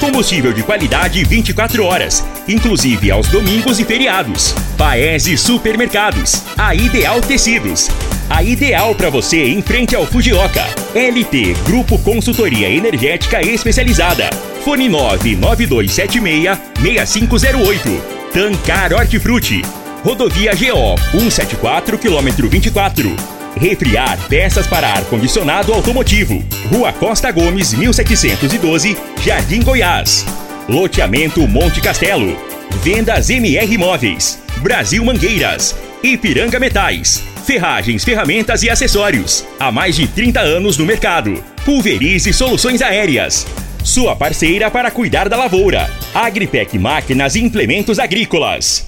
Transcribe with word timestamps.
Combustível 0.00 0.52
de 0.52 0.62
qualidade 0.62 1.24
24 1.24 1.84
horas, 1.84 2.24
inclusive 2.46 3.10
aos 3.10 3.26
domingos 3.28 3.80
e 3.80 3.84
feriados. 3.84 4.54
Paese 4.76 5.36
Supermercados. 5.36 6.44
A 6.56 6.72
Ideal 6.72 7.20
Tecidos. 7.20 7.88
A 8.30 8.42
ideal 8.42 8.94
para 8.94 9.10
você 9.10 9.46
em 9.46 9.60
frente 9.60 9.96
ao 9.96 10.06
Fujioka. 10.06 10.62
LT 10.94 11.54
Grupo 11.64 11.98
Consultoria 11.98 12.68
Energética 12.68 13.40
Especializada. 13.40 14.30
Fone 14.64 14.88
99276 14.88 16.58
6508. 16.80 18.02
Tancar 18.32 18.92
Hortifruti. 18.92 19.62
Rodovia 20.04 20.52
GO 20.54 20.96
174 21.10 21.98
quilômetro 21.98 22.48
24. 22.48 23.37
Refriar 23.56 24.18
peças 24.28 24.66
para 24.66 24.88
ar-condicionado 24.88 25.72
automotivo. 25.72 26.44
Rua 26.70 26.92
Costa 26.92 27.30
Gomes, 27.30 27.72
1712, 27.72 28.96
Jardim 29.24 29.62
Goiás. 29.62 30.24
Loteamento 30.68 31.46
Monte 31.48 31.80
Castelo. 31.80 32.36
Vendas 32.82 33.30
MR 33.30 33.78
Móveis. 33.78 34.38
Brasil 34.58 35.04
Mangueiras. 35.04 35.74
Ipiranga 36.02 36.60
Metais. 36.60 37.22
Ferragens, 37.44 38.04
ferramentas 38.04 38.62
e 38.62 38.70
acessórios. 38.70 39.44
Há 39.58 39.72
mais 39.72 39.96
de 39.96 40.06
30 40.06 40.40
anos 40.40 40.76
no 40.76 40.84
mercado. 40.84 41.42
Pulverize 41.64 42.32
Soluções 42.32 42.82
Aéreas. 42.82 43.46
Sua 43.82 44.14
parceira 44.14 44.70
para 44.70 44.90
cuidar 44.90 45.28
da 45.28 45.36
lavoura. 45.36 45.90
Agripec 46.14 46.78
Máquinas 46.78 47.34
e 47.34 47.40
Implementos 47.40 47.98
Agrícolas. 47.98 48.87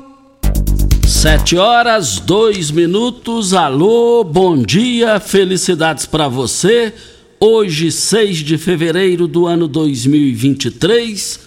Sete 1.21 1.55
horas, 1.55 2.17
dois 2.17 2.71
minutos. 2.71 3.53
Alô, 3.53 4.23
bom 4.23 4.57
dia, 4.57 5.19
felicidades 5.19 6.07
para 6.07 6.27
você. 6.27 6.91
Hoje, 7.39 7.91
6 7.91 8.39
de 8.39 8.57
fevereiro 8.57 9.27
do 9.27 9.45
ano 9.45 9.67
2023, 9.67 11.39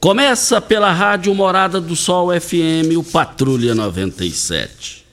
começa 0.00 0.62
pela 0.62 0.90
Rádio 0.90 1.34
Morada 1.34 1.78
do 1.78 1.94
Sol 1.94 2.30
FM, 2.40 2.96
o 2.96 3.04
Patrulha 3.04 3.74
97. 3.74 5.04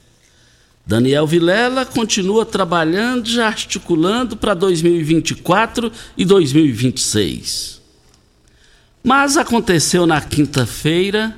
Daniel 0.85 1.27
Vilela 1.27 1.85
continua 1.85 2.45
trabalhando, 2.45 3.29
já 3.29 3.47
articulando 3.47 4.37
para 4.37 4.53
2024 4.53 5.91
e 6.17 6.23
2026. 6.23 7.81
Mas 9.03 9.35
aconteceu 9.35 10.07
na 10.07 10.21
quinta-feira 10.21 11.37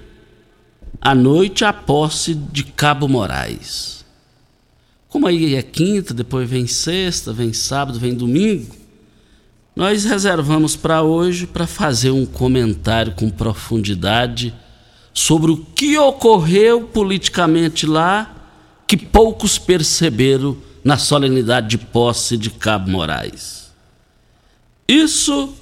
à 1.01 1.15
noite 1.15 1.63
a 1.63 1.71
posse 1.71 2.33
de 2.33 2.63
Cabo 2.63 3.07
Moraes. 3.07 4.05
Como 5.09 5.27
aí 5.27 5.55
é 5.55 5.61
quinta, 5.61 6.13
depois 6.13 6.49
vem 6.49 6.67
sexta, 6.67 7.31
vem 7.31 7.53
sábado, 7.53 7.99
vem 7.99 8.13
domingo, 8.13 8.75
nós 9.75 10.05
reservamos 10.05 10.75
para 10.75 11.03
hoje 11.03 11.45
para 11.45 11.67
fazer 11.67 12.11
um 12.11 12.25
comentário 12.25 13.13
com 13.13 13.29
profundidade 13.29 14.53
sobre 15.13 15.51
o 15.51 15.57
que 15.57 15.97
ocorreu 15.97 16.81
politicamente 16.81 17.85
lá 17.85 18.35
que 18.87 18.97
poucos 18.97 19.57
perceberam 19.57 20.57
na 20.83 20.97
solenidade 20.97 21.67
de 21.67 21.77
posse 21.77 22.37
de 22.37 22.49
Cabo 22.49 22.89
Moraes. 22.89 23.71
Isso 24.87 25.53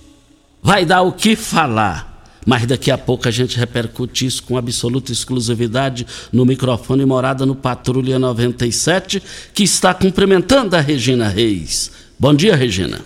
vai 0.62 0.86
dar 0.86 1.02
o 1.02 1.12
que 1.12 1.36
falar 1.36 2.15
mas 2.46 2.66
daqui 2.66 2.92
a 2.92 2.98
pouco 2.98 3.28
a 3.28 3.32
gente 3.32 3.58
repercute 3.58 4.26
isso 4.26 4.44
com 4.44 4.58
absoluta 4.58 5.12
exclusividade 5.12 6.06
no 6.32 6.46
microfone 6.46 7.06
Morada 7.06 7.46
no 7.46 7.56
Patrulha 7.56 8.20
97, 8.20 9.22
que 9.54 9.64
está 9.64 9.94
cumprimentando 9.94 10.76
a 10.76 10.80
Regina 10.80 11.28
Reis. 11.28 11.92
Bom 12.20 12.34
dia, 12.34 12.56
Regina. 12.56 13.02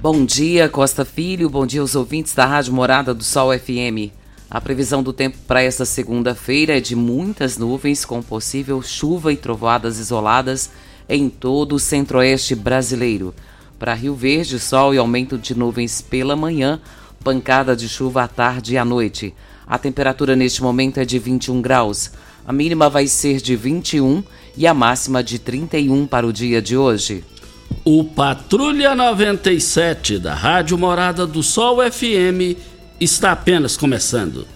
Bom 0.00 0.24
dia, 0.24 0.68
Costa 0.68 1.04
Filho. 1.04 1.50
Bom 1.50 1.66
dia 1.66 1.80
aos 1.80 1.94
ouvintes 1.94 2.32
da 2.32 2.46
Rádio 2.46 2.72
Morada 2.72 3.12
do 3.12 3.24
Sol 3.24 3.56
FM. 3.56 4.12
A 4.48 4.60
previsão 4.60 5.02
do 5.02 5.12
tempo 5.12 5.36
para 5.46 5.62
esta 5.62 5.84
segunda-feira 5.84 6.78
é 6.78 6.80
de 6.80 6.94
muitas 6.94 7.58
nuvens, 7.58 8.04
com 8.04 8.22
possível 8.22 8.80
chuva 8.80 9.32
e 9.32 9.36
trovoadas 9.36 9.98
isoladas 9.98 10.70
em 11.08 11.28
todo 11.28 11.74
o 11.74 11.80
centro-oeste 11.80 12.54
brasileiro. 12.54 13.34
Para 13.78 13.94
Rio 13.94 14.14
Verde, 14.14 14.58
sol 14.58 14.94
e 14.94 14.98
aumento 14.98 15.36
de 15.36 15.56
nuvens 15.56 16.00
pela 16.00 16.36
manhã, 16.36 16.80
pancada 17.26 17.74
de 17.74 17.88
chuva 17.88 18.22
à 18.22 18.28
tarde 18.28 18.74
e 18.74 18.78
à 18.78 18.84
noite. 18.84 19.34
A 19.66 19.76
temperatura 19.76 20.36
neste 20.36 20.62
momento 20.62 20.98
é 20.98 21.04
de 21.04 21.18
21 21.18 21.60
graus. 21.60 22.12
A 22.46 22.52
mínima 22.52 22.88
vai 22.88 23.08
ser 23.08 23.40
de 23.40 23.56
21 23.56 24.22
e 24.56 24.64
a 24.64 24.72
máxima 24.72 25.24
de 25.24 25.40
31 25.40 26.06
para 26.06 26.24
o 26.24 26.32
dia 26.32 26.62
de 26.62 26.76
hoje. 26.76 27.24
O 27.84 28.04
Patrulha 28.04 28.94
97 28.94 30.20
da 30.20 30.34
Rádio 30.34 30.78
Morada 30.78 31.26
do 31.26 31.42
Sol 31.42 31.78
FM 31.78 32.56
está 33.00 33.32
apenas 33.32 33.76
começando. 33.76 34.46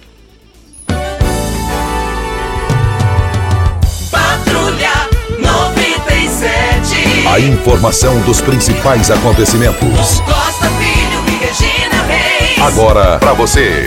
Patrulha 4.12 4.93
97. 5.40 7.26
A 7.26 7.40
informação 7.40 8.20
dos 8.23 8.40
principais 8.40 9.11
acontecimentos. 9.11 10.20
Costa 10.20 10.70
Filho 10.78 11.25
e 11.26 11.32
Regina. 11.44 12.00
Agora 12.62 13.18
para 13.18 13.32
você. 13.32 13.86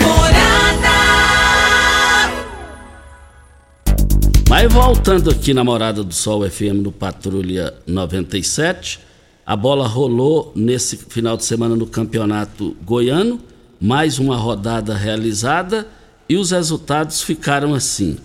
Mas 4.48 4.72
voltando 4.72 5.30
aqui 5.30 5.54
na 5.54 5.62
Morada 5.62 6.02
do 6.02 6.12
Sol 6.12 6.48
FM 6.50 6.82
no 6.82 6.90
Patrulha 6.90 7.72
97, 7.86 8.98
a 9.46 9.54
bola 9.54 9.86
rolou 9.86 10.52
nesse 10.56 10.96
final 10.96 11.36
de 11.36 11.44
semana 11.44 11.76
no 11.76 11.86
Campeonato 11.86 12.76
Goiano, 12.84 13.38
mais 13.80 14.18
uma 14.18 14.36
rodada 14.36 14.92
realizada 14.92 15.86
e 16.28 16.36
os 16.36 16.50
resultados 16.50 17.22
ficaram 17.22 17.74
assim. 17.74 18.16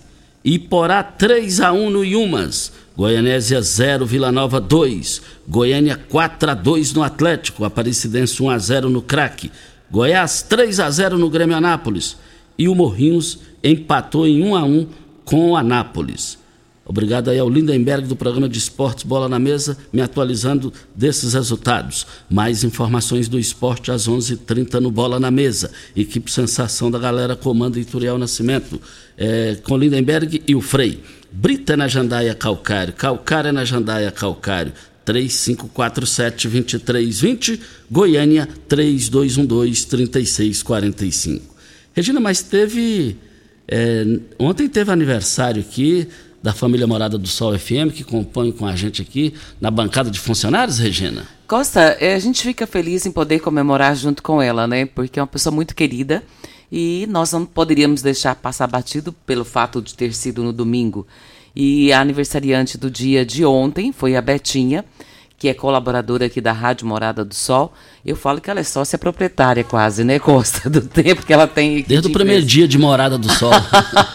Iporá 0.43 1.03
3 1.03 1.61
a 1.61 1.71
1 1.71 1.89
no 1.91 2.03
Yumas, 2.03 2.71
Goianésia 2.97 3.61
0, 3.61 4.05
Vila 4.05 4.31
Nova 4.31 4.59
2, 4.59 5.21
Goiânia 5.47 5.95
4 6.09 6.51
a 6.51 6.53
2 6.53 6.93
no 6.93 7.03
Atlético, 7.03 7.63
Aparecidense 7.63 8.41
1 8.41 8.49
a 8.49 8.57
0 8.57 8.89
no 8.89 9.01
Craque, 9.01 9.51
Goiás 9.91 10.41
3 10.43 10.79
a 10.79 10.89
0 10.89 11.17
no 11.17 11.29
Grêmio 11.29 11.55
Anápolis 11.55 12.17
e 12.57 12.67
o 12.67 12.75
Morrinhos 12.75 13.39
empatou 13.63 14.27
em 14.27 14.43
1 14.43 14.55
a 14.55 14.63
1 14.63 14.87
com 15.25 15.51
o 15.51 15.55
Anápolis. 15.55 16.37
Obrigado 16.89 17.29
aí 17.29 17.37
ao 17.37 17.47
Lindenberg 17.47 18.07
do 18.07 18.15
programa 18.15 18.49
de 18.49 18.57
esportes 18.57 19.03
Bola 19.03 19.29
na 19.29 19.37
Mesa, 19.37 19.77
me 19.93 20.01
atualizando 20.01 20.73
desses 20.95 21.35
resultados. 21.35 22.07
Mais 22.27 22.63
informações 22.63 23.27
do 23.27 23.37
esporte 23.37 23.91
às 23.91 24.07
11:30 24.07 24.33
h 24.33 24.43
30 24.45 24.81
no 24.81 24.89
Bola 24.89 25.19
na 25.19 25.29
Mesa. 25.29 25.71
Equipe 25.95 26.31
Sensação 26.31 26.89
da 26.89 26.97
Galera 26.97 27.35
comanda 27.35 27.79
Ituriel 27.79 28.17
Nascimento, 28.17 28.81
é, 29.15 29.59
com 29.61 29.77
Lindenberg 29.77 30.41
e 30.47 30.55
o 30.55 30.61
Frei. 30.61 31.03
Brita 31.31 31.77
na 31.77 31.87
Jandaia 31.87 32.33
Calcário, 32.33 32.91
Calcário 32.93 33.49
é 33.49 33.51
na 33.51 33.63
Jandaia 33.63 34.11
Calcário. 34.11 34.73
3547-2320, 35.09 37.59
Goiânia 37.89 38.47
3212-3645. 38.69 41.41
Regina, 41.93 42.19
mas 42.19 42.43
teve. 42.43 43.17
é, 43.67 44.05
ontem 44.37 44.69
teve 44.69 44.91
aniversário 44.91 45.61
aqui 45.61 46.07
da 46.41 46.53
família 46.53 46.87
Morada 46.87 47.17
do 47.17 47.27
Sol 47.27 47.57
FM, 47.57 47.91
que 47.93 48.03
compõem 48.03 48.51
com 48.51 48.65
a 48.65 48.75
gente 48.75 49.01
aqui 49.01 49.33
na 49.59 49.69
bancada 49.69 50.09
de 50.09 50.19
funcionários, 50.19 50.79
Regina? 50.79 51.27
Costa, 51.47 51.97
é, 51.99 52.13
a 52.13 52.19
gente 52.19 52.43
fica 52.43 52.65
feliz 52.65 53.05
em 53.05 53.11
poder 53.11 53.39
comemorar 53.39 53.93
junto 53.95 54.23
com 54.23 54.41
ela, 54.41 54.65
né? 54.67 54.85
Porque 54.85 55.19
é 55.19 55.21
uma 55.21 55.27
pessoa 55.27 55.53
muito 55.53 55.75
querida 55.75 56.23
e 56.71 57.05
nós 57.09 57.33
não 57.33 57.45
poderíamos 57.45 58.01
deixar 58.01 58.35
passar 58.35 58.67
batido 58.67 59.11
pelo 59.25 59.43
fato 59.43 59.81
de 59.81 59.93
ter 59.95 60.13
sido 60.13 60.43
no 60.43 60.53
domingo. 60.53 61.05
E 61.55 61.91
a 61.91 61.99
aniversariante 61.99 62.77
do 62.77 62.89
dia 62.89 63.25
de 63.25 63.45
ontem 63.45 63.91
foi 63.91 64.15
a 64.15 64.21
Betinha, 64.21 64.85
que 65.37 65.47
é 65.47 65.53
colaboradora 65.53 66.25
aqui 66.25 66.41
da 66.41 66.51
Rádio 66.51 66.85
Morada 66.85 67.23
do 67.23 67.33
Sol. 67.33 67.73
Eu 68.05 68.15
falo 68.15 68.41
que 68.41 68.49
ela 68.49 68.59
é 68.59 68.63
sócia 68.63 68.97
proprietária 68.97 69.63
quase, 69.63 70.03
né, 70.03 70.19
Costa? 70.19 70.69
Do 70.69 70.81
tempo 70.81 71.25
que 71.25 71.31
ela 71.31 71.47
tem. 71.47 71.81
Desde 71.81 72.01
de 72.01 72.07
o 72.07 72.11
primeiro 72.11 72.45
dia 72.45 72.67
de 72.67 72.77
Morada 72.77 73.17
do 73.17 73.31
Sol. 73.31 73.51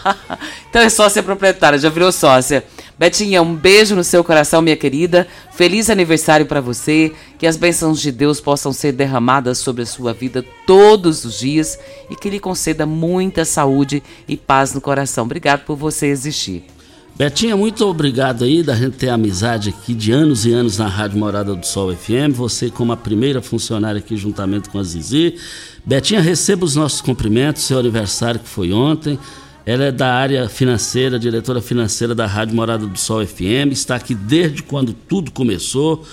então 0.69 0.81
é 0.81 0.89
sócia 0.89 1.23
proprietária, 1.23 1.79
já 1.79 1.89
virou 1.89 2.11
sócia. 2.11 2.63
Betinha, 2.97 3.41
um 3.41 3.53
beijo 3.53 3.93
no 3.93 4.03
seu 4.05 4.23
coração, 4.23 4.61
minha 4.61 4.77
querida. 4.77 5.27
Feliz 5.51 5.89
aniversário 5.89 6.45
para 6.45 6.61
você. 6.61 7.11
Que 7.37 7.45
as 7.45 7.57
bênçãos 7.57 7.99
de 7.99 8.11
Deus 8.11 8.39
possam 8.39 8.71
ser 8.71 8.93
derramadas 8.93 9.57
sobre 9.57 9.83
a 9.83 9.85
sua 9.85 10.13
vida 10.13 10.45
todos 10.65 11.25
os 11.25 11.39
dias 11.39 11.77
e 12.09 12.15
que 12.15 12.29
lhe 12.29 12.39
conceda 12.39 12.85
muita 12.85 13.43
saúde 13.43 14.01
e 14.27 14.37
paz 14.37 14.73
no 14.73 14.79
coração. 14.79 15.25
Obrigado 15.25 15.65
por 15.65 15.75
você 15.75 16.07
existir. 16.07 16.63
Betinha, 17.17 17.55
muito 17.55 17.85
obrigado 17.87 18.43
aí 18.43 18.61
da 18.61 18.75
gente 18.75 18.97
ter 18.97 19.07
amizade 19.07 19.69
aqui 19.69 19.93
de 19.93 20.11
anos 20.11 20.45
e 20.45 20.51
anos 20.51 20.77
na 20.77 20.87
Rádio 20.87 21.17
Morada 21.17 21.55
do 21.55 21.65
Sol 21.65 21.95
FM. 21.95 22.33
Você 22.33 22.69
como 22.69 22.91
a 22.91 22.97
primeira 22.97 23.41
funcionária 23.41 23.99
aqui 23.99 24.17
juntamente 24.17 24.67
com 24.67 24.77
a 24.77 24.83
Zizi. 24.83 25.35
Betinha, 25.85 26.19
receba 26.19 26.65
os 26.65 26.75
nossos 26.75 26.99
cumprimentos, 26.99 27.63
seu 27.63 27.79
aniversário 27.79 28.41
que 28.41 28.49
foi 28.49 28.73
ontem. 28.73 29.17
Ela 29.65 29.85
é 29.85 29.91
da 29.93 30.13
área 30.13 30.49
financeira, 30.49 31.17
diretora 31.17 31.61
financeira 31.61 32.13
da 32.13 32.27
Rádio 32.27 32.53
Morada 32.53 32.85
do 32.85 32.99
Sol 32.99 33.25
FM, 33.25 33.71
está 33.71 33.95
aqui 33.95 34.13
desde 34.13 34.61
quando 34.61 34.91
tudo 34.91 35.31
começou. 35.31 36.03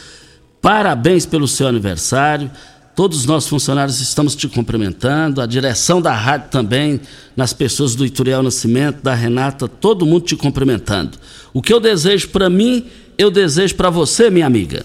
Parabéns 0.60 1.26
pelo 1.26 1.48
seu 1.48 1.66
aniversário. 1.66 2.48
Todos 2.94 3.20
os 3.20 3.26
nossos 3.26 3.48
funcionários 3.48 4.00
estamos 4.00 4.36
te 4.36 4.46
cumprimentando, 4.46 5.40
a 5.40 5.46
direção 5.46 6.02
da 6.02 6.12
rádio 6.12 6.50
também, 6.50 7.00
nas 7.34 7.54
pessoas 7.54 7.94
do 7.94 8.04
Ituriel 8.04 8.42
Nascimento, 8.42 9.02
da 9.02 9.14
Renata, 9.14 9.66
todo 9.66 10.04
mundo 10.04 10.26
te 10.26 10.36
cumprimentando. 10.36 11.18
O 11.54 11.62
que 11.62 11.72
eu 11.72 11.80
desejo 11.80 12.28
para 12.28 12.50
mim, 12.50 12.86
eu 13.16 13.30
desejo 13.30 13.76
para 13.76 13.88
você, 13.88 14.28
minha 14.28 14.46
amiga. 14.46 14.84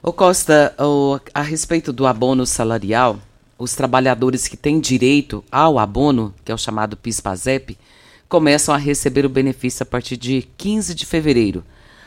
Ô 0.00 0.12
Costa, 0.12 0.72
a 1.32 1.42
respeito 1.42 1.92
do 1.92 2.06
abono 2.06 2.46
salarial, 2.46 3.18
os 3.58 3.74
trabalhadores 3.74 4.46
que 4.46 4.56
têm 4.56 4.78
direito 4.78 5.42
ao 5.50 5.80
abono, 5.80 6.32
que 6.44 6.52
é 6.52 6.54
o 6.54 6.58
chamado 6.58 6.96
PIS/PASEP, 6.96 7.76
começam 8.28 8.72
a 8.72 8.78
receber 8.78 9.26
o 9.26 9.28
benefício 9.28 9.82
a 9.82 9.86
partir 9.86 10.16
de 10.16 10.46
15 10.56 10.94
de 10.94 11.04
fevereiro. 11.04 11.64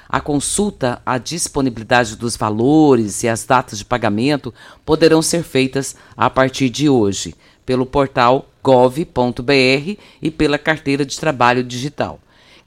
A 0.10 0.22
consulta, 0.22 1.02
a 1.06 1.18
disponibilidade 1.18 2.16
dos 2.16 2.38
valores 2.38 3.24
e 3.24 3.28
as 3.28 3.44
datas 3.44 3.80
de 3.80 3.86
pagamento 3.86 4.54
poderão 4.86 5.22
ser 5.22 5.44
feitas 5.44 5.96
a 6.16 6.30
partir 6.30 6.70
de 6.70 6.90
hoje, 6.90 7.36
pelo 7.66 7.86
portal 7.86 8.48
gov.br 8.64 9.98
e 10.22 10.32
pela 10.32 10.58
carteira 10.58 11.06
de 11.06 11.20
trabalho 11.20 11.64
digital. 11.64 12.20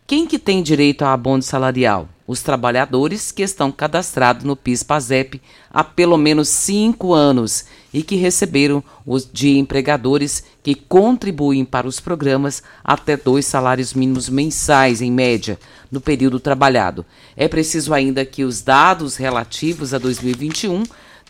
Quem 0.06 0.26
que 0.26 0.40
tem 0.40 0.62
direito 0.62 1.02
ao 1.02 1.12
abono 1.12 1.42
salarial? 1.42 2.08
Os 2.26 2.42
trabalhadores 2.42 3.30
que 3.30 3.42
estão 3.42 3.70
cadastrados 3.70 4.44
no 4.44 4.56
PIS/PASEP 4.56 5.40
há 5.70 5.84
pelo 5.84 6.16
menos 6.16 6.48
cinco 6.48 7.12
anos 7.12 7.64
e 7.94 8.02
que 8.02 8.16
receberam 8.16 8.82
os 9.06 9.28
de 9.32 9.56
empregadores 9.56 10.42
que 10.62 10.74
contribuem 10.74 11.64
para 11.64 11.86
os 11.86 12.00
programas 12.00 12.62
até 12.82 13.16
dois 13.16 13.46
salários 13.46 13.94
mínimos 13.94 14.28
mensais, 14.28 15.00
em 15.00 15.12
média, 15.12 15.58
no 15.90 16.00
período 16.00 16.38
trabalhado. 16.38 17.04
É 17.36 17.48
preciso 17.48 17.92
ainda 17.92 18.24
que 18.24 18.44
os 18.44 18.62
dados 18.62 19.16
relativos 19.16 19.92
a 19.92 19.98
2021 19.98 20.84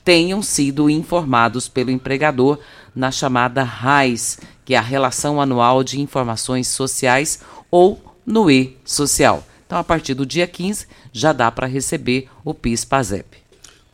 tenham 0.05 0.43
sido 0.43 0.91
informados 0.91 1.69
pelo 1.69 1.91
empregador 1.91 2.59
na 2.95 3.11
chamada 3.11 3.63
RAIS, 3.63 4.39
que 4.65 4.75
é 4.75 4.79
a 4.79 4.83
Relação 4.83 5.41
Anual 5.41 5.85
de 5.85 6.01
Informações 6.01 6.69
Sociais, 6.69 7.41
ou 7.71 8.01
no 8.27 8.51
E-Social. 8.51 9.45
Então, 9.67 9.79
a 9.79 9.85
partir 9.85 10.15
do 10.15 10.27
dia 10.27 10.47
15, 10.47 10.87
já 11.13 11.33
dá 11.33 11.51
para 11.51 11.67
receber 11.67 12.29
o 12.45 12.53
PIS-PASEP. 12.53 13.39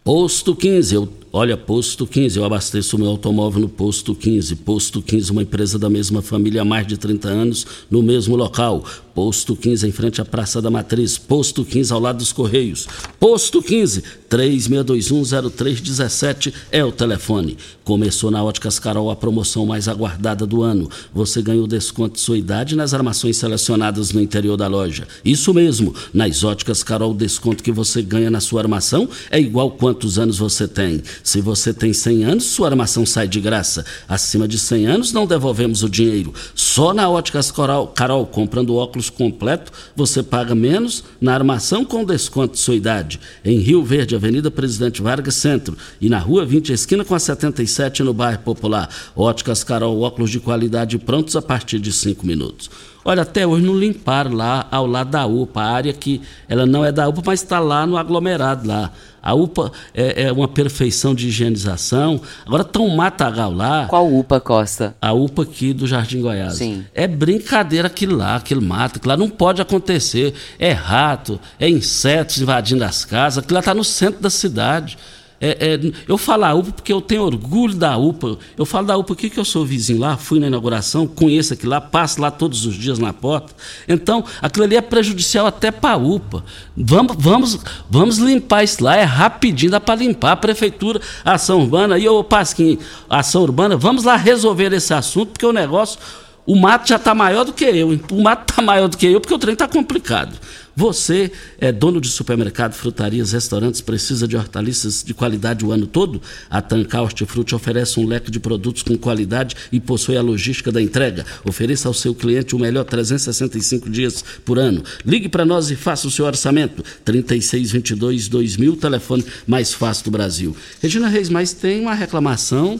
Posto 0.02 0.54
15, 0.54 0.94
eu, 0.94 1.12
olha, 1.32 1.56
Posto 1.56 2.06
15, 2.06 2.38
eu 2.38 2.44
abasteço 2.44 2.98
meu 2.98 3.08
automóvel 3.08 3.60
no 3.60 3.68
Posto 3.68 4.14
15. 4.14 4.56
Posto 4.56 5.02
15, 5.02 5.32
uma 5.32 5.42
empresa 5.42 5.78
da 5.78 5.90
mesma 5.90 6.22
família 6.22 6.62
há 6.62 6.64
mais 6.64 6.86
de 6.86 6.96
30 6.96 7.28
anos, 7.28 7.66
no 7.90 8.02
mesmo 8.02 8.36
local. 8.36 8.84
Posto 9.16 9.56
15, 9.56 9.88
em 9.88 9.92
frente 9.92 10.20
à 10.20 10.24
Praça 10.26 10.60
da 10.60 10.70
Matriz. 10.70 11.16
Posto 11.16 11.64
15, 11.64 11.90
ao 11.90 11.98
lado 11.98 12.18
dos 12.18 12.34
Correios. 12.34 12.86
Posto 13.18 13.62
15, 13.62 14.04
36210317 14.28 16.52
é 16.70 16.84
o 16.84 16.92
telefone. 16.92 17.56
Começou 17.82 18.30
na 18.30 18.44
Óticas 18.44 18.78
Carol 18.78 19.10
a 19.10 19.16
promoção 19.16 19.64
mais 19.64 19.88
aguardada 19.88 20.46
do 20.46 20.62
ano. 20.62 20.90
Você 21.14 21.40
ganhou 21.40 21.66
desconto 21.66 22.16
de 22.16 22.20
sua 22.20 22.36
idade 22.36 22.76
nas 22.76 22.92
armações 22.92 23.38
selecionadas 23.38 24.12
no 24.12 24.20
interior 24.20 24.58
da 24.58 24.68
loja. 24.68 25.08
Isso 25.24 25.54
mesmo, 25.54 25.94
nas 26.12 26.44
Óticas 26.44 26.82
Carol, 26.82 27.12
o 27.12 27.14
desconto 27.14 27.62
que 27.62 27.72
você 27.72 28.02
ganha 28.02 28.30
na 28.30 28.40
sua 28.40 28.60
armação 28.60 29.08
é 29.30 29.40
igual 29.40 29.70
quantos 29.70 30.18
anos 30.18 30.36
você 30.36 30.68
tem. 30.68 31.02
Se 31.22 31.40
você 31.40 31.72
tem 31.72 31.92
100 31.92 32.24
anos, 32.24 32.44
sua 32.44 32.68
armação 32.68 33.04
sai 33.06 33.28
de 33.28 33.40
graça. 33.40 33.84
Acima 34.08 34.46
de 34.46 34.58
100 34.58 34.86
anos, 34.86 35.12
não 35.12 35.26
devolvemos 35.26 35.82
o 35.82 35.88
dinheiro. 35.88 36.32
Só 36.54 36.92
na 36.92 37.08
Óticas 37.08 37.52
Carol, 37.94 38.26
comprando 38.26 38.76
óculos 38.76 39.10
completo, 39.10 39.72
você 39.94 40.22
paga 40.22 40.54
menos 40.54 41.04
na 41.20 41.34
armação 41.34 41.84
com 41.84 42.04
desconto 42.04 42.54
de 42.54 42.60
sua 42.60 42.74
idade. 42.74 43.20
Em 43.44 43.58
Rio 43.58 43.82
Verde, 43.82 44.14
Avenida 44.14 44.50
Presidente 44.50 45.02
Vargas 45.02 45.34
Centro 45.34 45.76
e 46.00 46.08
na 46.08 46.18
Rua 46.18 46.44
20, 46.44 46.72
esquina 46.72 47.04
com 47.04 47.14
a 47.14 47.18
77 47.18 48.02
no 48.02 48.12
bairro 48.12 48.40
Popular. 48.40 48.88
Óticas 49.14 49.64
Carol, 49.64 50.00
óculos 50.00 50.30
de 50.30 50.40
qualidade 50.40 50.98
prontos 50.98 51.36
a 51.36 51.42
partir 51.42 51.78
de 51.78 51.92
5 51.92 52.26
minutos. 52.26 52.70
Olha, 53.08 53.22
até 53.22 53.46
hoje 53.46 53.64
não 53.64 53.78
limparam 53.78 54.32
lá 54.32 54.66
ao 54.68 54.84
lado 54.84 55.10
da 55.10 55.24
UPA, 55.24 55.60
a 55.60 55.70
área 55.70 55.92
que 55.92 56.20
ela 56.48 56.66
não 56.66 56.84
é 56.84 56.90
da 56.90 57.08
UPA, 57.08 57.22
mas 57.24 57.40
está 57.40 57.60
lá 57.60 57.86
no 57.86 57.96
aglomerado 57.96 58.66
lá. 58.66 58.90
A 59.22 59.32
UPA 59.32 59.70
é, 59.94 60.24
é 60.24 60.32
uma 60.32 60.48
perfeição 60.48 61.14
de 61.14 61.28
higienização. 61.28 62.20
Agora 62.44 62.64
tão 62.64 62.88
matagal 62.88 63.52
lá. 63.52 63.86
Qual 63.86 64.12
UPA, 64.12 64.40
Costa? 64.40 64.96
A 65.00 65.12
UPA 65.12 65.44
aqui 65.44 65.72
do 65.72 65.86
Jardim 65.86 66.20
Goiás. 66.20 66.54
Sim. 66.54 66.84
É 66.92 67.06
brincadeira 67.06 67.86
aquilo 67.86 68.16
lá, 68.16 68.34
aquele 68.34 68.60
mato, 68.60 68.96
aquilo 68.96 69.10
lá 69.10 69.16
não 69.16 69.30
pode 69.30 69.62
acontecer. 69.62 70.34
É 70.58 70.72
rato, 70.72 71.38
é 71.60 71.68
insetos 71.68 72.40
invadindo 72.40 72.82
as 72.82 73.04
casas, 73.04 73.38
aquilo 73.38 73.54
lá 73.54 73.60
está 73.60 73.72
no 73.72 73.84
centro 73.84 74.20
da 74.20 74.30
cidade. 74.30 74.98
É, 75.40 75.74
é, 75.74 75.92
eu 76.08 76.16
falo 76.16 76.44
a 76.44 76.54
UPA 76.54 76.72
porque 76.72 76.92
eu 76.92 77.00
tenho 77.00 77.22
orgulho 77.22 77.74
da 77.74 77.96
UPA. 77.96 78.38
Eu 78.56 78.64
falo 78.64 78.86
da 78.86 78.96
UPA 78.96 79.12
aqui 79.12 79.30
que 79.30 79.38
eu 79.38 79.44
sou 79.44 79.64
vizinho 79.64 80.00
lá, 80.00 80.16
fui 80.16 80.40
na 80.40 80.46
inauguração, 80.46 81.06
conheço 81.06 81.52
aquilo 81.52 81.70
lá, 81.70 81.80
passo 81.80 82.20
lá 82.20 82.30
todos 82.30 82.64
os 82.64 82.74
dias 82.74 82.98
na 82.98 83.12
porta. 83.12 83.52
Então, 83.86 84.24
aquilo 84.40 84.64
ali 84.64 84.76
é 84.76 84.80
prejudicial 84.80 85.46
até 85.46 85.70
para 85.70 85.94
a 85.94 85.96
UPA. 85.96 86.44
Vamos, 86.76 87.16
vamos, 87.18 87.58
vamos 87.90 88.18
limpar 88.18 88.64
isso 88.64 88.82
lá, 88.82 88.96
é 88.96 89.04
rapidinho, 89.04 89.72
dá 89.72 89.80
para 89.80 89.96
limpar. 89.96 90.32
A 90.32 90.36
prefeitura, 90.36 91.00
a 91.24 91.34
ação 91.34 91.60
urbana, 91.60 91.98
e 91.98 92.08
o 92.08 92.24
Pasquim, 92.24 92.78
ação 93.08 93.42
urbana, 93.42 93.76
vamos 93.76 94.04
lá 94.04 94.16
resolver 94.16 94.72
esse 94.72 94.94
assunto, 94.94 95.32
porque 95.32 95.46
o 95.46 95.52
negócio. 95.52 95.98
O 96.46 96.54
mato 96.54 96.88
já 96.88 96.94
está 96.94 97.12
maior 97.12 97.44
do 97.44 97.52
que 97.52 97.64
eu. 97.64 97.88
O 98.12 98.22
mato 98.22 98.52
está 98.52 98.62
maior 98.62 98.86
do 98.86 98.96
que 98.96 99.04
eu 99.04 99.20
porque 99.20 99.34
o 99.34 99.38
trem 99.38 99.54
está 99.54 99.66
complicado. 99.66 100.32
Você 100.78 101.32
é 101.58 101.72
dono 101.72 102.02
de 102.02 102.08
supermercado, 102.08 102.74
frutarias, 102.74 103.32
restaurantes, 103.32 103.80
precisa 103.80 104.28
de 104.28 104.36
hortaliças 104.36 105.02
de 105.02 105.14
qualidade 105.14 105.64
o 105.64 105.72
ano 105.72 105.86
todo? 105.86 106.20
A 106.50 106.60
Tancar 106.60 107.02
Hortifruti 107.02 107.54
oferece 107.54 107.98
um 107.98 108.06
leque 108.06 108.30
de 108.30 108.38
produtos 108.38 108.82
com 108.82 108.94
qualidade 108.94 109.56
e 109.72 109.80
possui 109.80 110.18
a 110.18 110.22
logística 110.22 110.70
da 110.70 110.82
entrega. 110.82 111.24
Ofereça 111.46 111.88
ao 111.88 111.94
seu 111.94 112.14
cliente 112.14 112.54
o 112.54 112.58
melhor 112.58 112.84
365 112.84 113.88
dias 113.88 114.22
por 114.44 114.58
ano. 114.58 114.84
Ligue 115.02 115.30
para 115.30 115.46
nós 115.46 115.70
e 115.70 115.76
faça 115.76 116.08
o 116.08 116.10
seu 116.10 116.26
orçamento. 116.26 116.84
3622-2000, 117.06 118.78
telefone 118.78 119.24
mais 119.46 119.72
fácil 119.72 120.04
do 120.04 120.10
Brasil. 120.10 120.54
Regina 120.82 121.08
Reis, 121.08 121.30
mas 121.30 121.54
tem 121.54 121.80
uma 121.80 121.94
reclamação 121.94 122.78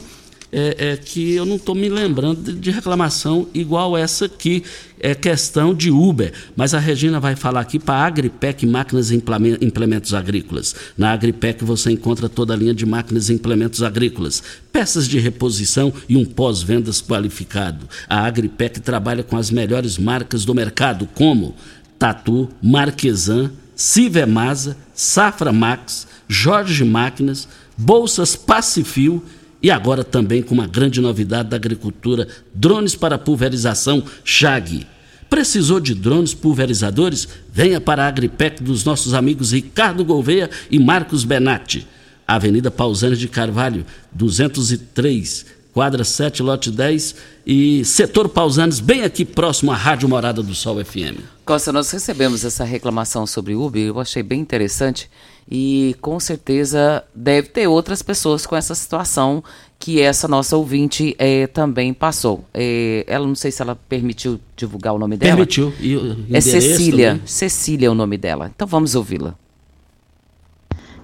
é, 0.51 0.91
é 0.91 0.97
que 0.97 1.33
eu 1.33 1.45
não 1.45 1.57
estou 1.57 1.75
me 1.75 1.89
lembrando 1.89 2.41
de, 2.41 2.59
de 2.59 2.71
reclamação 2.71 3.47
igual 3.53 3.97
essa 3.97 4.25
aqui, 4.25 4.63
é 4.99 5.13
questão 5.13 5.73
de 5.73 5.91
Uber. 5.91 6.33
Mas 6.55 6.73
a 6.73 6.79
Regina 6.79 7.19
vai 7.19 7.35
falar 7.35 7.61
aqui 7.61 7.79
para 7.79 7.95
a 7.95 8.05
Agripec 8.05 8.65
Máquinas 8.65 9.11
e 9.11 9.15
Implemen- 9.15 9.57
Implementos 9.61 10.13
Agrícolas. 10.13 10.75
Na 10.97 11.11
Agripec 11.11 11.63
você 11.63 11.91
encontra 11.91 12.27
toda 12.29 12.53
a 12.53 12.57
linha 12.57 12.73
de 12.73 12.85
máquinas 12.85 13.29
e 13.29 13.33
implementos 13.33 13.83
agrícolas, 13.83 14.41
peças 14.71 15.07
de 15.07 15.19
reposição 15.19 15.93
e 16.07 16.15
um 16.17 16.25
pós-vendas 16.25 17.01
qualificado. 17.01 17.87
A 18.07 18.25
Agripec 18.25 18.79
trabalha 18.79 19.23
com 19.23 19.37
as 19.37 19.51
melhores 19.51 19.97
marcas 19.97 20.45
do 20.45 20.53
mercado, 20.53 21.07
como 21.13 21.55
Tatu, 21.97 22.49
Marquesan, 22.61 23.51
Civemasa, 23.75 24.77
Safra 24.93 25.51
Max, 25.51 26.07
Jorge 26.27 26.83
Máquinas, 26.83 27.47
Bolsas 27.77 28.35
Pacifil 28.35 29.23
e 29.67 29.71
agora 29.71 30.01
também 30.01 30.41
com 30.41 30.53
uma 30.53 30.65
grande 30.65 31.01
novidade 31.01 31.49
da 31.49 31.57
agricultura, 31.57 32.25
drones 32.53 32.95
para 32.95 33.17
pulverização 33.17 34.01
Chag. 34.23 34.87
Precisou 35.29 35.81
de 35.81 35.93
drones 35.93 36.33
pulverizadores? 36.33 37.27
Venha 37.51 37.81
para 37.81 38.05
a 38.05 38.07
Agripec 38.07 38.63
dos 38.63 38.85
nossos 38.85 39.13
amigos 39.13 39.51
Ricardo 39.51 40.05
Gouveia 40.05 40.49
e 40.71 40.79
Marcos 40.79 41.25
Benatti. 41.25 41.85
Avenida 42.25 42.71
Pausanes 42.71 43.19
de 43.19 43.27
Carvalho, 43.27 43.85
203, 44.13 45.45
quadra 45.73 46.05
7, 46.05 46.41
lote 46.41 46.71
10 46.71 47.15
e 47.45 47.83
setor 47.83 48.29
Pausanes, 48.29 48.79
bem 48.79 49.03
aqui 49.03 49.25
próximo 49.25 49.73
à 49.73 49.75
Rádio 49.75 50.07
Morada 50.07 50.41
do 50.41 50.55
Sol 50.55 50.81
FM. 50.83 51.19
Costa, 51.43 51.73
nós 51.73 51.91
recebemos 51.91 52.45
essa 52.45 52.63
reclamação 52.63 53.27
sobre 53.27 53.53
Uber, 53.53 53.85
eu 53.85 53.99
achei 53.99 54.23
bem 54.23 54.39
interessante 54.39 55.09
e 55.49 55.95
com 56.01 56.19
certeza 56.19 57.03
deve 57.15 57.49
ter 57.49 57.67
outras 57.67 58.01
pessoas 58.01 58.45
com 58.45 58.55
essa 58.55 58.75
situação 58.75 59.43
que 59.79 60.01
essa 60.01 60.27
nossa 60.27 60.57
ouvinte 60.57 61.15
é, 61.17 61.47
também 61.47 61.93
passou. 61.93 62.43
É, 62.53 63.05
ela 63.07 63.25
não 63.25 63.35
sei 63.35 63.51
se 63.51 63.61
ela 63.61 63.75
permitiu 63.87 64.39
divulgar 64.55 64.93
o 64.93 64.99
nome 64.99 65.15
dela. 65.15 65.35
Permitiu. 65.35 65.73
E, 65.79 66.35
é 66.35 66.41
Cecília. 66.41 67.11
Também. 67.11 67.27
Cecília 67.27 67.87
é 67.87 67.89
o 67.89 67.93
nome 67.93 68.17
dela. 68.17 68.51
Então 68.53 68.67
vamos 68.67 68.95
ouvi-la. 68.95 69.35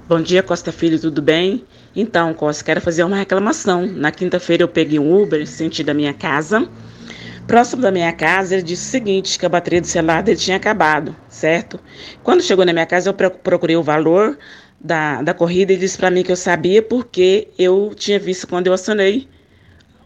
Bom 0.10 0.22
dia, 0.22 0.44
Costa 0.44 0.72
Filho, 0.72 1.00
tudo 1.00 1.22
bem? 1.22 1.64
Então, 1.96 2.34
Costa, 2.34 2.64
quero 2.64 2.82
fazer 2.82 3.04
uma 3.04 3.16
reclamação. 3.16 3.86
Na 3.86 4.12
quinta-feira 4.12 4.64
eu 4.64 4.68
peguei 4.68 5.00
um 5.00 5.22
Uber 5.22 5.48
sentido 5.48 5.86
da 5.88 5.94
minha 5.94 6.14
casa. 6.14 6.68
Próximo 7.48 7.82
da 7.82 7.92
minha 7.92 8.12
casa, 8.14 8.56
ele 8.56 8.64
disse 8.64 8.88
o 8.88 8.92
seguinte, 8.92 9.38
que 9.38 9.46
a 9.46 9.50
bateria 9.50 9.82
do 9.82 9.88
celular 9.88 10.24
dele 10.24 10.38
tinha 10.38 10.56
acabado, 10.56 11.16
certo? 11.28 11.80
Quando 12.24 12.42
chegou 12.42 12.66
na 12.66 12.72
minha 12.72 12.86
casa, 12.86 13.10
eu 13.10 13.14
procurei 13.14 13.76
o 13.76 13.84
valor 13.84 14.38
da, 14.80 15.22
da 15.22 15.34
corrida 15.34 15.74
e 15.74 15.78
disse 15.78 15.98
para 15.98 16.10
mim 16.10 16.24
que 16.24 16.32
eu 16.32 16.36
sabia 16.38 16.82
porque 16.82 17.50
eu 17.58 17.92
tinha 17.96 18.18
visto 18.18 18.48
quando 18.48 18.68
eu 18.68 18.74
acionei 18.74 19.28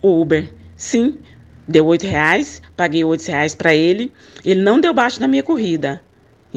o 0.01 0.19
Uber. 0.19 0.49
Sim, 0.75 1.19
deu 1.67 1.85
oito 1.85 2.07
reais, 2.07 2.61
paguei 2.75 3.03
oito 3.03 3.27
reais 3.27 3.53
para 3.53 3.73
ele. 3.73 4.11
Ele 4.43 4.61
não 4.61 4.79
deu 4.79 4.93
baixo 4.93 5.19
na 5.19 5.27
minha 5.27 5.43
corrida. 5.43 6.01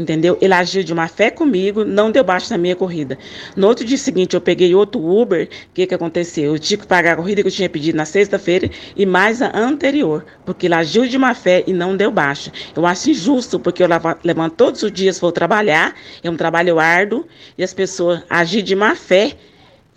Entendeu? 0.00 0.38
Ele 0.40 0.54
agiu 0.54 0.82
de 0.82 0.94
má 0.94 1.06
fé 1.06 1.30
comigo, 1.30 1.84
não 1.84 2.10
deu 2.10 2.24
baixo 2.24 2.50
na 2.50 2.56
minha 2.56 2.74
corrida. 2.74 3.18
No 3.54 3.66
outro 3.66 3.84
dia 3.84 3.98
seguinte, 3.98 4.32
eu 4.32 4.40
peguei 4.40 4.74
outro 4.74 4.98
Uber. 4.98 5.46
O 5.46 5.74
que, 5.74 5.86
que 5.86 5.94
aconteceu? 5.94 6.54
Eu 6.54 6.58
tive 6.58 6.82
que 6.82 6.88
pagar 6.88 7.12
a 7.12 7.16
corrida 7.16 7.42
que 7.42 7.48
eu 7.48 7.52
tinha 7.52 7.68
pedido 7.68 7.96
na 7.96 8.06
sexta-feira 8.06 8.70
e 8.96 9.04
mais 9.04 9.42
a 9.42 9.54
anterior, 9.54 10.24
porque 10.46 10.66
ele 10.66 10.74
agiu 10.74 11.06
de 11.06 11.18
má 11.18 11.34
fé 11.34 11.62
e 11.66 11.72
não 11.74 11.94
deu 11.94 12.10
baixa. 12.10 12.50
Eu 12.74 12.86
acho 12.86 13.10
injusto, 13.10 13.60
porque 13.60 13.82
eu 13.82 13.88
levanto 14.24 14.54
todos 14.54 14.82
os 14.82 14.90
dias, 14.90 15.20
vou 15.20 15.32
trabalhar, 15.32 15.94
é 16.22 16.30
um 16.30 16.36
trabalho 16.36 16.78
árduo, 16.78 17.26
e 17.58 17.62
as 17.62 17.74
pessoas 17.74 18.22
agem 18.30 18.64
de 18.64 18.74
má 18.74 18.94
fé 18.94 19.36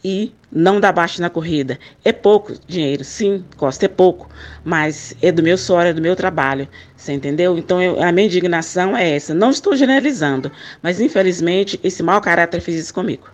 e 0.03 0.33
não 0.51 0.79
dá 0.79 0.91
baixo 0.91 1.22
na 1.22 1.29
corrida. 1.29 1.79
É 2.03 2.12
pouco 2.12 2.53
dinheiro, 2.67 3.03
sim, 3.03 3.43
Costa, 3.57 3.86
é 3.86 3.88
pouco, 3.88 4.29
mas 4.63 5.15
é 5.22 5.31
do 5.31 5.41
meu 5.41 5.57
suor, 5.57 5.86
é 5.86 5.93
do 5.93 6.01
meu 6.01 6.15
trabalho, 6.15 6.67
você 6.95 7.13
entendeu? 7.13 7.57
Então 7.57 7.81
eu, 7.81 8.01
a 8.01 8.12
minha 8.12 8.27
indignação 8.27 8.95
é 8.95 9.15
essa. 9.15 9.33
Não 9.33 9.50
estou 9.50 9.75
generalizando, 9.75 10.51
mas 10.81 11.00
infelizmente 11.00 11.79
esse 11.83 12.03
mau 12.03 12.22
caráter 12.22 12.62
fez 12.62 12.77
isso 12.77 12.93
comigo. 12.93 13.29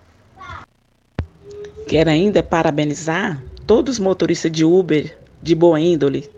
Quero 1.88 2.10
ainda 2.10 2.44
parabenizar 2.44 3.42
todos 3.66 3.96
os 3.96 4.00
motoristas 4.00 4.52
de 4.52 4.64
Uber 4.64 5.18
de 5.42 5.56
boa 5.56 5.80
índole 5.80 6.30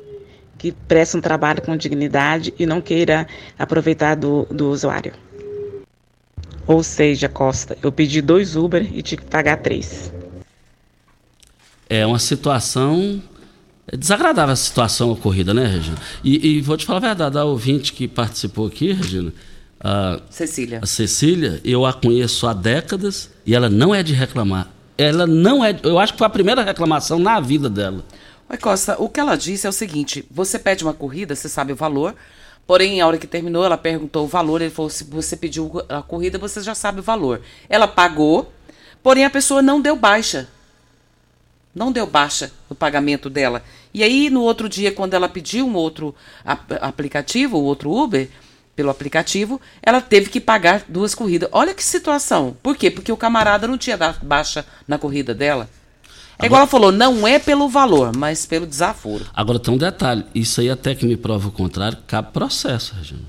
que 0.58 0.72
prestam 0.72 1.20
trabalho 1.20 1.62
com 1.62 1.76
dignidade 1.76 2.54
e 2.58 2.66
não 2.66 2.80
queira 2.80 3.28
aproveitar 3.58 4.16
do, 4.16 4.46
do 4.50 4.70
usuário. 4.70 5.12
Ou 6.68 6.84
seja, 6.84 7.28
Costa, 7.28 7.76
eu 7.82 7.92
pedi 7.92 8.22
dois 8.22 8.56
Uber 8.56 8.88
e 8.96 9.02
tive 9.02 9.24
que 9.24 9.28
pagar 9.28 9.58
três 9.58 10.14
é 11.92 12.06
uma 12.06 12.20
situação 12.20 13.22
é 13.86 13.98
desagradável 13.98 14.54
a 14.54 14.56
situação 14.56 15.12
ocorrida, 15.12 15.54
né, 15.54 15.66
Regina? 15.66 15.98
E, 16.24 16.48
e, 16.48 16.62
vou 16.62 16.78
te 16.78 16.86
falar 16.86 17.00
a 17.00 17.02
verdade, 17.02 17.38
a 17.38 17.44
ouvinte 17.44 17.92
que 17.92 18.08
participou 18.08 18.68
aqui, 18.68 18.94
Regina, 18.94 19.34
a 19.78 20.22
Cecília. 20.30 20.80
A 20.82 20.86
Cecília, 20.86 21.60
eu 21.66 21.86
a 21.86 21.92
conheço 21.92 22.48
há 22.48 22.54
décadas 22.54 23.30
e 23.46 23.54
ela 23.54 23.70
não 23.70 23.94
é 23.94 24.02
de 24.02 24.14
reclamar. 24.14 24.70
Ela 24.98 25.28
não 25.28 25.66
é. 25.66 25.78
Eu 25.84 26.00
acho 26.00 26.14
que 26.14 26.20
foi 26.20 26.28
a 26.28 26.30
primeira 26.30 26.64
reclamação 26.64 27.20
na 27.20 27.42
vida 27.42 27.70
dela. 27.70 28.06
Oi, 28.50 28.58
Costa, 28.58 28.96
o 28.98 29.10
que 29.10 29.20
ela 29.20 29.36
disse 29.36 29.68
é 29.68 29.70
o 29.70 29.74
seguinte: 29.74 30.24
você 30.32 30.58
pede 30.58 30.86
uma 30.86 30.94
corrida, 30.94 31.36
você 31.36 31.50
sabe 31.50 31.74
o 31.74 31.76
valor, 31.76 32.16
porém, 32.66 33.02
a 33.02 33.08
hora 33.08 33.18
que 33.18 33.28
terminou, 33.28 33.66
ela 33.66 33.78
perguntou 33.78 34.24
o 34.24 34.30
valor, 34.30 34.62
ele 34.62 34.72
falou: 34.72 34.90
se 34.90 35.04
você 35.04 35.36
pediu 35.36 35.84
a 35.90 36.02
corrida, 36.02 36.38
você 36.38 36.62
já 36.62 36.74
sabe 36.74 37.02
o 37.02 37.04
valor. 37.04 37.42
Ela 37.68 37.88
pagou, 37.88 38.50
porém 39.04 39.26
a 39.26 39.30
pessoa 39.30 39.62
não 39.62 39.82
deu 39.82 39.98
baixa 39.98 40.48
não 41.74 41.92
deu 41.92 42.06
baixa 42.06 42.52
no 42.70 42.76
pagamento 42.76 43.30
dela. 43.30 43.64
E 43.94 44.04
aí, 44.04 44.30
no 44.30 44.42
outro 44.42 44.70
dia, 44.70 44.92
quando 44.92 45.14
ela 45.14 45.28
pediu 45.30 45.66
um 45.66 45.76
outro 45.76 46.16
aplicativo, 46.82 47.58
o 47.58 47.64
outro 47.64 47.92
Uber, 47.92 48.30
pelo 48.76 48.90
aplicativo, 48.90 49.60
ela 49.82 50.02
teve 50.02 50.30
que 50.30 50.40
pagar 50.40 50.86
duas 50.88 51.14
corridas. 51.14 51.50
Olha 51.52 51.74
que 51.74 51.84
situação. 51.84 52.56
Por 52.64 52.76
quê? 52.76 52.90
Porque 52.90 53.12
o 53.12 53.18
camarada 53.18 53.68
não 53.68 53.78
tinha 53.78 53.98
dado 53.98 54.26
baixa 54.26 54.66
na 54.88 54.98
corrida 54.98 55.34
dela. 55.34 55.70
É 56.40 56.48
igual 56.48 56.62
ela 56.62 56.68
falou, 56.68 56.92
não 56.92 57.28
é 57.28 57.38
pelo 57.38 57.70
valor, 57.70 58.16
mas 58.16 58.46
pelo 58.48 58.66
desaforo. 58.66 59.28
Agora 59.34 59.60
tem 59.60 59.74
um 59.74 59.78
detalhe, 59.78 60.26
isso 60.34 60.60
aí 60.60 60.72
até 60.72 60.96
que 60.96 61.06
me 61.06 61.16
prova 61.16 61.50
o 61.50 61.52
contrário, 61.52 62.00
cabe 62.08 62.32
processo, 62.32 62.96
Regina. 62.96 63.22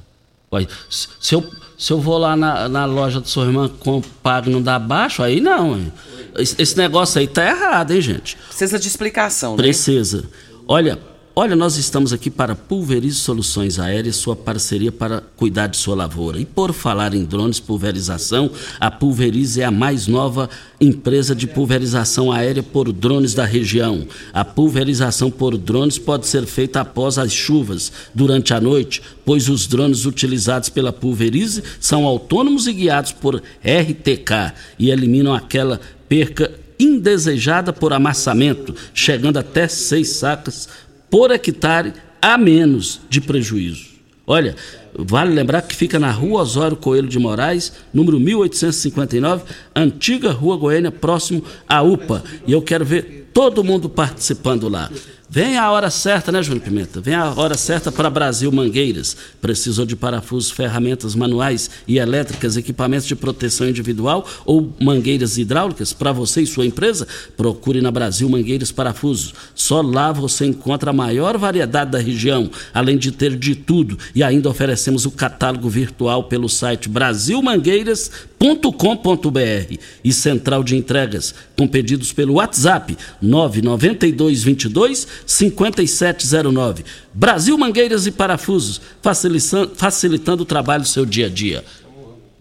Olha, 0.51 0.67
se 0.89 1.35
eu, 1.35 1.51
se 1.77 1.93
eu 1.93 2.01
vou 2.01 2.19
lá 2.19 2.37
na, 2.37 2.69
na 2.69 2.85
loja 2.85 3.21
da 3.21 3.27
sua 3.27 3.47
irmã, 3.47 3.69
compro, 3.81 4.11
pago 4.23 4.49
e 4.49 4.53
não 4.53 4.63
dá 4.63 4.79
baixo, 4.79 5.23
aí 5.23 5.41
não. 5.41 5.77
Hein? 5.77 5.93
Esse 6.37 6.77
negócio 6.77 7.21
aí 7.21 7.27
tá 7.27 7.45
errado, 7.45 7.91
hein, 7.93 8.01
gente? 8.01 8.37
Precisa 8.49 8.79
de 8.79 8.89
explicação, 8.89 9.53
né? 9.53 9.63
Precisa. 9.63 10.25
Olha, 10.67 10.99
olha, 11.35 11.57
nós 11.57 11.77
estamos 11.77 12.13
aqui 12.13 12.31
para 12.31 12.55
Pulverize 12.55 13.17
Soluções 13.17 13.79
Aéreas, 13.79 14.17
sua 14.17 14.37
parceria 14.37 14.93
para 14.93 15.23
cuidar 15.37 15.67
de 15.67 15.77
sua 15.77 15.95
lavoura. 15.95 16.39
E 16.39 16.45
por 16.45 16.73
falar 16.73 17.15
em 17.15 17.25
drones 17.25 17.59
pulverização, 17.59 18.51
a 18.79 18.91
Pulverize 18.91 19.61
é 19.61 19.65
a 19.65 19.71
mais 19.71 20.07
nova 20.07 20.51
empresa 20.81 21.35
de 21.35 21.47
pulverização 21.47 22.31
aérea 22.31 22.63
por 22.63 22.93
drones 22.93 23.35
da 23.35 23.45
região. 23.45 24.07
A 24.33 24.45
pulverização 24.45 25.31
por 25.31 25.57
drones 25.57 25.99
pode 25.99 26.27
ser 26.27 26.45
feita 26.45 26.81
após 26.81 27.19
as 27.19 27.33
chuvas, 27.33 27.93
durante 28.15 28.53
a 28.53 28.61
noite, 28.61 29.03
pois 29.25 29.49
os 29.49 29.67
drones 29.67 30.05
utilizados 30.05 30.69
pela 30.69 30.93
Pulverize 30.93 31.63
são 31.81 32.05
autônomos 32.05 32.67
e 32.67 32.73
guiados 32.73 33.13
por 33.13 33.37
RTK 33.37 34.55
e 34.79 34.91
eliminam 34.91 35.35
aquela 35.35 35.81
perca 36.09 36.53
indesejada 36.79 37.73
por 37.73 37.93
amassamento, 37.93 38.75
chegando 38.93 39.39
até 39.39 39.69
seis 39.69 40.09
sacas 40.09 40.69
por 41.13 41.31
hectare 41.31 41.93
a 42.23 42.39
menos 42.39 43.03
de 43.11 43.21
prejuízo. 43.21 43.85
Olha, 44.27 44.57
vale 44.99 45.35
lembrar 45.35 45.61
que 45.61 45.77
fica 45.77 45.99
na 45.99 46.11
rua 46.11 46.41
Osório 46.41 46.75
Coelho 46.75 47.07
de 47.07 47.19
Moraes, 47.19 47.71
número 47.93 48.19
1859, 48.19 49.43
antiga 49.75 50.31
Rua 50.31 50.57
Goiânia, 50.57 50.91
próximo 50.91 51.45
à 51.69 51.83
UPA. 51.83 52.25
E 52.47 52.53
eu 52.53 52.63
quero 52.63 52.83
ver 52.87 53.29
todo 53.35 53.63
mundo 53.63 53.91
participando 53.91 54.71
lá. 54.71 54.91
Vem 55.35 55.57
a 55.57 55.71
hora 55.71 55.89
certa, 55.89 56.31
né, 56.31 56.43
Júnior 56.43 56.63
Pimenta? 56.63 57.01
Vem 57.01 57.15
a 57.15 57.33
hora 57.33 57.57
certa 57.57 57.91
para 57.91 58.11
Brasil 58.11 58.53
Mangueiras. 58.53 59.17
Precisou 59.41 59.87
de 59.87 59.97
parafusos, 59.97 60.51
ferramentas 60.51 61.15
manuais 61.15 61.71
e 61.89 61.97
elétricas, 61.97 62.59
equipamentos 62.59 63.07
de 63.07 63.17
proteção 63.17 63.67
individual 63.67 64.29
ou 64.45 64.71
mangueiras 64.79 65.39
hidráulicas 65.39 65.91
para 65.91 66.13
você 66.13 66.43
e 66.43 66.47
sua 66.47 66.67
empresa? 66.67 67.09
Procure 67.35 67.81
na 67.81 67.91
Brasil 67.91 68.29
Mangueiras 68.29 68.71
Parafusos. 68.71 69.33
Só 69.55 69.81
lá 69.81 70.13
você 70.13 70.45
encontra 70.45 70.91
a 70.91 70.93
maior 70.93 71.39
variedade 71.39 71.93
da 71.93 71.99
região, 71.99 72.51
além 72.75 72.99
de 72.99 73.11
ter 73.11 73.35
de 73.35 73.55
tudo. 73.55 73.99
E 74.15 74.23
ainda 74.23 74.51
oferecemos 74.51 75.07
o 75.07 75.11
catálogo 75.11 75.67
virtual 75.67 76.25
pelo 76.25 76.47
site 76.47 76.91
brasilmangueiras.com.br 76.91 79.79
e 80.05 80.13
central 80.13 80.63
de 80.63 80.77
entregas 80.77 81.35
com 81.63 81.69
pedidos 81.69 82.13
pelo 82.13 82.35
WhatsApp 82.35 82.97
992 83.21 84.43
22 84.43 85.23
5709. 85.25 86.85
Brasil 87.15 87.57
Mangueiras 87.57 88.05
e 88.07 88.11
Parafusos, 88.11 88.79
facilitando, 89.01 89.75
facilitando 89.77 90.43
o 90.43 90.47
trabalho 90.47 90.83
do 90.83 90.89
seu 90.89 91.07
dia 91.07 91.27
a 91.27 91.31
dia. 91.31 91.65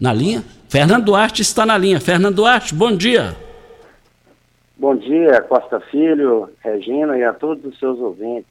Na 0.00 0.12
linha? 0.12 0.42
Fernando 0.68 1.04
Duarte 1.04 1.42
está 1.42 1.64
na 1.64 1.78
linha. 1.78 2.00
Fernando 2.00 2.34
Duarte, 2.34 2.74
bom 2.74 2.96
dia. 2.96 3.36
Bom 4.76 4.96
dia, 4.96 5.40
Costa 5.42 5.78
Filho, 5.78 6.50
Regina 6.58 7.16
e 7.16 7.22
a 7.22 7.32
todos 7.32 7.64
os 7.64 7.78
seus 7.78 8.00
ouvintes. 8.00 8.50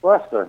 Costa, 0.00 0.48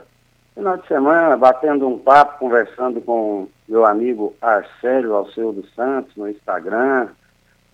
final 0.55 0.77
de 0.77 0.87
semana, 0.87 1.35
batendo 1.35 1.85
um 1.85 1.99
papo, 1.99 2.39
conversando 2.39 3.01
com 3.01 3.49
meu 3.67 3.85
amigo 3.85 4.33
Arcélio 4.41 5.13
Alceu 5.13 5.51
dos 5.51 5.69
Santos 5.73 6.15
no 6.15 6.29
Instagram, 6.29 7.09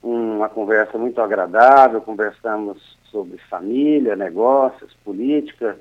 uma 0.01 0.49
conversa 0.49 0.97
muito 0.97 1.21
agradável, 1.21 2.01
conversamos 2.01 2.97
sobre 3.11 3.37
família, 3.49 4.15
negócios, 4.15 4.93
política, 5.03 5.77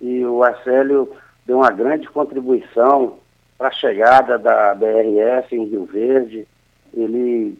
e 0.00 0.24
o 0.24 0.42
Arcélio 0.42 1.10
deu 1.44 1.58
uma 1.58 1.70
grande 1.70 2.08
contribuição 2.08 3.18
para 3.58 3.68
a 3.68 3.72
chegada 3.72 4.38
da 4.38 4.74
BRF 4.74 5.54
em 5.54 5.64
Rio 5.64 5.84
Verde. 5.84 6.46
Ele 6.94 7.58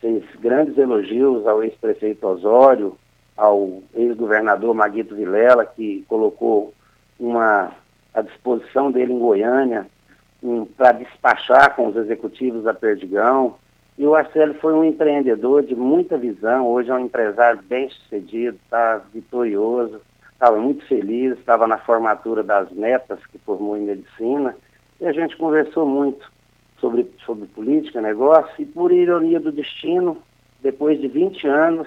fez 0.00 0.24
grandes 0.40 0.78
elogios 0.78 1.46
ao 1.46 1.62
ex-prefeito 1.62 2.26
Osório, 2.26 2.96
ao 3.36 3.82
ex-governador 3.94 4.74
Maguito 4.74 5.16
Vilela, 5.16 5.66
que 5.66 6.04
colocou 6.08 6.72
uma 7.18 7.72
à 8.12 8.22
disposição 8.22 8.90
dele 8.90 9.12
em 9.12 9.18
Goiânia 9.18 9.86
um, 10.42 10.64
para 10.64 10.92
despachar 10.92 11.74
com 11.76 11.88
os 11.88 11.96
executivos 11.96 12.64
da 12.64 12.74
Perdigão. 12.74 13.56
E 14.00 14.06
o 14.06 14.14
Arcélio 14.14 14.54
foi 14.54 14.72
um 14.72 14.82
empreendedor 14.82 15.62
de 15.62 15.76
muita 15.76 16.16
visão, 16.16 16.66
hoje 16.66 16.88
é 16.88 16.94
um 16.94 17.00
empresário 17.00 17.60
bem 17.64 17.90
sucedido, 17.90 18.58
está 18.64 18.96
vitorioso, 19.12 20.00
estava 20.32 20.58
muito 20.58 20.86
feliz, 20.86 21.38
estava 21.38 21.66
na 21.66 21.76
formatura 21.76 22.42
das 22.42 22.72
metas 22.72 23.18
que 23.26 23.36
formou 23.36 23.76
em 23.76 23.82
medicina, 23.82 24.56
e 24.98 25.06
a 25.06 25.12
gente 25.12 25.36
conversou 25.36 25.84
muito 25.84 26.32
sobre, 26.78 27.12
sobre 27.26 27.44
política, 27.48 28.00
negócio, 28.00 28.50
e 28.58 28.64
por 28.64 28.90
ironia 28.90 29.38
do 29.38 29.52
destino, 29.52 30.16
depois 30.62 30.98
de 30.98 31.06
20 31.06 31.46
anos, 31.46 31.86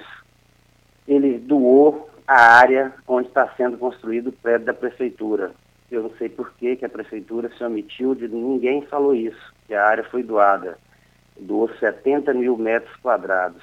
ele 1.07 1.39
doou 1.39 2.11
a 2.27 2.59
área 2.59 2.93
onde 3.07 3.27
está 3.29 3.47
sendo 3.57 3.75
construído 3.75 4.27
o 4.27 4.33
prédio 4.33 4.67
da 4.67 4.73
prefeitura. 4.75 5.51
Eu 5.89 6.03
não 6.03 6.11
sei 6.19 6.29
por 6.29 6.53
que, 6.53 6.75
que 6.75 6.85
a 6.85 6.89
prefeitura 6.89 7.49
se 7.57 7.63
omitiu 7.63 8.13
de 8.13 8.27
ninguém 8.27 8.83
falou 8.83 9.15
isso, 9.15 9.51
que 9.65 9.73
a 9.73 9.83
área 9.83 10.03
foi 10.03 10.21
doada. 10.21 10.77
Doou 11.39 11.69
70 11.79 12.33
mil 12.33 12.57
metros 12.57 12.95
quadrados. 12.97 13.61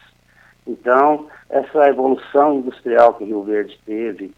Então, 0.67 1.29
essa 1.49 1.89
evolução 1.89 2.57
industrial 2.57 3.15
que 3.15 3.25
Rio 3.25 3.43
Verde 3.43 3.81
teve, 3.85 4.33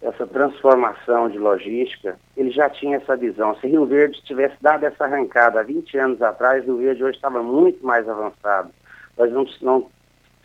essa 0.00 0.26
transformação 0.26 1.28
de 1.28 1.38
logística, 1.38 2.16
ele 2.36 2.50
já 2.50 2.70
tinha 2.70 2.98
essa 2.98 3.16
visão. 3.16 3.56
Se 3.56 3.66
Rio 3.66 3.84
Verde 3.86 4.22
tivesse 4.22 4.56
dado 4.60 4.84
essa 4.84 5.04
arrancada 5.04 5.60
há 5.60 5.62
20 5.62 5.98
anos 5.98 6.22
atrás, 6.22 6.64
Rio 6.64 6.78
Verde 6.78 7.02
hoje 7.02 7.16
estava 7.16 7.42
muito 7.42 7.84
mais 7.84 8.08
avançado. 8.08 8.70
Nós 9.16 9.32
não, 9.32 9.44
não 9.60 9.90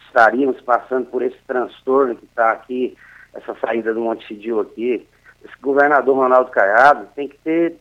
estaríamos 0.07 0.59
passando 0.61 1.05
por 1.07 1.21
esse 1.21 1.37
transtorno 1.45 2.15
que 2.15 2.25
está 2.25 2.51
aqui, 2.51 2.97
essa 3.33 3.55
saída 3.55 3.93
do 3.93 4.01
Montevideo 4.01 4.59
aqui. 4.59 5.07
Esse 5.43 5.55
governador 5.61 6.15
Ronaldo 6.15 6.49
Caiado 6.49 7.07
tem 7.15 7.27
que 7.27 7.37
ter 7.39 7.77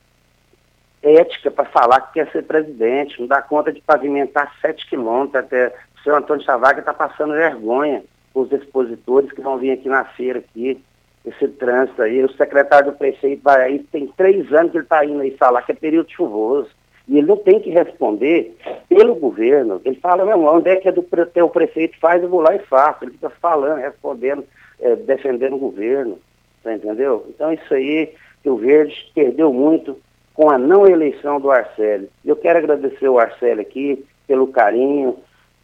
ética 1.02 1.50
para 1.50 1.64
falar 1.64 2.00
que 2.00 2.14
quer 2.14 2.30
ser 2.30 2.44
presidente, 2.44 3.21
não 3.21 3.26
dá 3.26 3.42
conta 3.42 3.73
de 3.73 3.80
pavimentar 3.80 4.54
7 4.61 4.88
quilômetros 4.88 5.44
até. 5.44 5.75
O 5.97 6.02
senhor 6.02 6.16
Antônio 6.16 6.44
Chavaga 6.44 6.80
está 6.80 6.94
passando 6.94 7.35
vergonha 7.35 8.02
com 8.32 8.40
os 8.40 8.52
expositores 8.52 9.30
que 9.32 9.40
vão 9.40 9.59
vir 9.59 9.73
aqui 9.73 9.88
na 9.88 10.04
feira 10.04 10.38
aqui 10.38 10.82
esse 11.25 11.49
trânsito 11.49 12.02
aí. 12.02 12.23
O 12.25 12.32
secretário 12.32 12.90
do 12.90 12.99
prefeito 12.99 13.42
vai 13.42 13.62
aí, 13.62 13.78
tem 13.78 14.06
três 14.16 14.52
anos 14.52 14.73
que 14.73 14.78
ele 14.78 14.85
está 14.85 15.04
indo 15.04 15.21
aí 15.21 15.30
falar 15.37 15.62
que 15.62 15.73
é 15.73 15.75
período 15.75 16.11
chuvoso. 16.11 16.71
E 17.09 17.18
ele 17.18 17.26
não 17.26 17.37
tem 17.37 17.61
que 17.61 17.71
responder 17.71 18.56
pelo 18.88 19.14
governo. 19.16 19.80
Ele 19.85 19.97
fala, 19.97 20.25
meu 20.25 20.40
onde 20.44 20.71
é 20.71 20.76
que 20.76 20.88
é 20.88 20.92
do 20.92 21.00
o 21.00 21.50
prefeito 21.50 21.99
faz, 21.99 22.23
eu 22.23 22.28
vou 22.28 22.40
lá 22.40 22.54
e 22.54 22.61
faço. 22.61 23.04
Ele 23.04 23.12
fica 23.12 23.30
falando, 23.30 23.80
respondendo, 23.80 24.44
é, 24.80 24.94
defendendo 24.97 25.54
o 25.54 25.59
governo. 25.59 26.18
Tá 26.62 26.73
entendeu? 26.75 27.26
Então 27.28 27.52
isso 27.52 27.75
aí, 27.75 28.14
o 28.44 28.56
Verde 28.56 29.11
perdeu 29.14 29.52
muito 29.52 29.99
com 30.35 30.51
a 30.51 30.59
não 30.59 30.87
eleição 30.87 31.41
do 31.41 31.51
Arcélio. 31.51 32.09
Eu 32.25 32.37
quero 32.37 32.59
agradecer 32.59 33.09
o 33.09 33.18
Arcélio 33.18 33.61
aqui 33.61 34.05
pelo 34.27 34.49
carinho, 34.49 35.18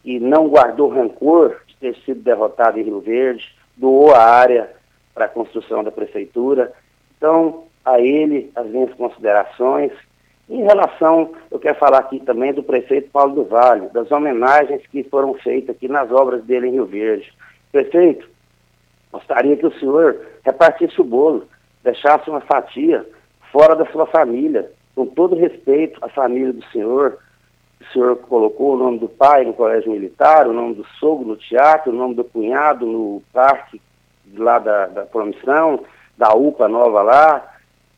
e 0.04 0.18
não 0.18 0.48
guardou 0.48 0.88
rancor 0.88 1.56
de 1.66 1.76
ter 1.76 1.94
sido 2.04 2.22
derrotado 2.22 2.78
em 2.78 2.82
Rio 2.82 3.00
Verde, 3.00 3.44
doou 3.76 4.14
a 4.14 4.22
área 4.22 4.70
para 5.14 5.26
a 5.26 5.28
construção 5.28 5.84
da 5.84 5.90
prefeitura. 5.90 6.72
Então, 7.16 7.64
a 7.84 8.00
ele, 8.00 8.50
as 8.54 8.66
minhas 8.66 8.92
considerações. 8.94 9.92
Em 10.48 10.62
relação, 10.62 11.32
eu 11.50 11.58
quero 11.58 11.78
falar 11.78 11.98
aqui 11.98 12.20
também 12.20 12.54
do 12.54 12.62
prefeito 12.62 13.10
Paulo 13.10 13.34
do 13.34 13.44
Vale, 13.44 13.88
das 13.90 14.10
homenagens 14.10 14.86
que 14.86 15.04
foram 15.04 15.34
feitas 15.34 15.76
aqui 15.76 15.88
nas 15.88 16.10
obras 16.10 16.42
dele 16.44 16.68
em 16.68 16.72
Rio 16.72 16.86
Verde. 16.86 17.30
Prefeito, 17.70 18.28
gostaria 19.12 19.56
que 19.56 19.66
o 19.66 19.78
senhor 19.78 20.20
repartisse 20.42 20.98
o 21.00 21.04
bolo, 21.04 21.46
deixasse 21.84 22.30
uma 22.30 22.40
fatia 22.40 23.06
fora 23.52 23.74
da 23.74 23.86
sua 23.86 24.06
família, 24.06 24.70
com 24.94 25.06
todo 25.06 25.36
respeito 25.36 25.98
à 26.02 26.08
família 26.08 26.52
do 26.52 26.64
senhor. 26.66 27.18
O 27.80 27.92
senhor 27.92 28.16
colocou 28.16 28.74
o 28.74 28.78
nome 28.78 28.98
do 28.98 29.08
pai 29.08 29.44
no 29.44 29.54
colégio 29.54 29.92
militar, 29.92 30.46
o 30.46 30.52
nome 30.52 30.74
do 30.74 30.84
sogro 30.98 31.26
no 31.26 31.36
teatro, 31.36 31.92
o 31.92 31.94
nome 31.94 32.14
do 32.14 32.24
cunhado 32.24 32.84
no 32.84 33.22
parque 33.32 33.80
lá 34.36 34.58
da, 34.58 34.86
da 34.86 35.02
promissão, 35.06 35.84
da 36.16 36.34
UPA 36.34 36.68
nova 36.68 37.02
lá, 37.02 37.54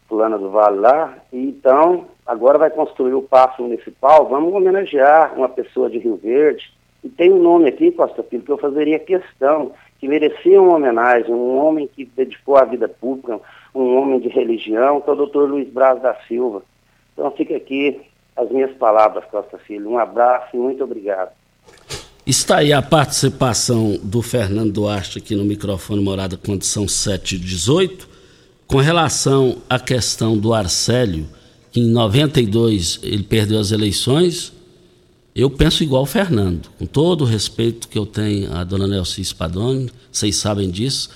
fulana 0.08 0.36
do 0.38 0.50
Vale 0.50 0.78
lá, 0.78 1.14
e 1.32 1.48
então 1.48 2.06
agora 2.26 2.58
vai 2.58 2.70
construir 2.70 3.14
o 3.14 3.22
Passo 3.22 3.62
Municipal, 3.62 4.28
vamos 4.28 4.52
homenagear 4.52 5.34
uma 5.34 5.48
pessoa 5.48 5.88
de 5.88 5.98
Rio 5.98 6.16
Verde, 6.16 6.70
e 7.02 7.08
tem 7.08 7.32
um 7.32 7.40
nome 7.40 7.68
aqui, 7.68 7.90
Costa 7.92 8.22
Filho, 8.22 8.42
que 8.42 8.52
eu 8.52 8.58
fazeria 8.58 8.98
questão, 8.98 9.72
que 9.98 10.06
merecia 10.06 10.60
uma 10.60 10.76
homenagem, 10.76 11.32
um 11.32 11.56
homem 11.56 11.86
que 11.88 12.04
dedicou 12.04 12.56
a 12.56 12.64
vida 12.64 12.88
pública, 12.88 13.40
um 13.74 13.96
homem 13.96 14.20
de 14.20 14.28
religião, 14.28 15.00
que 15.00 15.11
é 15.11 15.12
o 15.12 15.16
doutor 15.16 15.48
Luiz 15.48 15.68
Braz 15.68 16.00
da 16.02 16.14
Silva. 16.26 16.62
Então 17.12 17.30
fica 17.33 17.56
aqui 17.56 18.00
as 18.37 18.50
minhas 18.50 18.72
palavras, 18.72 19.24
Costa 19.30 19.59
Filho. 19.59 19.90
Um 19.90 19.98
abraço 19.98 20.56
e 20.56 20.59
muito 20.59 20.83
obrigado. 20.83 21.30
Está 22.26 22.59
aí 22.59 22.72
a 22.72 22.83
participação 22.83 23.98
do 24.02 24.22
Fernando 24.22 24.72
Duarte 24.72 25.18
aqui 25.18 25.35
no 25.35 25.44
microfone 25.44 26.02
Morada 26.02 26.37
Condição 26.37 26.87
718, 26.87 28.09
com 28.66 28.76
relação 28.76 29.56
à 29.68 29.78
questão 29.78 30.37
do 30.37 30.54
Arcélio, 30.54 31.26
que 31.72 31.80
em 31.80 31.88
92 31.90 33.00
ele 33.02 33.22
perdeu 33.22 33.59
as 33.59 33.72
eleições. 33.72 34.52
Eu 35.35 35.50
penso 35.50 35.83
igual 35.83 36.02
o 36.02 36.06
Fernando, 36.06 36.68
com 36.78 36.87
todo 36.87 37.22
o 37.22 37.26
respeito 37.26 37.88
que 37.88 37.98
eu 37.98 38.06
tenho 38.06 38.52
à 38.52 38.64
dona 38.64 38.87
Nelson 38.87 39.22
Spadoni, 39.22 39.90
vocês 40.12 40.37
sabem 40.37 40.70
disso. 40.70 41.11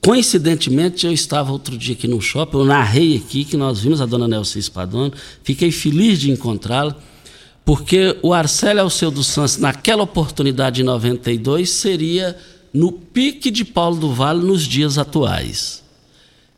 Coincidentemente, 0.00 1.06
eu 1.06 1.12
estava 1.12 1.52
outro 1.52 1.76
dia 1.76 1.94
aqui 1.94 2.08
no 2.08 2.20
shopping, 2.20 2.58
eu 2.58 2.64
narrei 2.64 3.16
aqui 3.16 3.44
que 3.44 3.56
nós 3.56 3.80
vimos 3.80 4.00
a 4.00 4.06
dona 4.06 4.26
Nelson 4.26 4.60
Spadoni, 4.60 5.12
fiquei 5.42 5.70
feliz 5.70 6.18
de 6.18 6.30
encontrá-la 6.30 6.96
porque 7.66 8.16
o 8.22 8.32
Arcélio 8.32 8.80
Alceu 8.80 9.12
Santos, 9.24 9.58
naquela 9.58 10.04
oportunidade 10.04 10.82
em 10.82 10.84
92, 10.84 11.68
seria 11.68 12.36
no 12.72 12.92
pique 12.92 13.50
de 13.50 13.64
Paulo 13.64 13.96
do 13.96 14.12
Vale 14.12 14.40
nos 14.40 14.62
dias 14.62 14.98
atuais. 14.98 15.82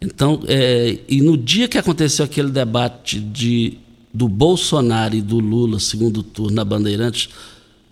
Então, 0.02 0.42
é, 0.46 0.98
e 1.08 1.22
no 1.22 1.34
dia 1.34 1.66
que 1.66 1.78
aconteceu 1.78 2.26
aquele 2.26 2.50
debate 2.50 3.18
de, 3.18 3.78
do 4.12 4.28
Bolsonaro 4.28 5.14
e 5.14 5.22
do 5.22 5.38
Lula, 5.38 5.80
segundo 5.80 6.22
turno, 6.22 6.54
na 6.54 6.64
Bandeirantes, 6.64 7.30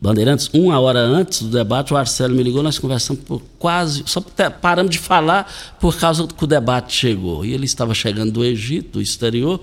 Bandeirantes, 0.06 0.48
uma 0.52 0.78
hora 0.78 1.00
antes 1.00 1.42
do 1.42 1.48
debate, 1.48 1.92
o 1.92 1.96
Arcélio 1.96 2.36
me 2.36 2.42
ligou, 2.42 2.62
nós 2.62 2.78
conversamos 2.78 3.24
por 3.24 3.42
quase, 3.58 4.04
só 4.06 4.20
paramos 4.60 4.92
de 4.92 5.00
falar 5.00 5.52
por 5.80 5.96
causa 5.96 6.26
que 6.28 6.44
o 6.44 6.46
debate 6.46 6.94
chegou. 6.94 7.44
E 7.44 7.52
ele 7.52 7.64
estava 7.64 7.92
chegando 7.92 8.30
do 8.30 8.44
Egito, 8.44 8.92
do 8.92 9.02
exterior, 9.02 9.60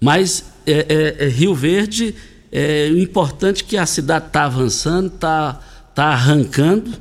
mas 0.00 0.46
é, 0.66 1.14
é, 1.20 1.26
é 1.26 1.28
Rio 1.28 1.54
Verde 1.54 2.14
é 2.50 2.88
importante 2.88 3.64
que 3.64 3.76
a 3.76 3.84
cidade 3.84 4.28
está 4.28 4.44
avançando, 4.44 5.08
está 5.08 5.60
tá 5.94 6.06
arrancando. 6.06 6.92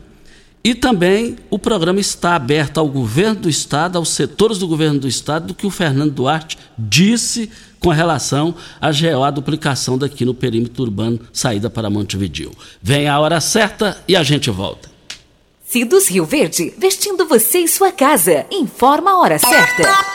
E 0.66 0.74
também 0.74 1.38
o 1.52 1.60
programa 1.60 2.00
está 2.00 2.36
aberto 2.36 2.80
ao 2.80 2.88
governo 2.88 3.42
do 3.42 3.48
Estado, 3.48 4.00
aos 4.00 4.10
setores 4.10 4.58
do 4.58 4.68
governo 4.68 5.00
do 5.00 5.08
Estado, 5.08 5.46
do 5.46 5.54
que 5.54 5.68
o 5.68 5.70
Fernando 5.70 6.12
Duarte 6.12 6.58
disse 6.76 7.52
com 7.80 7.90
relação 7.90 8.56
à 8.82 8.90
GO, 8.90 9.32
duplicação 9.32 9.96
daqui 9.96 10.26
no 10.26 10.34
perímetro 10.34 10.82
urbano, 10.82 11.20
saída 11.32 11.70
para 11.70 11.88
Montevideo. 11.88 12.52
Vem 12.82 13.08
a 13.08 13.20
hora 13.20 13.40
certa 13.40 14.04
e 14.08 14.16
a 14.16 14.24
gente 14.24 14.50
volta. 14.50 14.90
Cidos 15.64 16.08
Rio 16.08 16.26
Verde, 16.26 16.74
vestindo 16.80 17.28
você 17.28 17.60
e 17.60 17.68
sua 17.68 17.92
casa. 17.92 18.48
Informa 18.50 19.12
a 19.12 19.20
hora 19.20 19.38
certa. 19.38 20.15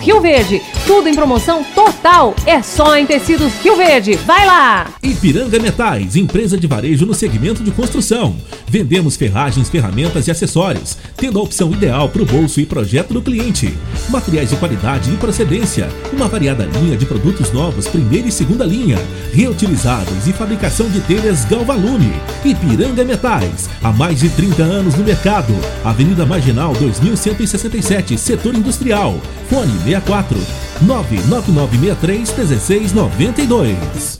Rio 0.00 0.20
Verde. 0.20 0.62
Tudo 0.86 1.08
em 1.08 1.14
promoção 1.14 1.62
total. 1.74 2.34
É 2.46 2.62
só 2.62 2.96
em 2.96 3.06
tecidos 3.06 3.52
Rio 3.62 3.76
Verde. 3.76 4.14
Vai 4.14 4.46
lá! 4.46 4.86
Ipiranga 5.02 5.58
Metais, 5.58 6.16
empresa 6.16 6.56
de 6.56 6.66
varejo 6.66 7.04
no 7.04 7.12
segmento 7.12 7.62
de 7.62 7.70
construção. 7.70 8.34
Vendemos 8.66 9.16
ferragens, 9.16 9.68
ferramentas 9.68 10.26
e 10.26 10.30
acessórios, 10.30 10.96
tendo 11.16 11.38
a 11.38 11.42
opção 11.42 11.70
ideal 11.72 12.08
para 12.08 12.22
o 12.22 12.26
bolso 12.26 12.60
e 12.60 12.66
projeto 12.66 13.12
do 13.12 13.20
cliente. 13.20 13.76
Materiais 14.08 14.50
de 14.50 14.56
qualidade 14.56 15.12
e 15.12 15.16
procedência. 15.16 15.88
Uma 16.12 16.28
variada 16.28 16.64
linha 16.64 16.96
de 16.96 17.04
produtos 17.04 17.52
novos, 17.52 17.86
primeira 17.86 18.28
e 18.28 18.32
segunda 18.32 18.64
linha, 18.64 18.98
reutilizáveis 19.32 20.26
e 20.26 20.32
fabricação 20.32 20.88
de 20.88 21.00
telhas 21.00 21.44
Galvalume. 21.44 22.12
Ipiranga 22.44 23.04
Metais, 23.04 23.68
há 23.82 23.92
mais 23.92 24.20
de 24.20 24.30
30 24.30 24.62
anos 24.62 24.94
no 24.94 25.04
mercado. 25.04 25.52
Avenida 25.84 26.24
Marginal 26.24 26.72
2167, 26.74 28.16
Setor 28.16 28.54
Industrial. 28.54 29.20
Fone 29.48 29.72
64 29.90 30.36
99963 30.80 32.24
1692. 32.26 34.19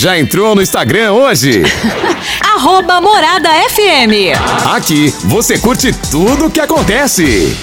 Já 0.00 0.18
entrou 0.18 0.54
no 0.54 0.62
Instagram 0.62 1.12
hoje? 1.12 1.62
Arroba 2.42 3.02
Morada 3.02 3.50
FM. 3.68 4.32
Aqui 4.74 5.10
você 5.26 5.58
curte 5.58 5.92
tudo 6.10 6.46
o 6.46 6.50
que 6.50 6.58
acontece. 6.58 7.54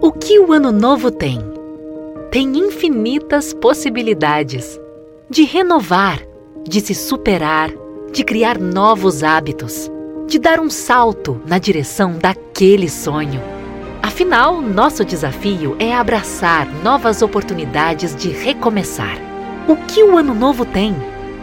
O 0.00 0.10
que 0.10 0.38
o 0.38 0.54
ano 0.54 0.72
novo 0.72 1.10
tem? 1.10 1.38
Tem 2.30 2.48
infinitas 2.56 3.52
possibilidades 3.52 4.80
de 5.28 5.44
renovar, 5.44 6.22
de 6.66 6.80
se 6.80 6.94
superar, 6.94 7.70
de 8.10 8.24
criar 8.24 8.58
novos 8.58 9.22
hábitos, 9.22 9.90
de 10.28 10.38
dar 10.38 10.60
um 10.60 10.70
salto 10.70 11.42
na 11.46 11.58
direção 11.58 12.16
daquele 12.16 12.88
sonho. 12.88 13.42
Afinal, 14.02 14.62
nosso 14.62 15.04
desafio 15.04 15.76
é 15.78 15.94
abraçar 15.94 16.66
novas 16.82 17.20
oportunidades 17.20 18.16
de 18.16 18.30
recomeçar. 18.30 19.31
O 19.66 19.76
que 19.76 20.02
o 20.02 20.18
ano 20.18 20.34
novo 20.34 20.64
tem? 20.64 20.94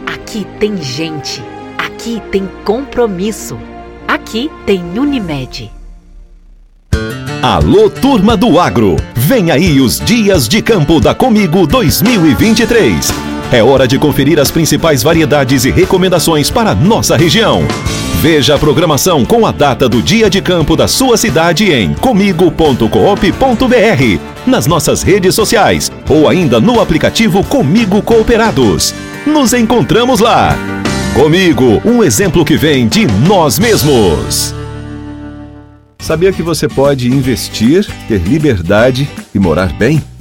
Aqui 0.06 0.46
tem 0.58 0.76
gente. 0.76 1.42
Aqui 1.78 2.20
tem 2.30 2.46
compromisso. 2.64 3.58
Aqui 4.06 4.50
tem 4.66 4.82
Unimed. 4.98 5.70
Alô, 7.42 7.88
turma 7.88 8.36
do 8.36 8.60
agro! 8.60 8.96
Vem 9.14 9.50
aí 9.50 9.80
os 9.80 9.98
Dias 9.98 10.46
de 10.46 10.60
Campo 10.60 11.00
da 11.00 11.14
Comigo 11.14 11.66
2023. 11.66 13.29
É 13.52 13.62
hora 13.62 13.88
de 13.88 13.98
conferir 13.98 14.38
as 14.38 14.48
principais 14.48 15.02
variedades 15.02 15.64
e 15.64 15.72
recomendações 15.72 16.48
para 16.48 16.72
nossa 16.72 17.16
região. 17.16 17.66
Veja 18.20 18.54
a 18.54 18.58
programação 18.58 19.24
com 19.24 19.44
a 19.44 19.50
data 19.50 19.88
do 19.88 20.00
dia 20.00 20.30
de 20.30 20.40
campo 20.40 20.76
da 20.76 20.86
sua 20.86 21.16
cidade 21.16 21.72
em 21.72 21.92
comigo.coop.br, 21.94 24.20
nas 24.46 24.68
nossas 24.68 25.02
redes 25.02 25.34
sociais 25.34 25.90
ou 26.08 26.28
ainda 26.28 26.60
no 26.60 26.80
aplicativo 26.80 27.42
Comigo 27.42 28.00
Cooperados. 28.02 28.94
Nos 29.26 29.52
encontramos 29.52 30.20
lá. 30.20 30.56
Comigo, 31.14 31.82
um 31.84 32.04
exemplo 32.04 32.44
que 32.44 32.56
vem 32.56 32.86
de 32.86 33.04
nós 33.26 33.58
mesmos. 33.58 34.54
Sabia 35.98 36.32
que 36.32 36.42
você 36.42 36.68
pode 36.68 37.08
investir, 37.08 37.84
ter 38.06 38.18
liberdade 38.18 39.10
e 39.34 39.38
morar 39.40 39.72
bem? 39.72 40.00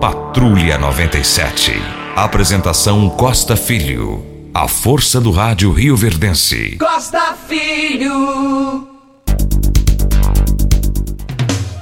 Patrulha 0.00 0.78
97. 0.78 1.72
Apresentação 2.14 3.10
Costa 3.10 3.56
Filho. 3.56 4.24
A 4.54 4.68
força 4.68 5.20
do 5.20 5.32
rádio 5.32 5.72
Rio 5.72 5.96
Verdense. 5.96 6.76
Costa 6.78 7.34
Filho. 7.48 8.86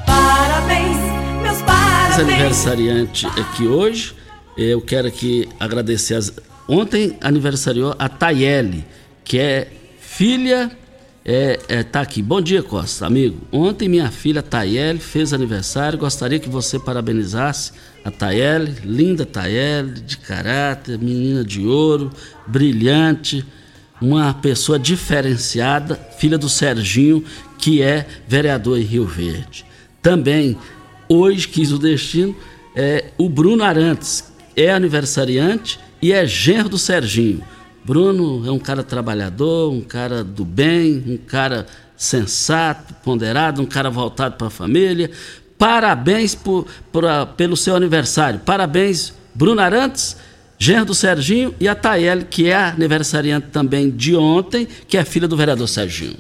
Parabéns, 0.07 0.97
meus 1.43 1.61
parabéns. 1.61 2.19
aniversariante 2.19 3.27
aqui 3.27 3.67
hoje, 3.67 4.15
eu 4.57 4.81
quero 4.81 5.09
aqui 5.09 5.47
agradecer. 5.61 6.15
As... 6.15 6.33
Ontem 6.67 7.19
aniversariou 7.21 7.95
a 7.99 8.09
Tayele, 8.09 8.83
que 9.25 9.39
é 9.39 9.69
filha. 10.01 10.71
É, 11.29 11.59
é, 11.69 11.83
tá 11.83 12.01
aqui. 12.01 12.23
Bom 12.23 12.41
dia, 12.41 12.63
Costa, 12.63 13.05
amigo. 13.05 13.41
Ontem 13.53 13.89
minha 13.89 14.11
filha 14.11 14.43
Tayele 14.43 15.01
fez 15.01 15.35
aniversário. 15.35 15.99
Gostaria 15.99 16.39
que 16.39 16.49
você 16.49 16.79
parabenizasse 16.79 17.73
a 18.07 18.11
Tayele, 18.13 18.73
linda 18.85 19.27
Tayele, 19.27 20.01
de 20.01 20.17
caráter, 20.19 20.97
menina 20.97 21.45
de 21.45 21.67
ouro, 21.67 22.13
brilhante, 22.47 23.45
uma 24.01 24.33
pessoa 24.33 24.79
diferenciada, 24.79 25.97
filha 26.17 26.39
do 26.39 26.49
Serginho, 26.49 27.25
que 27.59 27.83
é 27.83 28.07
vereador 28.29 28.79
em 28.79 28.83
Rio 28.83 29.05
Verde. 29.05 29.67
Também, 30.01 30.57
hoje 31.09 31.49
quis 31.49 31.73
o 31.73 31.81
destino, 31.81 32.37
é 32.77 33.07
o 33.19 33.29
Bruno 33.29 33.65
Arantes, 33.65 34.33
é 34.55 34.71
aniversariante 34.71 35.81
e 36.01 36.13
é 36.13 36.25
genro 36.25 36.69
do 36.69 36.79
Serginho. 36.79 37.43
Bruno 37.85 38.47
é 38.47 38.53
um 38.53 38.59
cara 38.61 38.85
trabalhador, 38.85 39.73
um 39.73 39.81
cara 39.81 40.23
do 40.23 40.45
bem, 40.45 41.03
um 41.09 41.17
cara 41.17 41.67
sensato, 41.97 42.95
ponderado, 43.03 43.61
um 43.61 43.67
cara 43.67 43.91
voltado 43.91 44.37
para 44.37 44.47
a 44.47 44.51
família. 44.51 45.11
Parabéns 45.59 46.35
por, 46.35 46.67
por 46.93 47.05
pelo 47.37 47.57
seu 47.57 47.75
aniversário. 47.75 48.41
Parabéns, 48.41 49.13
Bruno 49.35 49.61
Arantes, 49.61 50.17
genro 50.59 50.87
do 50.87 50.95
Serginho, 50.95 51.55
e 51.59 51.69
a 51.69 51.75
Tayele, 51.75 52.25
que 52.25 52.49
é 52.49 52.55
aniversariante 52.55 53.49
também 53.49 53.91
de 53.91 54.15
ontem, 54.15 54.67
que 54.87 54.97
é 54.97 55.05
filha 55.05 55.29
do 55.29 55.37
vereador 55.37 55.69
Serginho. 55.69 56.19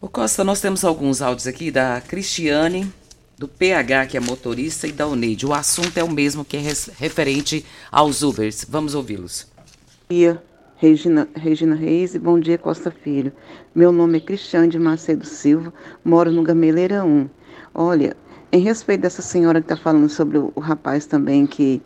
Ô 0.00 0.08
Costa, 0.08 0.42
nós 0.42 0.60
temos 0.60 0.84
alguns 0.84 1.22
áudios 1.22 1.46
aqui 1.46 1.70
da 1.70 2.00
Cristiane, 2.00 2.92
do 3.38 3.46
PH, 3.46 4.06
que 4.06 4.16
é 4.16 4.20
motorista, 4.20 4.86
e 4.86 4.92
da 4.92 5.06
Uneide. 5.06 5.46
O 5.46 5.54
assunto 5.54 5.96
é 5.96 6.02
o 6.02 6.10
mesmo 6.10 6.44
que 6.44 6.56
é 6.56 6.60
referente 6.98 7.64
aos 7.90 8.22
Ubers. 8.22 8.66
Vamos 8.68 8.94
ouvi-los. 8.94 9.46
Bom 10.08 10.16
dia, 10.16 10.42
Regina, 10.76 11.28
Regina 11.36 11.76
Reis 11.76 12.14
e 12.16 12.18
bom 12.18 12.38
dia, 12.40 12.58
Costa 12.58 12.90
Filho. 12.90 13.32
Meu 13.72 13.92
nome 13.92 14.18
é 14.18 14.20
Cristiane 14.20 14.68
de 14.68 14.78
Macedo 14.78 15.24
Silva, 15.24 15.72
moro 16.04 16.32
no 16.32 16.42
Gameleira 16.42 17.04
1. 17.04 17.28
Olha, 17.72 18.16
em 18.52 18.60
respeito 18.60 19.00
dessa 19.00 19.22
senhora 19.22 19.60
que 19.60 19.64
está 19.64 19.76
falando 19.76 20.08
sobre 20.10 20.36
o, 20.36 20.52
o 20.54 20.60
rapaz 20.60 21.06
também 21.06 21.46
que, 21.46 21.80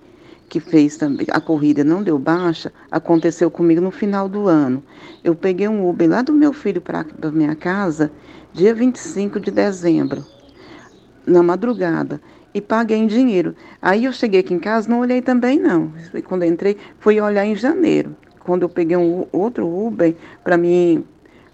que 0.49 0.59
fez 0.59 0.97
também 0.97 1.25
a 1.31 1.41
corrida 1.41 1.85
não 1.85 2.03
deu 2.03 2.19
baixa, 2.19 2.73
aconteceu 2.91 3.49
comigo 3.49 3.81
no 3.81 3.93
final 3.93 4.29
do 4.29 4.49
ano. 4.49 4.83
Eu 5.23 5.37
peguei 5.37 5.69
um 5.69 5.89
Uber 5.89 6.11
lá 6.11 6.23
do 6.23 6.33
meu 6.33 6.53
filho 6.53 6.81
para 6.81 7.07
a 7.23 7.31
minha 7.31 7.55
casa, 7.55 8.11
dia 8.53 8.75
25 8.75 9.39
de 9.39 9.53
dezembro 9.53 10.25
na 11.25 11.43
madrugada 11.43 12.21
e 12.53 12.61
paguei 12.61 12.97
em 12.97 13.07
dinheiro. 13.07 13.55
Aí 13.81 14.05
eu 14.05 14.13
cheguei 14.13 14.41
aqui 14.41 14.53
em 14.53 14.59
casa, 14.59 14.89
não 14.89 15.01
olhei 15.01 15.23
também 15.23 15.61
não. 15.61 15.93
Quando 16.25 16.45
entrei, 16.45 16.77
fui 16.99 17.21
olhar 17.21 17.47
em 17.47 17.55
janeiro, 17.55 18.17
quando 18.41 18.63
eu 18.63 18.69
peguei 18.69 18.97
um 18.97 19.27
outro 19.31 19.69
Uber 19.69 20.17
para 20.43 20.57
mim, 20.57 21.05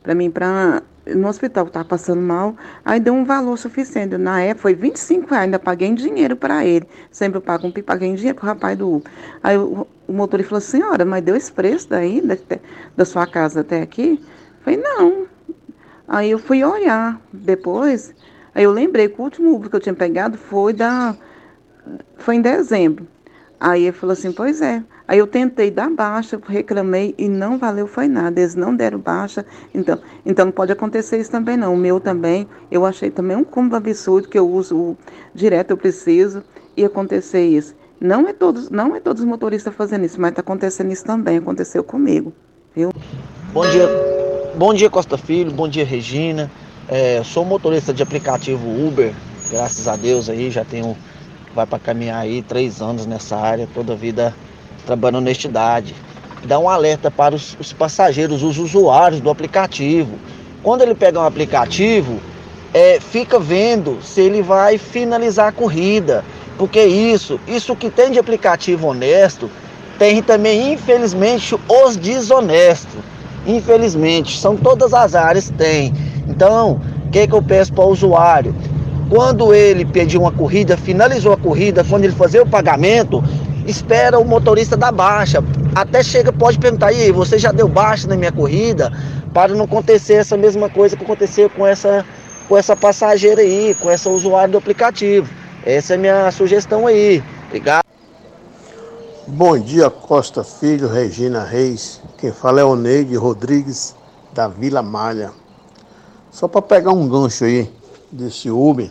para 0.03 0.15
mim 0.15 0.31
para 0.31 0.83
no 1.07 1.29
hospital, 1.29 1.67
estava 1.67 1.85
passando 1.85 2.21
mal, 2.21 2.57
aí 2.85 3.01
deu 3.01 3.15
um 3.15 3.25
valor 3.25 3.57
suficiente. 3.59 4.17
Na 4.17 4.41
época 4.43 4.63
foi 4.63 4.75
25 4.75 5.31
reais, 5.31 5.45
ainda 5.45 5.59
paguei 5.59 5.89
em 5.89 5.95
dinheiro 5.95 6.37
para 6.37 6.65
ele. 6.65 6.87
Sempre 7.11 7.39
eu 7.39 7.43
pago 7.43 7.67
um 7.67 7.73
pi- 7.73 7.83
paguei 7.83 8.09
em 8.09 8.15
dinheiro 8.15 8.39
para 8.39 8.45
o 8.45 8.49
rapaz 8.49 8.79
do 8.79 8.89
Uber. 8.97 9.13
Aí 9.43 9.57
o, 9.59 9.87
o 10.07 10.13
motorista 10.13 10.51
falou, 10.51 10.61
senhora, 10.61 11.05
mas 11.05 11.23
deu 11.25 11.37
esse 11.37 11.51
preço 11.53 11.89
daí, 11.89 12.21
da, 12.21 12.37
da 12.97 13.05
sua 13.05 13.27
casa 13.27 13.61
até 13.61 13.83
aqui? 13.83 14.21
Eu 14.23 14.65
falei, 14.65 14.81
não. 14.81 15.27
Aí 16.09 16.31
eu 16.31 16.39
fui 16.39 16.63
olhar 16.65 17.21
depois, 17.33 18.15
aí 18.55 18.65
eu 18.65 18.73
lembrei 18.73 19.09
que 19.09 19.21
o 19.21 19.25
último 19.25 19.55
Uber 19.55 19.71
que 19.71 19.77
eu 19.77 19.81
tinha 19.81 19.95
pegado 19.95 20.37
foi 20.39 20.73
da 20.73 21.17
foi 22.17 22.37
em 22.37 22.43
dezembro. 22.43 23.07
Aí 23.65 23.85
ele 23.85 23.93
falou 23.93 24.13
assim, 24.13 24.33
pois 24.33 24.61
é. 24.61 24.83
Aí 25.07 25.19
eu 25.19 25.27
tentei 25.29 25.71
dar 25.71 25.89
baixa, 25.89 26.37
reclamei 26.49 27.15
e 27.17 27.29
não 27.29 27.59
valeu, 27.59 27.87
foi 27.87 28.09
nada. 28.09 28.41
Eles 28.41 28.57
não 28.57 28.75
deram 28.75 28.99
baixa, 28.99 29.47
então, 29.73 30.01
então 30.27 30.47
não 30.47 30.53
pode 30.53 30.73
acontecer 30.73 31.21
isso 31.21 31.31
também 31.31 31.57
não. 31.57 31.73
O 31.73 31.77
meu 31.77 32.01
também, 32.01 32.49
eu 32.73 32.85
achei 32.85 33.09
também 33.09 33.37
um 33.37 33.45
cúmulo 33.45 33.77
absurdo 33.77 34.27
que 34.27 34.37
eu 34.37 34.51
uso 34.51 34.77
o, 34.77 34.99
direto, 35.33 35.71
eu 35.71 35.77
preciso, 35.77 36.43
e 36.77 36.85
acontecer 36.85 37.47
isso. 37.47 37.73
Não 38.01 38.27
é 38.27 38.33
todos, 38.33 38.69
não 38.69 38.97
é 38.97 39.01
todos 39.01 39.23
os 39.23 39.29
motoristas 39.29 39.73
fazendo 39.73 40.05
isso, 40.05 40.21
mas 40.21 40.31
está 40.31 40.41
acontecendo 40.41 40.91
isso 40.91 41.05
também, 41.05 41.37
aconteceu 41.37 41.85
comigo, 41.85 42.33
viu? 42.75 42.91
Bom 43.53 43.71
dia, 43.71 43.89
bom 44.57 44.75
dia 44.75 44.91
Costa 44.91 45.17
Filho, 45.17 45.53
bom 45.53 45.69
dia 45.69 45.85
Regina. 45.85 46.51
É, 46.89 47.23
sou 47.23 47.45
motorista 47.45 47.95
de 47.95 48.03
aplicativo 48.03 48.69
Uber, 48.89 49.15
graças 49.53 49.87
a 49.87 49.95
Deus 49.95 50.29
aí 50.29 50.51
já 50.51 50.65
tenho 50.65 50.97
vai 51.55 51.67
para 51.67 51.79
caminhar 51.79 52.21
aí 52.21 52.43
três 52.43 52.81
anos 52.81 53.07
nessa 53.07 53.37
área, 53.37 53.69
toda 53.75 53.93
a 53.93 53.97
vida 53.97 54.35
trabalhando 54.87 55.19
honestidade. 55.19 55.95
Dá 56.45 56.59
um 56.59 56.69
alerta 56.69 57.11
para 57.11 57.35
os, 57.35 57.57
os 57.61 57.73
passageiros, 57.73 58.43
os 58.43 58.59
usuários 58.59 59.21
do 59.21 59.31
aplicativo. 59.31 60.19
Quando 60.63 60.83
ele 60.83 60.95
pega 60.95 61.21
um 61.21 61.25
aplicativo, 61.25 62.21
é, 62.75 62.99
fica 62.99 63.39
vendo 63.39 63.99
se 64.03 64.21
ele 64.21 64.43
vai 64.43 64.79
finalizar 64.79 65.49
a 65.49 65.53
corrida. 65.53 66.25
Porque 66.59 66.83
isso, 66.83 67.39
isso 67.47 67.77
que 67.77 67.91
tem 67.91 68.11
de 68.11 68.19
aplicativo 68.19 68.89
honesto, 68.89 69.51
tem 69.99 70.23
também, 70.23 70.73
infelizmente, 70.73 71.55
os 71.69 71.97
desonestos. 71.97 73.01
Infelizmente, 73.47 74.39
são 74.39 74.57
todas 74.57 74.95
as 74.95 75.15
áreas 75.15 75.51
tem. 75.51 75.93
Então, 76.29 76.81
o 77.07 77.11
que, 77.11 77.27
que 77.27 77.35
eu 77.35 77.43
peço 77.43 77.73
para 77.73 77.85
o 77.85 77.91
usuário? 77.91 78.55
Quando 79.13 79.53
ele 79.53 79.85
pedir 79.85 80.17
uma 80.17 80.33
corrida, 80.33 80.75
finalizou 80.75 81.35
a 81.35 81.37
corrida, 81.37 81.85
quando 81.85 82.05
ele 82.05 82.15
fazer 82.15 82.41
o 82.41 82.47
pagamento, 82.47 83.23
espera 83.67 84.19
o 84.19 84.25
motorista 84.25 84.75
dar 84.75 84.91
baixa. 84.91 85.45
Até 85.75 86.03
chega, 86.03 86.33
pode 86.33 86.59
perguntar, 86.59 86.87
aí, 86.87 87.13
você 87.13 87.39
já 87.39 87.53
deu 87.53 87.69
baixa 87.69 88.09
na 88.09 88.17
minha 88.17 88.33
corrida? 88.33 88.91
Para 89.31 89.53
não 89.55 89.67
acontecer 89.67 90.15
essa 90.15 90.35
mesma 90.35 90.71
coisa 90.71 90.97
que 90.97 91.05
aconteceu 91.05 91.51
com 91.51 91.67
essa, 91.67 92.07
com 92.49 92.57
essa 92.57 92.75
passageira 92.75 93.43
aí, 93.43 93.77
com 93.79 93.91
essa 93.91 94.09
usuário 94.09 94.53
do 94.53 94.57
aplicativo. 94.57 95.29
Essa 95.63 95.93
é 95.93 95.97
a 95.97 95.99
minha 95.99 96.31
sugestão 96.31 96.87
aí. 96.87 97.23
Obrigado. 97.49 97.85
Bom 99.27 99.59
dia, 99.59 99.91
Costa 99.91 100.43
Filho, 100.43 100.89
Regina 100.89 101.45
Reis. 101.45 102.01
Quem 102.17 102.33
fala 102.33 102.63
é 102.63 102.65
o 102.65 102.75
Neide 102.75 103.15
Rodrigues, 103.15 103.95
da 104.33 104.49
Vila 104.49 104.81
Malha. 104.81 105.33
Só 106.31 106.49
para 106.49 106.63
pegar 106.63 106.93
um 106.93 107.07
gancho 107.07 107.45
aí 107.45 107.71
desse 108.11 108.51
Uber. 108.51 108.91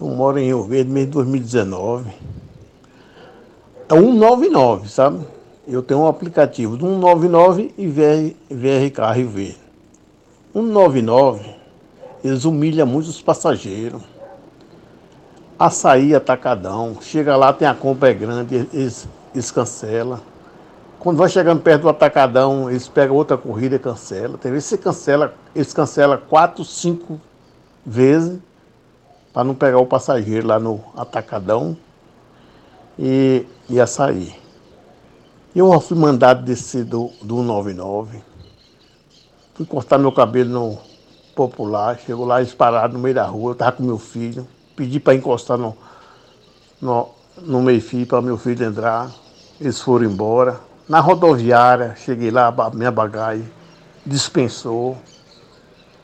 Eu 0.00 0.08
moro 0.08 0.38
em 0.38 0.46
Rio 0.46 0.62
Verde 0.62 0.92
desde 0.92 1.12
2019. 1.12 2.10
É 3.88 3.94
199, 3.94 4.88
sabe? 4.88 5.26
Eu 5.66 5.82
tenho 5.82 6.00
um 6.00 6.06
aplicativo 6.06 6.76
do 6.76 6.86
199 6.86 7.74
e 7.76 7.86
VR, 7.86 8.34
VRK 8.50 9.12
Rio 9.14 9.28
Verde. 9.28 9.58
199, 10.52 11.54
eles 12.24 12.44
humilham 12.44 12.86
muito 12.86 13.08
os 13.08 13.20
passageiros 13.20 14.02
açaí 15.58 16.14
atacadão. 16.14 16.96
Chega 17.00 17.36
lá, 17.36 17.52
tem 17.52 17.66
a 17.66 17.74
compra 17.74 18.10
é 18.10 18.14
grande, 18.14 18.68
eles, 18.72 19.08
eles 19.34 19.50
cancelam. 19.50 20.20
Quando 20.98 21.16
vai 21.16 21.28
chegando 21.28 21.60
perto 21.60 21.82
do 21.82 21.88
atacadão, 21.88 22.70
eles 22.70 22.88
pegam 22.88 23.16
outra 23.16 23.36
corrida 23.36 23.76
e 23.76 23.78
cancelam. 23.78 24.36
Tem 24.36 24.52
vezes 24.52 24.68
que 24.68 24.78
cancela, 24.78 25.34
eles 25.54 25.72
cancelam 25.72 26.18
quatro, 26.28 26.64
cinco 26.64 27.20
vezes 27.84 28.38
para 29.38 29.44
não 29.44 29.54
pegar 29.54 29.78
o 29.78 29.86
passageiro 29.86 30.48
lá 30.48 30.58
no 30.58 30.82
atacadão 30.96 31.76
e, 32.98 33.46
e 33.70 33.80
açaí. 33.80 34.34
Eu 35.54 35.80
fui 35.80 35.96
mandado 35.96 36.44
descer 36.44 36.82
do, 36.82 37.12
do 37.22 37.36
99. 37.44 38.20
Fui 39.54 39.64
cortar 39.64 39.96
meu 39.96 40.10
cabelo 40.10 40.50
no 40.50 40.78
popular, 41.36 42.00
chegou 42.00 42.26
lá, 42.26 42.40
eles 42.40 42.52
pararam 42.52 42.94
no 42.94 42.98
meio 42.98 43.14
da 43.14 43.26
rua, 43.26 43.50
eu 43.50 43.52
estava 43.52 43.76
com 43.76 43.84
meu 43.84 43.96
filho 43.96 44.44
pedi 44.74 44.98
para 44.98 45.14
encostar 45.14 45.56
no, 45.56 45.76
no, 46.80 47.08
no 47.40 47.62
meio-fio 47.62 48.08
para 48.08 48.20
meu 48.20 48.38
filho 48.38 48.66
entrar. 48.66 49.08
Eles 49.60 49.80
foram 49.80 50.04
embora. 50.04 50.58
Na 50.88 50.98
rodoviária, 50.98 51.94
cheguei 51.94 52.32
lá, 52.32 52.52
minha 52.74 52.90
bagagem 52.90 53.48
dispensou, 54.04 54.98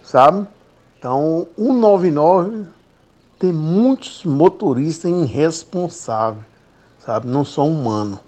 sabe? 0.04 0.46
Então, 0.96 1.48
199 1.56 2.83
tem 3.38 3.52
muitos 3.52 4.24
motoristas 4.24 5.10
irresponsáveis, 5.10 6.44
sabe? 7.04 7.26
Não 7.26 7.44
são 7.44 7.70
humanos. 7.70 8.18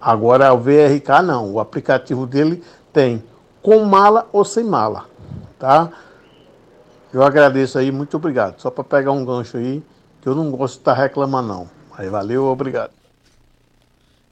Agora, 0.00 0.52
o 0.52 0.58
VRK 0.58 1.22
não, 1.24 1.52
o 1.52 1.60
aplicativo 1.60 2.26
dele 2.26 2.62
tem 2.92 3.22
com 3.62 3.84
mala 3.84 4.28
ou 4.32 4.44
sem 4.44 4.64
mala, 4.64 5.06
tá? 5.58 5.90
Eu 7.12 7.22
agradeço 7.22 7.78
aí, 7.78 7.90
muito 7.90 8.16
obrigado. 8.16 8.60
Só 8.60 8.70
para 8.70 8.84
pegar 8.84 9.12
um 9.12 9.24
gancho 9.24 9.56
aí, 9.56 9.82
que 10.20 10.28
eu 10.28 10.34
não 10.34 10.50
gosto 10.50 10.74
de 10.74 10.80
estar 10.80 10.94
tá 10.94 11.02
reclamando 11.02 11.48
não. 11.48 11.70
Aí 11.96 12.08
valeu, 12.08 12.44
obrigado. 12.44 12.90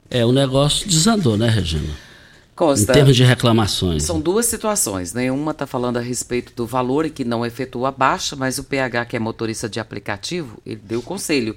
É, 0.09 0.25
o 0.25 0.31
negócio 0.31 0.87
desandou, 0.87 1.35
né, 1.37 1.49
Regina? 1.49 2.06
Costa, 2.57 2.91
em 2.91 2.95
termos 2.95 3.15
de 3.15 3.23
reclamações. 3.23 4.03
São 4.03 4.19
duas 4.19 4.47
situações, 4.47 5.13
né? 5.13 5.31
Uma 5.31 5.51
está 5.51 5.67
falando 5.67 5.97
a 5.97 6.01
respeito 6.01 6.51
do 6.55 6.65
valor 6.65 7.05
e 7.05 7.11
que 7.11 7.23
não 7.23 7.45
efetua 7.45 7.89
a 7.89 7.91
baixa, 7.91 8.35
mas 8.35 8.57
o 8.57 8.63
PH, 8.63 9.05
que 9.05 9.15
é 9.15 9.19
motorista 9.19 9.69
de 9.69 9.79
aplicativo, 9.79 10.57
ele 10.65 10.81
deu 10.83 10.99
o 10.99 11.03
conselho. 11.03 11.55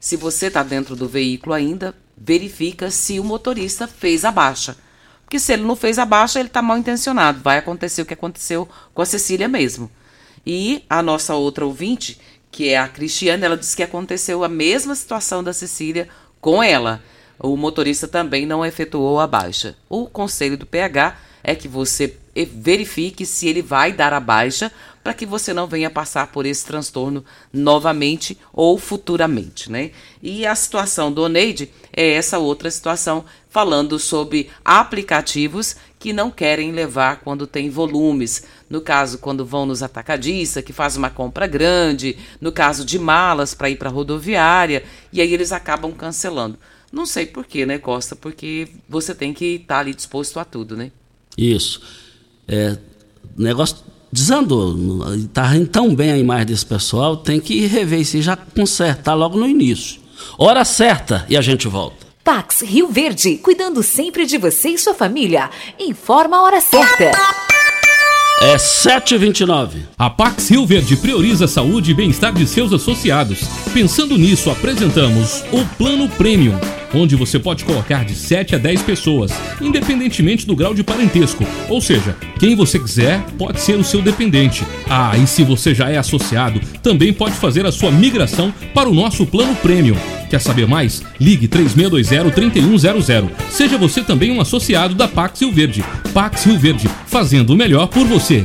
Se 0.00 0.16
você 0.16 0.46
está 0.46 0.62
dentro 0.62 0.96
do 0.96 1.06
veículo 1.06 1.52
ainda, 1.52 1.94
verifica 2.16 2.90
se 2.90 3.20
o 3.20 3.24
motorista 3.24 3.86
fez 3.86 4.24
a 4.24 4.32
baixa. 4.32 4.74
Porque 5.22 5.38
se 5.38 5.52
ele 5.52 5.64
não 5.64 5.76
fez 5.76 5.98
a 5.98 6.06
baixa, 6.06 6.38
ele 6.38 6.48
está 6.48 6.62
mal 6.62 6.78
intencionado. 6.78 7.40
Vai 7.42 7.58
acontecer 7.58 8.00
o 8.00 8.06
que 8.06 8.14
aconteceu 8.14 8.66
com 8.94 9.02
a 9.02 9.06
Cecília 9.06 9.48
mesmo. 9.48 9.90
E 10.46 10.82
a 10.88 11.02
nossa 11.02 11.34
outra 11.34 11.66
ouvinte, 11.66 12.18
que 12.50 12.70
é 12.70 12.78
a 12.78 12.88
Cristiane, 12.88 13.44
ela 13.44 13.56
disse 13.56 13.76
que 13.76 13.82
aconteceu 13.82 14.42
a 14.42 14.48
mesma 14.48 14.94
situação 14.94 15.44
da 15.44 15.52
Cecília 15.52 16.08
com 16.40 16.62
ela. 16.62 17.02
O 17.40 17.56
motorista 17.56 18.08
também 18.08 18.46
não 18.46 18.64
efetuou 18.64 19.20
a 19.20 19.26
baixa. 19.26 19.76
O 19.88 20.06
conselho 20.06 20.56
do 20.56 20.66
PH 20.66 21.16
é 21.42 21.54
que 21.54 21.68
você 21.68 22.16
verifique 22.52 23.24
se 23.24 23.48
ele 23.48 23.62
vai 23.62 23.92
dar 23.92 24.12
a 24.12 24.20
baixa 24.20 24.70
para 25.02 25.14
que 25.14 25.24
você 25.24 25.54
não 25.54 25.66
venha 25.66 25.88
passar 25.88 26.26
por 26.26 26.44
esse 26.44 26.64
transtorno 26.64 27.24
novamente 27.52 28.38
ou 28.52 28.78
futuramente, 28.78 29.70
né? 29.70 29.92
E 30.22 30.44
a 30.46 30.54
situação 30.54 31.10
do 31.10 31.22
Oneide 31.22 31.72
é 31.92 32.12
essa 32.12 32.38
outra 32.38 32.70
situação 32.70 33.24
falando 33.48 33.98
sobre 33.98 34.50
aplicativos 34.64 35.76
que 35.98 36.12
não 36.12 36.30
querem 36.30 36.72
levar 36.72 37.20
quando 37.20 37.46
tem 37.46 37.70
volumes. 37.70 38.44
No 38.68 38.80
caso, 38.80 39.18
quando 39.18 39.44
vão 39.44 39.64
nos 39.64 39.82
atacadistas, 39.82 40.62
que 40.62 40.72
faz 40.72 40.96
uma 40.96 41.10
compra 41.10 41.46
grande, 41.46 42.18
no 42.40 42.52
caso 42.52 42.84
de 42.84 42.98
malas 42.98 43.54
para 43.54 43.70
ir 43.70 43.76
para 43.76 43.88
rodoviária, 43.88 44.84
e 45.12 45.20
aí 45.20 45.32
eles 45.32 45.50
acabam 45.50 45.92
cancelando. 45.92 46.58
Não 46.92 47.04
sei 47.04 47.26
por 47.26 47.44
quê, 47.44 47.66
né, 47.66 47.78
Costa? 47.78 48.16
Porque 48.16 48.68
você 48.88 49.14
tem 49.14 49.32
que 49.34 49.56
estar 49.56 49.74
tá 49.74 49.80
ali 49.80 49.94
disposto 49.94 50.38
a 50.40 50.44
tudo, 50.44 50.76
né? 50.76 50.90
Isso. 51.36 51.82
É, 52.46 52.78
o 53.36 53.42
negócio 53.42 53.76
desandou. 54.12 54.76
Está 55.14 55.50
tão 55.70 55.94
bem 55.94 56.10
a 56.10 56.18
imagem 56.18 56.46
desse 56.46 56.66
pessoal, 56.66 57.16
tem 57.16 57.40
que 57.40 57.66
rever 57.66 58.00
isso 58.00 58.16
e 58.16 58.22
já 58.22 58.36
consertar 58.36 59.14
logo 59.14 59.38
no 59.38 59.46
início. 59.46 60.00
Hora 60.36 60.64
certa 60.64 61.24
e 61.28 61.36
a 61.36 61.40
gente 61.40 61.68
volta. 61.68 62.06
Pax 62.24 62.62
Rio 62.62 62.88
Verde, 62.88 63.38
cuidando 63.38 63.82
sempre 63.82 64.26
de 64.26 64.36
você 64.36 64.70
e 64.70 64.78
sua 64.78 64.94
família. 64.94 65.50
Informa 65.78 66.38
a 66.38 66.42
hora 66.42 66.60
certa. 66.60 67.47
É 68.40 68.54
7h29. 68.54 69.80
A 69.98 70.08
Pax 70.08 70.48
Rio 70.50 70.64
Verde 70.64 70.96
prioriza 70.96 71.46
a 71.46 71.48
saúde 71.48 71.90
e 71.90 71.94
bem-estar 71.94 72.32
de 72.32 72.46
seus 72.46 72.72
associados. 72.72 73.40
Pensando 73.74 74.16
nisso, 74.16 74.48
apresentamos 74.48 75.42
o 75.52 75.64
Plano 75.76 76.08
Premium, 76.10 76.56
onde 76.94 77.16
você 77.16 77.38
pode 77.38 77.64
colocar 77.64 78.04
de 78.04 78.14
7 78.14 78.54
a 78.54 78.58
10 78.58 78.82
pessoas, 78.82 79.32
independentemente 79.60 80.46
do 80.46 80.56
grau 80.56 80.74
de 80.74 80.82
parentesco. 80.82 81.44
Ou 81.68 81.80
seja, 81.80 82.16
quem 82.38 82.54
você 82.54 82.78
quiser 82.78 83.22
pode 83.36 83.60
ser 83.60 83.78
o 83.78 83.84
seu 83.84 84.02
dependente. 84.02 84.64
Ah, 84.88 85.16
e 85.16 85.26
se 85.26 85.42
você 85.42 85.74
já 85.74 85.90
é 85.90 85.98
associado, 85.98 86.60
também 86.82 87.12
pode 87.12 87.34
fazer 87.34 87.66
a 87.66 87.72
sua 87.72 87.90
migração 87.90 88.52
para 88.74 88.88
o 88.88 88.94
nosso 88.94 89.26
Plano 89.26 89.54
Premium. 89.56 89.96
Quer 90.28 90.40
saber 90.40 90.66
mais? 90.66 91.02
Ligue 91.18 91.48
3620-3100. 91.48 93.30
Seja 93.50 93.78
você 93.78 94.02
também 94.02 94.30
um 94.30 94.40
associado 94.40 94.94
da 94.94 95.08
Pax 95.08 95.40
Rio 95.40 95.52
Verde. 95.52 95.84
Pax 96.12 96.44
Rio 96.44 96.58
Verde, 96.58 96.88
fazendo 97.06 97.50
o 97.50 97.56
melhor 97.56 97.86
por 97.86 98.06
você. 98.06 98.44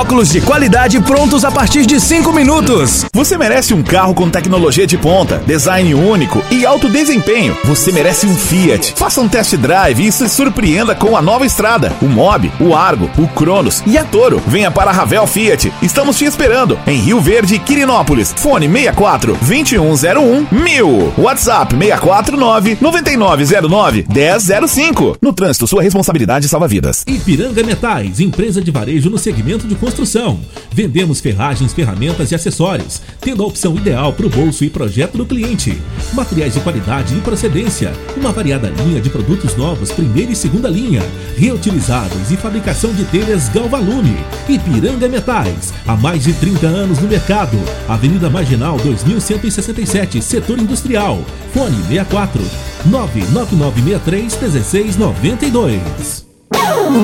Óculos 0.01 0.29
de 0.29 0.41
qualidade 0.41 0.99
prontos 0.99 1.45
a 1.45 1.51
partir 1.51 1.85
de 1.85 2.01
5 2.01 2.33
minutos. 2.33 3.05
Você 3.13 3.37
merece 3.37 3.71
um 3.71 3.83
carro 3.83 4.15
com 4.15 4.31
tecnologia 4.31 4.87
de 4.87 4.97
ponta, 4.97 5.37
design 5.45 5.93
único 5.93 6.41
e 6.49 6.65
alto 6.65 6.89
desempenho. 6.89 7.55
Você 7.65 7.91
merece 7.91 8.25
um 8.25 8.35
Fiat. 8.35 8.95
Faça 8.97 9.21
um 9.21 9.29
test 9.29 9.55
drive 9.57 10.03
e 10.03 10.11
se 10.11 10.27
surpreenda 10.27 10.95
com 10.95 11.15
a 11.15 11.21
nova 11.21 11.45
estrada, 11.45 11.93
o 12.01 12.07
Mob, 12.07 12.51
o 12.59 12.75
Argo, 12.75 13.11
o 13.15 13.27
Cronos 13.27 13.83
e 13.85 13.95
a 13.95 14.03
Toro. 14.03 14.41
Venha 14.47 14.71
para 14.71 14.89
a 14.89 14.93
Ravel 14.93 15.27
Fiat. 15.27 15.71
Estamos 15.83 16.17
te 16.17 16.25
esperando 16.25 16.79
em 16.87 16.99
Rio 16.99 17.21
Verde, 17.21 17.59
Quirinópolis. 17.59 18.33
Fone 18.35 18.67
64 18.67 19.37
2101 19.39 20.47
1000. 20.51 21.13
WhatsApp 21.15 21.75
649 21.75 22.77
9909 22.81 24.05
1005. 24.09 25.17
No 25.21 25.31
trânsito, 25.31 25.67
sua 25.67 25.83
responsabilidade 25.83 26.49
salva 26.49 26.67
vidas. 26.67 27.03
Ipiranga 27.05 27.61
Metais, 27.61 28.19
empresa 28.19 28.59
de 28.63 28.71
varejo 28.71 29.07
no 29.07 29.19
segmento 29.19 29.67
de 29.67 29.75
construção. 29.81 30.39
Vendemos 30.71 31.19
ferragens, 31.19 31.73
ferramentas 31.73 32.31
e 32.31 32.35
acessórios, 32.35 33.01
tendo 33.19 33.43
a 33.43 33.47
opção 33.47 33.75
ideal 33.75 34.13
para 34.13 34.27
o 34.27 34.29
bolso 34.29 34.63
e 34.63 34.69
projeto 34.69 35.17
do 35.17 35.25
cliente. 35.25 35.81
Materiais 36.13 36.53
de 36.53 36.59
qualidade 36.61 37.17
e 37.17 37.21
procedência. 37.21 37.91
Uma 38.15 38.31
variada 38.31 38.69
linha 38.69 39.01
de 39.01 39.09
produtos 39.09 39.55
novos, 39.57 39.91
primeira 39.91 40.31
e 40.31 40.35
segunda 40.35 40.69
linha, 40.69 41.01
reutilizáveis 41.35 42.31
e 42.31 42.37
fabricação 42.37 42.93
de 42.93 43.03
telhas 43.05 43.49
Galvalume. 43.49 44.15
Ipiranga 44.47 45.09
Metais, 45.09 45.73
há 45.85 45.95
mais 45.95 46.23
de 46.23 46.33
30 46.33 46.67
anos 46.67 46.99
no 46.99 47.09
mercado. 47.09 47.57
Avenida 47.89 48.29
Marginal 48.29 48.77
2167, 48.77 50.21
setor 50.21 50.59
industrial. 50.59 51.19
Fone 51.53 51.77
64 51.87 52.41
99963 52.85 54.37
1692. 54.37 56.30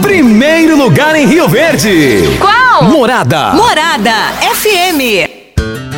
Primeiro 0.02 0.78
lugar 0.78 1.16
em 1.16 1.26
Rio 1.26 1.48
Verde. 1.48 2.22
Qual? 2.40 2.84
Morada. 2.84 3.54
Morada 3.54 4.12
FM. 4.54 5.30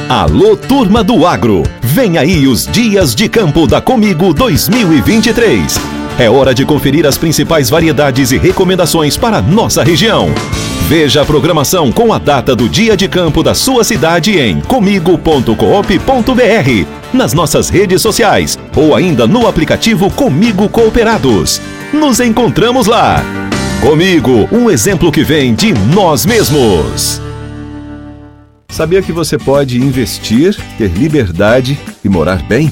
Alô, 0.10 0.56
turma 0.56 1.04
do 1.04 1.26
agro. 1.26 1.64
Vem 1.82 2.18
aí 2.18 2.48
os 2.48 2.66
dias 2.66 3.14
de 3.14 3.28
campo 3.30 3.68
da 3.68 3.82
Comigo 3.82 4.34
2023. 4.34 5.80
É 6.18 6.30
hora 6.30 6.54
de 6.54 6.66
conferir 6.66 7.06
as 7.06 7.18
principais 7.18 7.70
variedades 7.70 8.32
e 8.32 8.38
recomendações 8.38 9.16
para 9.16 9.42
nossa 9.42 9.84
região. 9.84 10.30
Veja 10.88 11.22
a 11.22 11.26
programação 11.26 11.92
com 11.92 12.12
a 12.12 12.18
data 12.18 12.56
do 12.56 12.68
dia 12.68 12.98
de 12.98 13.08
campo 13.08 13.44
da 13.44 13.54
sua 13.54 13.84
cidade 13.84 14.40
em 14.40 14.60
comigo.coop.br, 14.62 15.54
nas 17.14 17.34
nossas 17.34 17.70
redes 17.70 18.02
sociais 18.02 18.58
ou 18.76 18.96
ainda 18.96 19.28
no 19.28 19.48
aplicativo 19.48 20.10
Comigo 20.10 20.68
Cooperados. 20.70 21.62
Nos 21.94 22.20
encontramos 22.20 22.88
lá. 22.88 23.24
Comigo, 23.82 24.50
um 24.52 24.70
exemplo 24.70 25.12
que 25.12 25.24
vem 25.24 25.54
de 25.54 25.74
nós 25.74 26.26
mesmos. 26.26 27.22
Sabia 28.70 29.02
que 29.02 29.12
você 29.12 29.38
pode 29.38 29.78
investir, 29.78 30.56
ter 30.78 30.90
liberdade 30.92 31.80
e 32.04 32.10
morar 32.10 32.42
bem? 32.44 32.72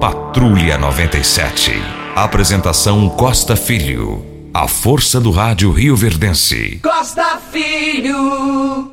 Patrulha 0.00 0.76
97. 0.76 1.72
Apresentação 2.14 3.08
Costa 3.08 3.56
Filho. 3.56 4.22
A 4.52 4.68
força 4.68 5.18
do 5.18 5.30
rádio 5.30 5.72
Rio 5.72 5.96
Verdense. 5.96 6.80
Costa 6.82 7.38
Filho. 7.50 8.92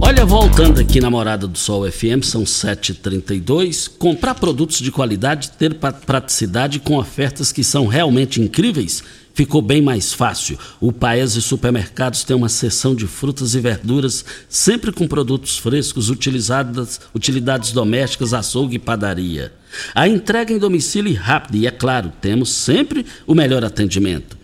Olha, 0.00 0.24
voltando 0.24 0.80
aqui 0.80 1.00
na 1.00 1.10
Morada 1.10 1.48
do 1.48 1.58
Sol 1.58 1.90
FM, 1.90 2.22
são 2.22 2.44
7h32. 2.44 3.90
Comprar 3.98 4.36
produtos 4.36 4.78
de 4.78 4.92
qualidade, 4.92 5.50
ter 5.50 5.74
praticidade 5.74 6.78
com 6.78 6.96
ofertas 6.96 7.50
que 7.50 7.64
são 7.64 7.88
realmente 7.88 8.40
incríveis, 8.40 9.02
ficou 9.34 9.62
bem 9.62 9.82
mais 9.82 10.12
fácil. 10.12 10.58
O 10.80 10.92
Paese 10.92 11.40
Supermercados 11.40 12.24
tem 12.24 12.36
uma 12.36 12.48
seção 12.48 12.94
de 12.94 13.06
frutas 13.06 13.54
e 13.54 13.60
verduras, 13.60 14.24
sempre 14.48 14.92
com 14.92 15.08
produtos 15.08 15.58
frescos, 15.58 16.10
utilizadas, 16.10 17.00
utilidades 17.14 17.72
domésticas, 17.72 18.34
açougue 18.34 18.76
e 18.76 18.78
padaria. 18.78 19.52
A 19.94 20.06
entrega 20.06 20.52
em 20.52 20.58
domicílio 20.58 21.10
e 21.10 21.14
rápida, 21.14 21.56
e 21.56 21.66
é 21.66 21.70
claro, 21.70 22.12
temos 22.20 22.50
sempre 22.50 23.06
o 23.26 23.34
melhor 23.34 23.64
atendimento. 23.64 24.42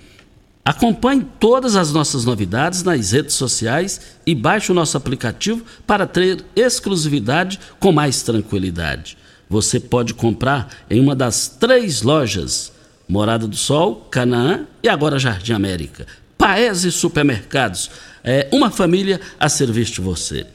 Acompanhe 0.65 1.27
todas 1.41 1.77
as 1.77 1.93
nossas 1.95 2.27
novidades 2.27 2.83
nas 2.83 3.13
redes 3.13 3.35
sociais 3.35 4.01
e 4.27 4.35
baixe 4.35 4.71
o 4.71 4.75
nosso 4.75 4.99
aplicativo 4.99 5.65
para 5.87 6.07
ter 6.07 6.45
exclusividade 6.55 7.59
com 7.81 7.91
mais 7.91 8.23
tranquilidade. 8.23 9.17
Você 9.49 9.81
pode 9.81 10.13
comprar 10.13 10.69
em 10.91 11.01
uma 11.01 11.17
das 11.17 11.49
três 11.49 12.03
lojas: 12.03 12.71
Morada 13.09 13.47
do 13.47 13.57
Sol, 13.57 14.07
Canaã 14.11 14.67
e 14.83 14.89
agora 14.89 15.19
Jardim 15.19 15.53
América. 15.53 16.07
Paese 16.37 16.93
Supermercados. 16.93 17.91
É 18.23 18.49
uma 18.53 18.71
família 18.71 19.21
a 19.41 19.49
serviço 19.49 19.95
de 19.95 20.01
você. 20.03 20.47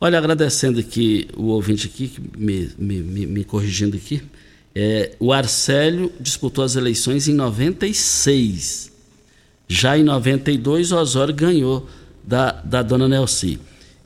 Olha, 0.00 0.18
agradecendo 0.18 0.80
aqui 0.80 1.28
o 1.36 1.44
ouvinte 1.46 1.86
aqui, 1.86 2.12
me, 2.36 2.70
me, 2.76 3.26
me 3.26 3.44
corrigindo 3.44 3.96
aqui. 3.96 4.22
É, 4.74 5.12
o 5.18 5.32
Arcélio 5.32 6.12
disputou 6.18 6.64
as 6.64 6.76
eleições 6.76 7.28
em 7.28 7.34
96. 7.34 8.92
Já 9.68 9.96
em 9.96 10.02
92, 10.02 10.92
o 10.92 10.96
Osório 10.96 11.34
ganhou 11.34 11.88
da, 12.24 12.52
da 12.52 12.82
dona 12.82 13.08
Nelci. 13.08 13.58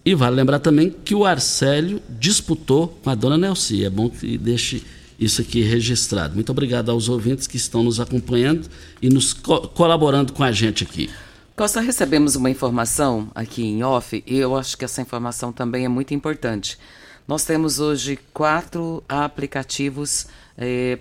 E 0.04 0.14
vale 0.14 0.36
lembrar 0.36 0.60
também 0.60 0.94
que 1.04 1.14
o 1.14 1.24
Arcélio 1.24 2.00
disputou 2.08 2.88
com 3.02 3.10
a 3.10 3.14
dona 3.14 3.36
Nelci. 3.36 3.84
É 3.84 3.90
bom 3.90 4.08
que 4.08 4.38
deixe 4.38 4.82
isso 5.18 5.40
aqui 5.40 5.62
registrado. 5.62 6.34
Muito 6.34 6.50
obrigado 6.50 6.90
aos 6.90 7.08
ouvintes 7.08 7.46
que 7.46 7.56
estão 7.56 7.82
nos 7.82 8.00
acompanhando 8.00 8.68
e 9.00 9.08
nos 9.08 9.32
co 9.32 9.68
colaborando 9.68 10.32
com 10.32 10.42
a 10.42 10.52
gente 10.52 10.84
aqui. 10.84 11.10
Costa, 11.56 11.80
recebemos 11.80 12.36
uma 12.36 12.50
informação 12.50 13.30
aqui 13.34 13.64
em 13.64 13.82
off 13.82 14.22
e 14.26 14.36
eu 14.36 14.54
acho 14.56 14.76
que 14.76 14.84
essa 14.84 15.00
informação 15.00 15.52
também 15.52 15.86
é 15.86 15.88
muito 15.88 16.12
importante. 16.12 16.78
Nós 17.26 17.44
temos 17.44 17.80
hoje 17.80 18.18
quatro 18.32 19.02
aplicativos 19.08 20.26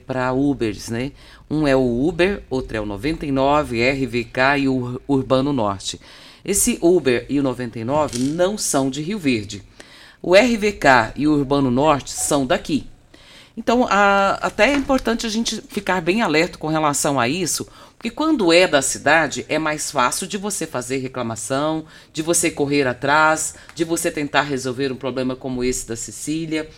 para 0.08 0.34
Ubers, 0.34 0.90
né? 0.90 1.12
Um 1.50 1.68
é 1.68 1.76
o 1.76 2.08
Uber, 2.08 2.42
outro 2.50 2.78
é 2.78 2.82
o 2.82 2.86
99, 2.86 3.82
RVK 3.90 4.60
e 4.60 4.68
o 4.68 5.02
Urbano 5.08 5.54
Norte. 5.54 6.00
Esse 6.44 6.78
Uber 6.82 7.26
e 7.30 7.40
o 7.40 7.44
99 7.44 8.20
não 8.20 8.58
são 8.58 8.90
de 8.90 9.02
Rio 9.02 9.20
Verde. 9.20 9.64
O 10.22 10.34
RVK 10.36 11.14
e 11.16 11.28
o 11.28 11.34
Urbano 11.34 11.70
Norte 11.70 12.12
são 12.12 12.46
daqui. 12.46 12.88
Então, 13.58 13.88
a, 13.90 14.34
até 14.42 14.72
é 14.72 14.76
importante 14.76 15.26
a 15.26 15.30
gente 15.30 15.62
ficar 15.70 16.02
bem 16.02 16.22
alerta 16.22 16.58
com 16.58 16.68
relação 16.68 17.20
a 17.20 17.28
isso, 17.28 17.66
porque 17.98 18.10
quando 18.10 18.52
é 18.52 18.68
da 18.68 18.82
cidade, 18.82 19.46
é 19.48 19.58
mais 19.58 19.90
fácil 19.90 20.28
de 20.28 20.38
você 20.38 20.68
fazer 20.68 20.98
reclamação, 20.98 21.86
de 22.12 22.22
você 22.22 22.52
correr 22.52 22.86
atrás, 22.86 23.56
de 23.74 23.86
você 23.86 24.12
tentar 24.12 24.42
resolver 24.42 24.92
um 24.92 24.98
problema 24.98 25.36
como 25.36 25.64
esse 25.64 25.88
da 25.88 25.96
Cecília. 25.96 26.70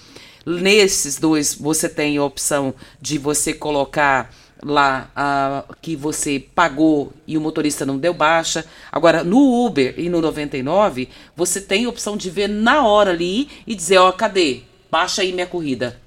Nesses 0.46 1.18
dois, 1.18 1.56
você 1.56 1.90
tem 1.90 2.18
a 2.18 2.24
opção 2.24 2.74
de 3.02 3.18
você 3.18 3.54
colocar 3.54 4.32
lá 4.64 5.66
que 5.82 5.96
você 5.96 6.40
pagou 6.40 7.12
e 7.28 7.38
o 7.38 7.42
motorista 7.42 7.86
não 7.86 7.98
deu 7.98 8.14
baixa. 8.14 8.66
Agora, 8.92 9.24
no 9.24 9.66
Uber 9.66 9.96
e 9.98 10.10
no 10.10 10.22
99, 10.22 11.10
você 11.36 11.60
tem 11.60 11.86
a 11.86 11.90
opção 11.90 12.16
de 12.16 12.30
ver 12.30 12.48
na 12.48 12.86
hora 12.86 13.12
ali 13.12 13.50
e 13.66 13.76
dizer, 13.76 13.98
ó, 13.98 14.12
cadê? 14.12 14.62
Baixa 14.90 15.22
aí 15.22 15.34
minha 15.34 15.48
corrida. 15.48 16.00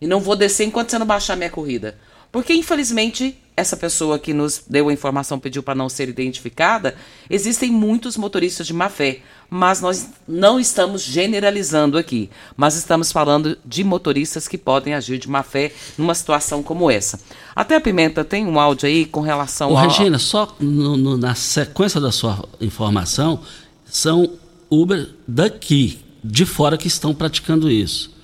E 0.00 0.06
não 0.06 0.20
vou 0.20 0.34
descer 0.36 0.64
enquanto 0.64 0.90
você 0.90 0.98
não 0.98 1.06
baixar 1.06 1.36
minha 1.36 1.50
corrida. 1.50 1.98
Porque, 2.32 2.52
infelizmente, 2.54 3.36
essa 3.56 3.76
pessoa 3.76 4.16
que 4.16 4.32
nos 4.32 4.62
deu 4.68 4.88
a 4.88 4.92
informação 4.92 5.38
pediu 5.38 5.62
para 5.64 5.74
não 5.74 5.88
ser 5.88 6.08
identificada, 6.08 6.94
existem 7.28 7.70
muitos 7.72 8.16
motoristas 8.16 8.68
de 8.68 8.72
má 8.72 8.88
fé, 8.88 9.18
mas 9.50 9.80
nós 9.80 10.06
não 10.28 10.60
estamos 10.60 11.02
generalizando 11.02 11.98
aqui, 11.98 12.30
mas 12.56 12.76
estamos 12.76 13.10
falando 13.10 13.58
de 13.66 13.82
motoristas 13.82 14.46
que 14.46 14.56
podem 14.56 14.94
agir 14.94 15.18
de 15.18 15.28
má 15.28 15.42
fé 15.42 15.72
numa 15.98 16.14
situação 16.14 16.62
como 16.62 16.88
essa. 16.88 17.20
Até 17.54 17.74
a 17.74 17.80
Pimenta 17.80 18.24
tem 18.24 18.46
um 18.46 18.60
áudio 18.60 18.86
aí 18.88 19.04
com 19.06 19.20
relação 19.20 19.72
Ô, 19.72 19.76
ao... 19.76 19.88
Regina, 19.88 20.18
só 20.20 20.54
no- 20.60 20.96
no- 20.96 21.16
na 21.16 21.34
sequência 21.34 22.00
da 22.00 22.12
sua 22.12 22.48
informação, 22.60 23.40
são 23.84 24.34
Uber 24.70 25.10
daqui, 25.26 25.98
de 26.22 26.46
fora, 26.46 26.78
que 26.78 26.86
estão 26.86 27.12
praticando 27.12 27.68
isso. 27.68 28.14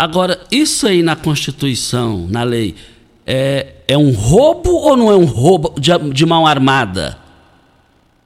Agora, 0.00 0.40
isso 0.50 0.86
aí 0.86 1.02
na 1.02 1.14
Constituição, 1.14 2.26
na 2.26 2.42
lei, 2.42 2.74
é, 3.26 3.74
é 3.86 3.98
um 3.98 4.12
roubo 4.12 4.70
ou 4.70 4.96
não 4.96 5.10
é 5.10 5.14
um 5.14 5.26
roubo 5.26 5.78
de, 5.78 5.90
de 6.10 6.24
mão 6.24 6.46
armada? 6.46 7.18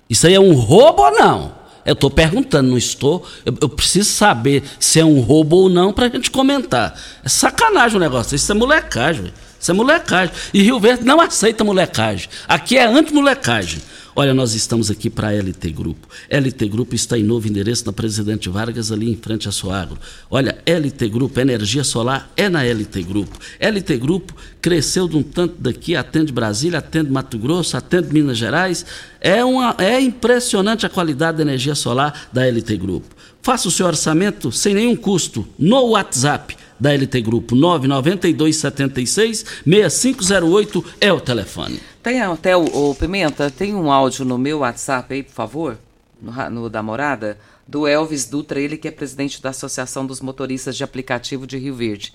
Isso 0.08 0.24
aí 0.24 0.34
é 0.34 0.40
um 0.40 0.54
roubo 0.54 1.02
ou 1.02 1.10
não? 1.10 1.52
Eu 1.84 1.94
estou 1.94 2.08
perguntando, 2.08 2.70
não 2.70 2.78
estou. 2.78 3.26
Eu, 3.44 3.58
eu, 3.60 3.68
preciso 3.68 4.08
saber 4.08 4.62
se 4.78 5.00
é 5.00 5.04
um 5.04 5.18
roubo 5.18 5.56
ou 5.56 5.68
não 5.68 5.92
para 5.92 6.06
a 6.06 6.08
gente 6.08 6.30
comentar. 6.30 6.96
É 7.24 7.28
sacanagem 7.28 7.96
o 7.96 8.00
negócio. 8.00 8.36
Isso 8.36 8.52
é 8.52 8.54
molecagem. 8.54 9.34
Isso 9.58 9.72
é 9.72 9.74
molecagem. 9.74 10.32
E 10.54 10.62
Rio 10.62 10.78
Verde 10.78 11.04
não 11.04 11.20
aceita 11.20 11.64
molecagem. 11.64 12.28
Aqui 12.46 12.78
é 12.78 12.86
anti-molecagem. 12.86 13.82
Olha, 14.16 14.32
nós 14.32 14.54
estamos 14.54 14.92
aqui 14.92 15.10
para 15.10 15.30
a 15.30 15.32
LT 15.32 15.72
Grupo. 15.72 16.06
LT 16.30 16.68
Grupo 16.68 16.94
está 16.94 17.18
em 17.18 17.24
novo 17.24 17.48
endereço 17.48 17.84
na 17.84 17.92
Presidente 17.92 18.48
Vargas, 18.48 18.92
ali 18.92 19.10
em 19.10 19.16
frente 19.16 19.48
à 19.48 19.52
Soagro. 19.52 19.98
Olha, 20.30 20.56
LT 20.64 21.08
Grupo, 21.08 21.40
energia 21.40 21.82
solar 21.82 22.30
é 22.36 22.48
na 22.48 22.62
LT 22.62 23.02
Grupo. 23.02 23.36
LT 23.58 23.96
Grupo 23.96 24.32
cresceu 24.62 25.08
de 25.08 25.16
um 25.16 25.22
tanto 25.24 25.56
daqui, 25.60 25.96
atende 25.96 26.32
Brasília, 26.32 26.78
atende 26.78 27.10
Mato 27.10 27.36
Grosso, 27.36 27.76
atende 27.76 28.12
Minas 28.12 28.38
Gerais. 28.38 28.86
É, 29.20 29.44
uma, 29.44 29.74
é 29.78 30.00
impressionante 30.00 30.86
a 30.86 30.88
qualidade 30.88 31.38
da 31.38 31.42
energia 31.42 31.74
solar 31.74 32.28
da 32.32 32.46
LT 32.46 32.76
Grupo. 32.76 33.16
Faça 33.42 33.66
o 33.66 33.70
seu 33.70 33.84
orçamento 33.84 34.52
sem 34.52 34.74
nenhum 34.74 34.94
custo 34.94 35.44
no 35.58 35.88
WhatsApp 35.88 36.56
da 36.78 36.92
LT 36.92 37.20
Grupo 37.20 37.54
99276 37.54 39.44
6508 39.64 40.84
é 41.00 41.12
o 41.12 41.20
telefone. 41.20 41.80
Tem 42.02 42.20
até 42.20 42.56
o, 42.56 42.64
o, 42.64 42.94
Pimenta, 42.94 43.50
tem 43.50 43.74
um 43.74 43.90
áudio 43.90 44.24
no 44.24 44.36
meu 44.36 44.58
WhatsApp 44.58 45.14
aí, 45.14 45.22
por 45.22 45.32
favor, 45.32 45.78
no, 46.20 46.50
no, 46.50 46.70
da 46.70 46.82
morada, 46.82 47.38
do 47.66 47.86
Elvis 47.86 48.26
Dutra, 48.26 48.60
ele 48.60 48.76
que 48.76 48.88
é 48.88 48.90
presidente 48.90 49.40
da 49.40 49.50
Associação 49.50 50.04
dos 50.06 50.20
Motoristas 50.20 50.76
de 50.76 50.84
Aplicativo 50.84 51.46
de 51.46 51.56
Rio 51.56 51.74
Verde. 51.74 52.12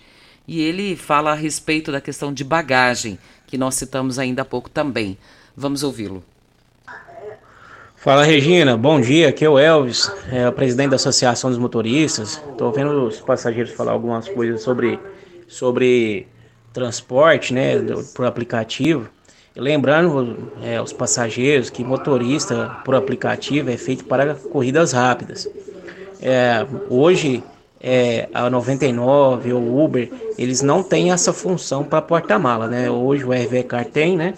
E 0.48 0.62
ele 0.62 0.96
fala 0.96 1.32
a 1.32 1.36
respeito 1.36 1.92
da 1.92 2.02
questão 2.02 2.34
de 2.34 2.44
bagagem, 2.44 3.18
que 3.48 3.58
nós 3.58 3.76
citamos 3.76 4.20
ainda 4.20 4.44
há 4.44 4.46
pouco 4.46 4.70
também. 4.70 5.18
Vamos 5.56 5.84
ouvi-lo. 5.84 6.24
Fala 8.02 8.24
Regina, 8.24 8.78
bom 8.78 9.02
dia, 9.02 9.28
aqui 9.28 9.44
é 9.44 9.50
o 9.50 9.60
Elvis, 9.60 10.10
é 10.32 10.48
o 10.48 10.54
presidente 10.54 10.92
da 10.92 10.96
Associação 10.96 11.50
dos 11.50 11.60
Motoristas. 11.60 12.42
Estou 12.50 12.72
vendo 12.72 13.08
os 13.08 13.20
passageiros 13.20 13.74
falar 13.74 13.92
algumas 13.92 14.30
coisas 14.30 14.62
sobre, 14.62 14.98
sobre 15.50 16.26
transporte, 16.72 17.54
né, 17.54 17.74
por 18.16 18.26
aplicativo. 18.26 19.10
E 19.54 19.60
lembrando 19.60 20.50
é, 20.64 20.82
os 20.82 20.94
passageiros 20.94 21.70
que 21.70 21.84
motorista 21.84 22.78
por 22.86 22.96
aplicativo 22.96 23.70
é 23.70 23.76
feito 23.76 24.06
para 24.06 24.34
corridas 24.34 24.94
rápidas. 24.94 25.50
É, 26.22 26.66
hoje 26.90 27.44
é, 27.82 28.30
a 28.34 28.50
99 28.50 29.52
ou 29.52 29.84
Uber, 29.84 30.10
eles 30.38 30.62
não 30.62 30.82
têm 30.82 31.12
essa 31.12 31.34
função 31.34 31.84
para 31.84 32.02
porta-mala, 32.02 32.66
né? 32.66 32.90
Hoje 32.90 33.26
o 33.26 33.34
RV 33.34 33.64
Car 33.64 33.84
tem, 33.84 34.16
né? 34.16 34.36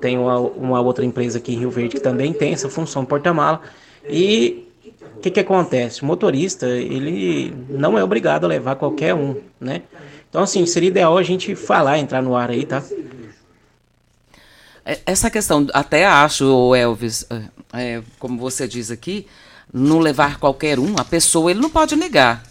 Tem 0.00 0.18
uma, 0.18 0.38
uma, 0.38 0.80
outra 0.80 1.04
empresa 1.04 1.38
aqui 1.38 1.54
em 1.54 1.58
Rio 1.58 1.70
Verde 1.70 1.96
que 1.96 2.02
também 2.02 2.32
tem 2.32 2.52
essa 2.52 2.68
função 2.68 3.04
porta-mala. 3.04 3.62
E 4.08 4.68
o 5.16 5.20
que, 5.20 5.30
que 5.30 5.40
acontece? 5.40 6.02
O 6.02 6.06
motorista, 6.06 6.66
ele 6.66 7.54
não 7.68 7.98
é 7.98 8.04
obrigado 8.04 8.44
a 8.44 8.48
levar 8.48 8.76
qualquer 8.76 9.14
um, 9.14 9.36
né? 9.60 9.82
Então, 10.28 10.42
assim, 10.42 10.64
seria 10.66 10.90
ideal 10.90 11.16
a 11.16 11.22
gente 11.22 11.54
falar, 11.54 11.98
entrar 11.98 12.22
no 12.22 12.36
ar 12.36 12.50
aí, 12.50 12.66
tá? 12.66 12.82
É, 14.84 14.98
essa 15.06 15.30
questão, 15.30 15.66
até 15.72 16.06
acho, 16.06 16.74
Elvis, 16.74 17.26
é, 17.30 17.42
é, 17.72 18.02
como 18.18 18.38
você 18.38 18.68
diz 18.68 18.90
aqui, 18.90 19.26
não 19.72 19.98
levar 19.98 20.38
qualquer 20.38 20.78
um, 20.78 20.94
a 20.98 21.04
pessoa 21.04 21.50
ele 21.50 21.60
não 21.60 21.70
pode 21.70 21.96
negar. 21.96 22.42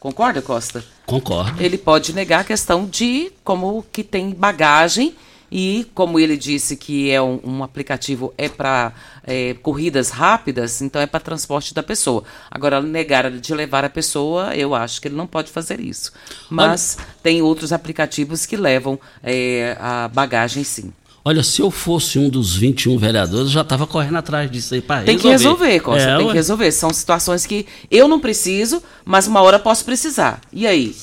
Concorda, 0.00 0.40
Costa? 0.40 0.84
Concordo. 1.06 1.62
Ele 1.62 1.76
pode 1.76 2.14
negar 2.14 2.40
a 2.40 2.44
questão 2.44 2.86
de 2.86 3.32
como 3.44 3.84
que 3.92 4.02
tem 4.02 4.30
bagagem 4.30 5.14
e 5.50 5.86
como 5.94 6.18
ele 6.18 6.36
disse 6.36 6.76
que 6.76 7.10
é 7.10 7.20
um, 7.20 7.40
um 7.44 7.62
aplicativo 7.62 8.32
é 8.36 8.48
para 8.48 8.92
é, 9.24 9.54
corridas 9.54 10.10
rápidas, 10.10 10.82
então 10.82 11.00
é 11.00 11.06
para 11.06 11.20
transporte 11.20 11.74
da 11.74 11.82
pessoa. 11.82 12.24
Agora, 12.50 12.80
negar 12.80 13.30
de 13.30 13.54
levar 13.54 13.84
a 13.84 13.90
pessoa, 13.90 14.54
eu 14.54 14.74
acho 14.74 15.00
que 15.00 15.08
ele 15.08 15.16
não 15.16 15.26
pode 15.26 15.50
fazer 15.50 15.80
isso. 15.80 16.12
Mas 16.50 16.96
Olha, 16.98 17.08
tem 17.22 17.42
outros 17.42 17.72
aplicativos 17.72 18.46
que 18.46 18.56
levam 18.56 18.98
é, 19.22 19.76
a 19.80 20.08
bagagem 20.08 20.64
sim. 20.64 20.92
Olha, 21.24 21.42
se 21.42 21.60
eu 21.60 21.72
fosse 21.72 22.20
um 22.20 22.28
dos 22.28 22.54
21 22.54 22.96
vereadores, 22.98 23.46
eu 23.46 23.52
já 23.52 23.62
estava 23.62 23.84
correndo 23.84 24.16
atrás 24.16 24.48
disso 24.48 24.74
aí 24.74 24.80
para 24.80 25.00
resolver. 25.00 25.12
Tem 25.12 25.18
que 25.20 25.28
resolver, 25.28 25.80
Costa, 25.80 26.10
é, 26.10 26.16
tem 26.16 26.26
ué. 26.26 26.32
que 26.32 26.36
resolver. 26.38 26.70
São 26.70 26.92
situações 26.92 27.44
que 27.44 27.66
eu 27.90 28.06
não 28.06 28.20
preciso, 28.20 28.80
mas 29.04 29.26
uma 29.26 29.42
hora 29.42 29.58
posso 29.58 29.84
precisar. 29.84 30.40
E 30.52 30.68
aí? 30.68 30.94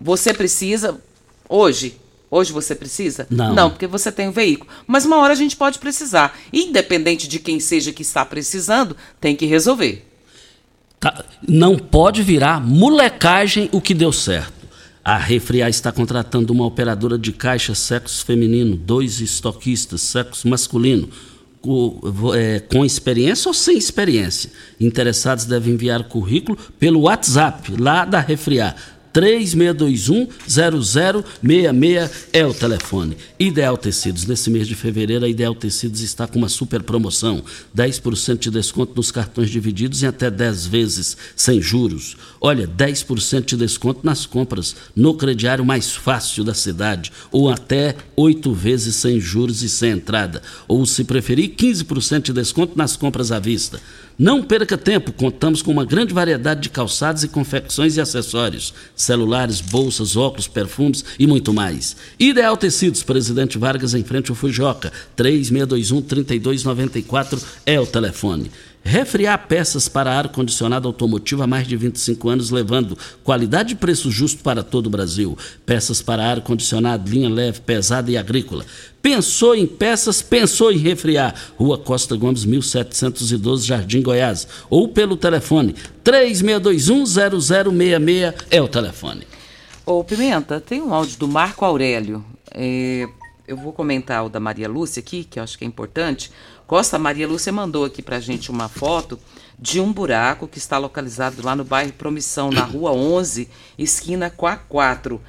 Você 0.00 0.34
precisa 0.34 1.00
hoje? 1.48 2.01
Hoje 2.32 2.50
você 2.50 2.74
precisa? 2.74 3.26
Não. 3.28 3.54
Não, 3.54 3.68
porque 3.68 3.86
você 3.86 4.10
tem 4.10 4.26
o 4.26 4.30
um 4.30 4.32
veículo. 4.32 4.70
Mas 4.86 5.04
uma 5.04 5.18
hora 5.18 5.34
a 5.34 5.36
gente 5.36 5.54
pode 5.54 5.78
precisar. 5.78 6.34
Independente 6.50 7.28
de 7.28 7.38
quem 7.38 7.60
seja 7.60 7.92
que 7.92 8.00
está 8.00 8.24
precisando, 8.24 8.96
tem 9.20 9.36
que 9.36 9.44
resolver. 9.44 10.08
Tá. 10.98 11.26
Não 11.46 11.76
pode 11.76 12.22
virar 12.22 12.58
molecagem 12.58 13.68
o 13.70 13.82
que 13.82 13.92
deu 13.92 14.10
certo. 14.10 14.66
A 15.04 15.18
Refriar 15.18 15.68
está 15.68 15.92
contratando 15.92 16.54
uma 16.54 16.64
operadora 16.64 17.18
de 17.18 17.32
caixa 17.32 17.74
sexo 17.74 18.24
feminino, 18.24 18.76
dois 18.76 19.20
estoquistas, 19.20 20.00
sexo 20.00 20.48
masculino, 20.48 21.10
com, 21.60 22.00
é, 22.34 22.60
com 22.60 22.82
experiência 22.82 23.50
ou 23.50 23.52
sem 23.52 23.76
experiência. 23.76 24.50
Interessados 24.80 25.44
devem 25.44 25.74
enviar 25.74 26.04
currículo 26.04 26.56
pelo 26.78 27.00
WhatsApp 27.00 27.76
lá 27.78 28.06
da 28.06 28.20
Refriar 28.20 28.74
3621-0066 29.12 32.10
é 32.32 32.46
o 32.46 32.54
telefone. 32.54 33.16
Ideal 33.38 33.76
Tecidos. 33.76 34.24
Nesse 34.26 34.50
mês 34.50 34.66
de 34.66 34.74
fevereiro, 34.74 35.24
a 35.24 35.28
Ideal 35.28 35.54
Tecidos 35.54 36.00
está 36.00 36.26
com 36.26 36.38
uma 36.38 36.48
super 36.48 36.82
promoção: 36.82 37.44
10% 37.76 38.38
de 38.38 38.50
desconto 38.50 38.94
nos 38.96 39.10
cartões 39.10 39.50
divididos 39.50 40.02
em 40.02 40.06
até 40.06 40.30
10 40.30 40.66
vezes, 40.66 41.16
sem 41.36 41.60
juros. 41.60 42.16
Olha, 42.40 42.66
10% 42.66 43.44
de 43.44 43.56
desconto 43.56 44.00
nas 44.02 44.24
compras 44.26 44.74
no 44.96 45.14
crediário 45.14 45.64
mais 45.64 45.92
fácil 45.92 46.44
da 46.44 46.54
cidade, 46.54 47.12
ou 47.30 47.50
até 47.50 47.94
8 48.16 48.52
vezes 48.52 48.96
sem 48.96 49.20
juros 49.20 49.62
e 49.62 49.68
sem 49.68 49.92
entrada. 49.92 50.42
Ou, 50.66 50.84
se 50.86 51.04
preferir, 51.04 51.50
15% 51.50 52.22
de 52.22 52.32
desconto 52.32 52.76
nas 52.76 52.96
compras 52.96 53.30
à 53.30 53.38
vista. 53.38 53.80
Não 54.22 54.40
perca 54.40 54.78
tempo, 54.78 55.12
contamos 55.12 55.60
com 55.62 55.72
uma 55.72 55.84
grande 55.84 56.14
variedade 56.14 56.60
de 56.60 56.70
calçados 56.70 57.24
e 57.24 57.28
confecções 57.28 57.96
e 57.96 58.00
acessórios, 58.00 58.72
celulares, 58.94 59.60
bolsas, 59.60 60.16
óculos, 60.16 60.46
perfumes 60.46 61.04
e 61.18 61.26
muito 61.26 61.52
mais. 61.52 61.96
Ideal 62.20 62.56
Tecidos, 62.56 63.02
Presidente 63.02 63.58
Vargas 63.58 63.94
em 63.94 64.04
frente 64.04 64.30
ao 64.30 64.36
Fujoca, 64.36 64.92
3621-3294 65.16 67.42
é 67.66 67.80
o 67.80 67.86
telefone. 67.86 68.48
Refriar 68.84 69.46
peças 69.46 69.88
para 69.88 70.12
ar-condicionado 70.12 70.88
automotivo 70.88 71.42
há 71.42 71.46
mais 71.46 71.68
de 71.68 71.76
25 71.76 72.28
anos, 72.28 72.50
levando 72.50 72.98
qualidade 73.22 73.74
e 73.74 73.76
preço 73.76 74.10
justo 74.10 74.42
para 74.42 74.62
todo 74.62 74.86
o 74.86 74.90
Brasil. 74.90 75.38
Peças 75.64 76.02
para 76.02 76.24
ar-condicionado, 76.24 77.08
linha 77.08 77.28
leve, 77.28 77.60
pesada 77.60 78.10
e 78.10 78.16
agrícola. 78.16 78.66
Pensou 79.00 79.54
em 79.54 79.66
peças, 79.66 80.20
pensou 80.20 80.72
em 80.72 80.78
refriar. 80.78 81.34
Rua 81.56 81.78
Costa 81.78 82.16
Gomes, 82.16 82.44
1712, 82.44 83.66
Jardim 83.66 84.02
Goiás. 84.02 84.48
Ou 84.68 84.88
pelo 84.88 85.16
telefone 85.16 85.74
36210066 86.04 88.34
é 88.50 88.60
o 88.60 88.68
telefone. 88.68 89.26
Ô 89.86 90.04
Pimenta, 90.04 90.60
tem 90.60 90.80
um 90.80 90.92
áudio 90.92 91.18
do 91.18 91.28
Marco 91.28 91.64
Aurélio. 91.64 92.24
É, 92.52 93.08
eu 93.46 93.56
vou 93.56 93.72
comentar 93.72 94.24
o 94.24 94.28
da 94.28 94.38
Maria 94.38 94.68
Lúcia 94.68 95.00
aqui, 95.00 95.24
que 95.24 95.38
eu 95.38 95.42
acho 95.42 95.58
que 95.58 95.64
é 95.64 95.68
importante. 95.68 96.30
Costa 96.66 96.98
Maria 96.98 97.28
Lúcia 97.28 97.52
mandou 97.52 97.84
aqui 97.84 98.02
pra 98.02 98.20
gente 98.20 98.50
uma 98.50 98.68
foto 98.68 99.18
de 99.58 99.80
um 99.80 99.92
buraco 99.92 100.48
que 100.48 100.58
está 100.58 100.78
localizado 100.78 101.44
lá 101.44 101.54
no 101.54 101.64
bairro 101.64 101.92
Promissão, 101.92 102.50
na 102.50 102.62
rua 102.64 102.92
11, 102.92 103.48
esquina 103.78 104.28
com 104.28 104.46
a 104.46 104.56
4. 104.56 105.20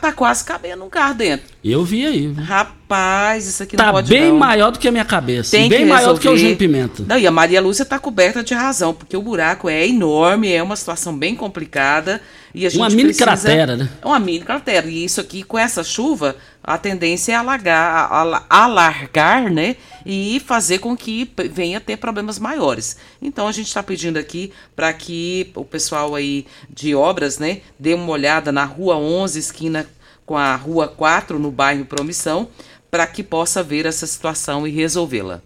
Tá 0.00 0.12
quase 0.12 0.44
cabendo 0.44 0.84
um 0.84 0.90
carro 0.90 1.14
dentro. 1.14 1.46
Eu 1.62 1.84
vi 1.84 2.04
aí. 2.04 2.32
Rapaz, 2.32 3.46
isso 3.46 3.62
aqui 3.62 3.76
tá 3.76 3.86
não 3.86 3.92
pode 3.92 4.08
bem 4.08 4.30
não. 4.30 4.38
maior 4.38 4.72
do 4.72 4.80
que 4.80 4.88
a 4.88 4.90
minha 4.90 5.04
cabeça. 5.04 5.52
Tem 5.52 5.68
bem 5.68 5.86
maior 5.86 6.14
do 6.14 6.18
que 6.18 6.28
o. 6.28 6.36
Gino 6.36 6.56
Pimenta. 6.56 7.04
Não, 7.06 7.16
e 7.16 7.24
a 7.24 7.30
Maria 7.30 7.60
Lúcia 7.60 7.84
tá 7.84 7.96
coberta 7.96 8.42
de 8.42 8.52
razão, 8.52 8.92
porque 8.92 9.16
o 9.16 9.22
buraco 9.22 9.68
é 9.68 9.86
enorme, 9.86 10.50
é 10.50 10.60
uma 10.60 10.74
situação 10.74 11.16
bem 11.16 11.36
complicada. 11.36 12.20
E 12.54 12.66
a 12.66 12.68
gente 12.68 12.80
Uma 12.80 12.88
mini 12.88 13.02
precisa... 13.04 13.24
cratera, 13.24 13.76
né? 13.76 13.88
É 14.02 14.06
uma 14.06 14.18
mini 14.18 14.40
cratera. 14.44 14.86
E 14.88 15.04
isso 15.04 15.20
aqui, 15.20 15.42
com 15.42 15.56
essa 15.58 15.84
chuva, 15.84 16.36
a 16.62 16.76
tendência 16.76 17.32
é 17.32 17.36
alagar, 17.36 18.12
ala- 18.12 18.44
alargar, 18.50 19.50
né? 19.50 19.76
E 20.04 20.40
fazer 20.46 20.78
com 20.78 20.96
que 20.96 21.30
venha 21.52 21.78
a 21.78 21.80
ter 21.80 21.96
problemas 21.96 22.38
maiores. 22.38 22.96
Então 23.20 23.46
a 23.46 23.52
gente 23.52 23.68
está 23.68 23.82
pedindo 23.82 24.18
aqui 24.18 24.52
para 24.74 24.92
que 24.92 25.50
o 25.54 25.64
pessoal 25.64 26.14
aí 26.14 26.46
de 26.68 26.94
obras, 26.94 27.38
né, 27.38 27.60
dê 27.78 27.94
uma 27.94 28.10
olhada 28.10 28.50
na 28.50 28.64
rua 28.64 28.96
11, 28.96 29.38
esquina 29.38 29.86
com 30.26 30.36
a 30.36 30.54
rua 30.56 30.88
4, 30.88 31.38
no 31.38 31.50
bairro 31.50 31.84
Promissão, 31.84 32.48
para 32.90 33.06
que 33.06 33.22
possa 33.22 33.62
ver 33.62 33.84
essa 33.86 34.06
situação 34.06 34.66
e 34.66 34.70
resolvê-la. 34.70 35.42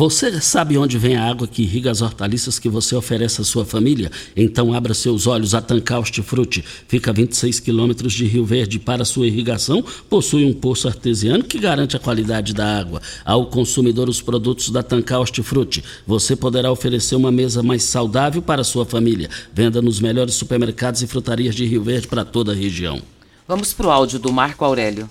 Você 0.00 0.40
sabe 0.40 0.78
onde 0.78 0.96
vem 0.96 1.16
a 1.16 1.28
água 1.28 1.46
que 1.46 1.60
irriga 1.60 1.90
as 1.90 2.00
hortaliças 2.00 2.58
que 2.58 2.70
você 2.70 2.96
oferece 2.96 3.42
à 3.42 3.44
sua 3.44 3.66
família? 3.66 4.10
Então 4.34 4.72
abra 4.72 4.94
seus 4.94 5.26
olhos. 5.26 5.54
A 5.54 5.60
Tancar 5.60 5.98
Hortifruti 5.98 6.64
fica 6.88 7.10
a 7.10 7.12
26 7.12 7.60
quilômetros 7.60 8.14
de 8.14 8.24
Rio 8.24 8.46
Verde. 8.46 8.78
Para 8.78 9.04
sua 9.04 9.26
irrigação, 9.26 9.84
possui 10.08 10.46
um 10.46 10.54
poço 10.54 10.88
artesiano 10.88 11.44
que 11.44 11.58
garante 11.58 11.98
a 11.98 12.00
qualidade 12.00 12.54
da 12.54 12.78
água. 12.78 13.02
Ao 13.26 13.44
consumidor, 13.48 14.08
os 14.08 14.22
produtos 14.22 14.70
da 14.70 14.82
Tancar 14.82 15.20
Hortifruti. 15.20 15.84
Você 16.06 16.34
poderá 16.34 16.72
oferecer 16.72 17.14
uma 17.14 17.30
mesa 17.30 17.62
mais 17.62 17.82
saudável 17.82 18.40
para 18.40 18.64
sua 18.64 18.86
família. 18.86 19.28
Venda 19.52 19.82
nos 19.82 20.00
melhores 20.00 20.32
supermercados 20.32 21.02
e 21.02 21.06
frutarias 21.06 21.54
de 21.54 21.66
Rio 21.66 21.82
Verde 21.82 22.08
para 22.08 22.24
toda 22.24 22.52
a 22.52 22.54
região. 22.54 23.02
Vamos 23.46 23.74
para 23.74 23.88
o 23.88 23.90
áudio 23.90 24.18
do 24.18 24.32
Marco 24.32 24.64
Aurélio. 24.64 25.10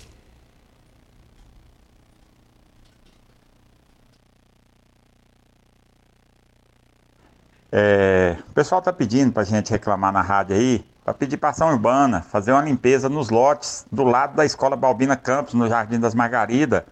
É, 7.72 8.36
o 8.48 8.52
pessoal 8.52 8.80
está 8.80 8.92
pedindo 8.92 9.32
para 9.32 9.42
a 9.42 9.46
gente 9.46 9.70
reclamar 9.70 10.12
na 10.12 10.20
rádio 10.20 10.56
aí, 10.56 10.84
para 11.04 11.14
pedir 11.14 11.38
ação 11.42 11.70
urbana, 11.70 12.20
fazer 12.20 12.52
uma 12.52 12.62
limpeza 12.62 13.08
nos 13.08 13.30
lotes 13.30 13.86
do 13.90 14.02
lado 14.02 14.34
da 14.34 14.44
escola 14.44 14.76
Balbina 14.76 15.16
Campos, 15.16 15.54
no 15.54 15.68
Jardim 15.68 16.00
das 16.00 16.14
Margaridas. 16.14 16.82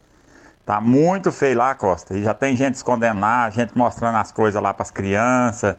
Tá 0.64 0.80
muito 0.80 1.32
feio 1.32 1.56
lá, 1.58 1.74
Costa. 1.74 2.16
E 2.16 2.22
já 2.22 2.34
tem 2.34 2.54
gente 2.54 2.74
escondendo 2.74 3.20
lá, 3.20 3.48
gente 3.50 3.76
mostrando 3.76 4.16
as 4.16 4.30
coisas 4.30 4.62
lá 4.62 4.72
para 4.72 4.82
as 4.82 4.90
crianças. 4.90 5.76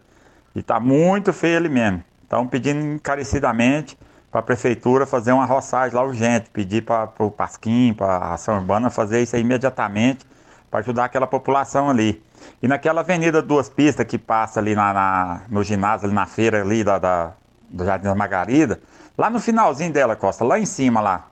E 0.55 0.63
tá 0.63 0.79
muito 0.79 1.31
feio 1.31 1.57
ali 1.57 1.69
mesmo. 1.69 2.03
Estão 2.23 2.47
pedindo 2.47 2.79
encarecidamente 2.95 3.97
para 4.31 4.39
a 4.39 4.43
prefeitura 4.43 5.05
fazer 5.05 5.31
uma 5.31 5.45
roçagem 5.45 5.95
lá 5.95 6.03
urgente, 6.03 6.49
pedir 6.49 6.83
para 6.83 7.11
o 7.19 7.31
Pasquim, 7.31 7.93
para 7.93 8.13
a 8.17 8.33
ação 8.33 8.57
urbana 8.57 8.89
fazer 8.89 9.21
isso 9.21 9.35
aí 9.35 9.41
imediatamente 9.41 10.25
para 10.69 10.79
ajudar 10.79 11.05
aquela 11.05 11.27
população 11.27 11.89
ali. 11.89 12.21
E 12.61 12.67
naquela 12.67 13.01
avenida 13.01 13.41
Duas 13.41 13.69
Pistas 13.69 14.05
que 14.05 14.17
passa 14.17 14.59
ali 14.59 14.75
na, 14.75 14.93
na 14.93 15.41
no 15.49 15.63
ginásio, 15.63 16.05
ali 16.05 16.15
na 16.15 16.25
feira 16.25 16.61
ali 16.61 16.83
da, 16.83 16.99
da, 16.99 17.31
do 17.69 17.85
Jardim 17.85 18.05
da 18.05 18.15
Margarida, 18.15 18.79
lá 19.17 19.29
no 19.29 19.39
finalzinho 19.39 19.91
dela, 19.91 20.15
Costa, 20.15 20.43
lá 20.43 20.59
em 20.59 20.65
cima 20.65 21.01
lá, 21.01 21.27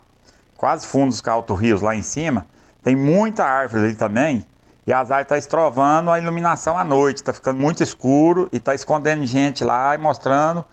quase 0.55 0.87
fundo 0.87 1.09
dos 1.09 1.25
Alto 1.27 1.53
Rios, 1.53 1.81
lá 1.81 1.95
em 1.95 2.01
cima, 2.01 2.45
tem 2.83 2.95
muita 2.95 3.43
árvore 3.43 3.85
ali 3.85 3.95
também, 3.95 4.45
e 4.85 4.93
as 4.93 5.11
árvores 5.11 5.27
tá 5.27 5.37
estrovando 5.37 6.09
a 6.09 6.19
iluminação 6.19 6.77
à 6.77 6.83
noite, 6.83 7.17
está 7.17 7.33
ficando 7.33 7.59
muito 7.59 7.83
escuro 7.83 8.47
e 8.53 8.57
está 8.57 8.73
escondendo 8.73 9.25
gente 9.25 9.63
lá 9.63 9.93
e 9.93 9.97
mostrando 9.97 10.63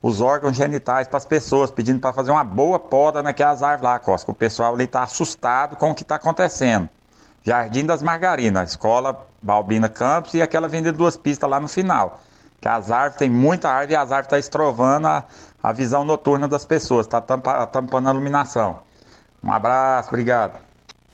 os 0.00 0.20
órgãos 0.20 0.56
genitais 0.56 1.08
para 1.08 1.16
as 1.16 1.24
pessoas, 1.24 1.70
pedindo 1.70 1.98
para 1.98 2.12
fazer 2.12 2.30
uma 2.30 2.44
boa 2.44 2.78
poda 2.78 3.22
naquelas 3.24 3.62
árvores 3.62 3.82
lá, 3.82 3.98
Costa. 3.98 4.30
O 4.30 4.34
pessoal 4.34 4.74
ali 4.74 4.84
está 4.84 5.02
assustado 5.02 5.74
com 5.74 5.90
o 5.90 5.94
que 5.94 6.02
está 6.02 6.14
acontecendo. 6.14 6.88
Jardim 7.46 7.86
das 7.86 8.02
Margarinas, 8.02 8.70
Escola 8.70 9.24
Balbina 9.40 9.88
Campos 9.88 10.34
e 10.34 10.42
aquela 10.42 10.66
avenida 10.66 10.92
duas 10.92 11.16
pistas 11.16 11.48
lá 11.48 11.60
no 11.60 11.68
final. 11.68 12.20
Que 12.60 12.66
as 12.66 12.90
árvores, 12.90 13.16
tem 13.16 13.30
muita 13.30 13.68
árvore 13.68 13.92
e 13.92 13.96
as 13.96 14.10
árvores 14.10 14.26
estão 14.26 14.36
tá 14.36 14.40
estrovando 14.40 15.06
a, 15.06 15.24
a 15.62 15.72
visão 15.72 16.04
noturna 16.04 16.48
das 16.48 16.64
pessoas, 16.64 17.06
está 17.06 17.20
tampando 17.20 18.08
a 18.08 18.10
iluminação. 18.10 18.80
Um 19.44 19.52
abraço, 19.52 20.08
obrigado. 20.08 20.58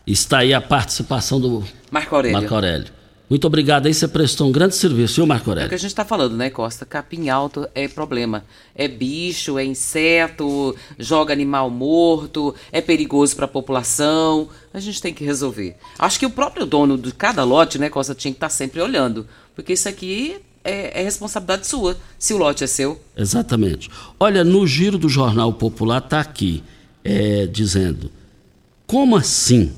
Está 0.07 0.39
aí 0.39 0.55
a 0.55 0.61
participação 0.63 1.39
do 1.39 1.63
Marco 1.91 2.17
Aurélio. 2.17 2.39
Marco 2.39 2.55
Aurélio. 2.55 3.02
Muito 3.29 3.47
obrigado 3.47 3.87
aí, 3.87 3.95
você 3.95 4.07
prestou 4.07 4.47
um 4.47 4.53
grande 4.53 4.75
serviço, 4.75 5.15
viu, 5.15 5.27
Marco 5.27 5.49
Aurélio? 5.49 5.65
É 5.65 5.69
o 5.69 5.69
que 5.71 5.75
a 5.75 5.79
gente 5.79 5.91
está 5.91 6.05
falando, 6.05 6.37
né, 6.37 6.51
Costa? 6.51 6.85
Capim 6.85 7.31
alto 7.31 7.67
é 7.75 7.89
problema. 7.89 8.45
É 8.75 8.87
bicho, 8.87 9.59
é 9.59 9.65
inseto, 9.65 10.77
joga 10.99 11.33
animal 11.33 11.71
morto, 11.71 12.55
é 12.71 12.83
perigoso 12.83 13.35
para 13.35 13.47
a 13.47 13.49
população. 13.49 14.49
A 14.75 14.81
gente 14.81 15.01
tem 15.01 15.15
que 15.15 15.25
resolver. 15.25 15.77
Acho 15.99 16.19
que 16.19 16.27
o 16.27 16.31
próprio 16.31 16.67
dono 16.67 16.99
de 16.99 17.13
cada 17.13 17.43
lote, 17.43 17.79
né, 17.79 17.89
Costa, 17.89 18.15
tinha 18.15 18.33
que 18.33 18.37
estar 18.37 18.49
tá 18.49 18.55
sempre 18.55 18.83
olhando. 18.83 19.27
Porque 19.55 19.73
isso 19.73 19.89
aqui 19.89 20.37
é, 20.65 21.01
é, 21.01 21.03
responsabilidade 21.03 21.67
sua, 21.67 21.97
se 22.19 22.33
o 22.35 22.39
lote 22.39 22.65
é 22.65 22.67
seu. 22.67 23.01
Exatamente. 23.17 23.91
Olha, 24.19 24.45
no 24.45 24.67
giro 24.67 24.99
do 24.99 25.09
Jornal 25.09 25.53
Popular 25.53 25.99
está 25.99 26.21
aqui, 26.21 26.63
é, 27.05 27.47
dizendo, 27.47 28.11
como 28.87 29.17
assim 29.17 29.73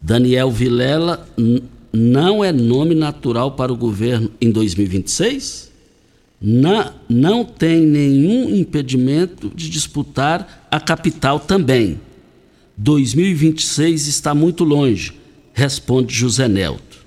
Daniel 0.00 0.50
Vilela 0.50 1.28
não 1.92 2.42
é 2.42 2.50
nome 2.50 2.94
natural 2.94 3.52
para 3.52 3.72
o 3.72 3.76
governo 3.76 4.30
em 4.40 4.50
2026? 4.50 5.70
Não, 6.40 6.92
não 7.08 7.44
tem 7.44 7.80
nenhum 7.80 8.54
impedimento 8.54 9.50
de 9.54 9.68
disputar 9.68 10.66
a 10.70 10.80
capital 10.80 11.38
também. 11.38 12.00
2026 12.76 14.08
está 14.08 14.34
muito 14.34 14.64
longe, 14.64 15.12
responde 15.52 16.14
José 16.14 16.48
Nelto. 16.48 16.98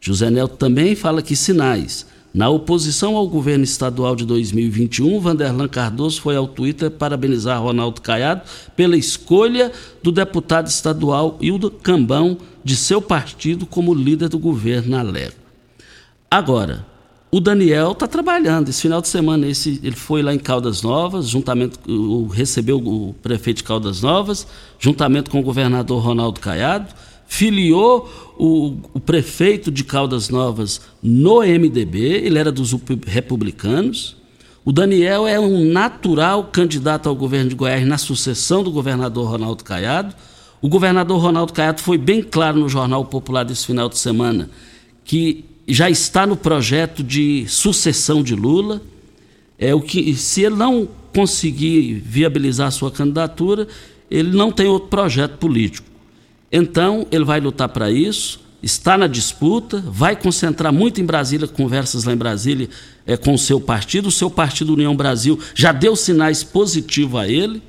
José 0.00 0.28
Nelto 0.30 0.56
também 0.56 0.94
fala 0.94 1.22
que 1.22 1.34
sinais 1.34 2.06
na 2.36 2.50
oposição 2.50 3.16
ao 3.16 3.26
governo 3.26 3.64
estadual 3.64 4.14
de 4.14 4.26
2021, 4.26 5.18
Vanderlan 5.20 5.68
Cardoso 5.68 6.20
foi 6.20 6.36
ao 6.36 6.46
Twitter 6.46 6.90
parabenizar 6.90 7.62
Ronaldo 7.62 8.02
Caiado 8.02 8.42
pela 8.76 8.94
escolha 8.94 9.72
do 10.02 10.12
deputado 10.12 10.66
estadual 10.66 11.38
Hildo 11.40 11.70
Cambão 11.70 12.36
de 12.66 12.74
seu 12.74 13.00
partido 13.00 13.64
como 13.64 13.94
líder 13.94 14.28
do 14.28 14.40
governo 14.40 14.90
na 14.90 15.00
Lego. 15.00 15.36
Agora, 16.28 16.84
o 17.30 17.38
Daniel 17.38 17.92
está 17.92 18.08
trabalhando. 18.08 18.68
Esse 18.68 18.82
final 18.82 19.00
de 19.00 19.06
semana 19.06 19.46
esse, 19.46 19.80
ele 19.84 19.94
foi 19.94 20.20
lá 20.20 20.34
em 20.34 20.38
Caldas 20.38 20.82
Novas, 20.82 21.28
juntamente 21.28 21.78
recebeu 22.32 22.78
o 22.78 23.14
prefeito 23.22 23.58
de 23.58 23.62
Caldas 23.62 24.02
Novas, 24.02 24.48
juntamente 24.80 25.30
com 25.30 25.38
o 25.38 25.44
governador 25.44 26.02
Ronaldo 26.02 26.40
Caiado 26.40 26.92
filiou 27.28 28.08
o, 28.38 28.76
o, 28.94 29.00
prefeito 29.00 29.68
de 29.68 29.82
Caldas 29.82 30.28
Novas 30.28 30.80
no 31.02 31.40
MDB, 31.40 31.98
ele 31.98 32.38
era 32.38 32.52
dos 32.52 32.72
republicanos. 33.04 34.16
O 34.64 34.70
Daniel 34.70 35.26
é 35.26 35.38
um 35.38 35.64
natural 35.72 36.44
candidato 36.44 37.08
ao 37.08 37.16
governo 37.16 37.50
de 37.50 37.56
Goiás 37.56 37.84
na 37.84 37.98
sucessão 37.98 38.62
do 38.62 38.70
governador 38.70 39.28
Ronaldo 39.28 39.64
Caiado. 39.64 40.14
O 40.60 40.68
governador 40.68 41.20
Ronaldo 41.20 41.52
Caiado 41.52 41.80
foi 41.80 41.98
bem 41.98 42.22
claro 42.22 42.58
no 42.58 42.68
Jornal 42.68 43.04
Popular 43.04 43.44
desse 43.44 43.66
final 43.66 43.88
de 43.88 43.98
semana 43.98 44.50
que 45.04 45.44
já 45.68 45.90
está 45.90 46.26
no 46.26 46.36
projeto 46.36 47.02
de 47.02 47.46
sucessão 47.48 48.22
de 48.22 48.34
Lula. 48.34 48.80
É 49.58 49.74
o 49.74 49.80
que 49.80 50.14
se 50.14 50.42
ele 50.42 50.56
não 50.56 50.88
conseguir 51.14 51.94
viabilizar 51.94 52.68
a 52.68 52.70
sua 52.70 52.90
candidatura, 52.90 53.66
ele 54.10 54.36
não 54.36 54.52
tem 54.52 54.66
outro 54.66 54.88
projeto 54.88 55.38
político. 55.38 55.88
Então, 56.50 57.06
ele 57.10 57.24
vai 57.24 57.40
lutar 57.40 57.68
para 57.68 57.90
isso, 57.90 58.40
está 58.62 58.96
na 58.96 59.06
disputa, 59.06 59.82
vai 59.86 60.14
concentrar 60.14 60.72
muito 60.72 61.00
em 61.00 61.04
Brasília, 61.04 61.48
conversas 61.48 62.04
lá 62.04 62.12
em 62.12 62.16
Brasília 62.16 62.68
é, 63.06 63.16
com 63.16 63.34
o 63.34 63.38
seu 63.38 63.60
partido. 63.60 64.08
O 64.08 64.12
seu 64.12 64.30
partido 64.30 64.74
União 64.74 64.94
Brasil 64.94 65.38
já 65.54 65.72
deu 65.72 65.96
sinais 65.96 66.44
positivos 66.44 67.20
a 67.20 67.28
ele. 67.28 67.62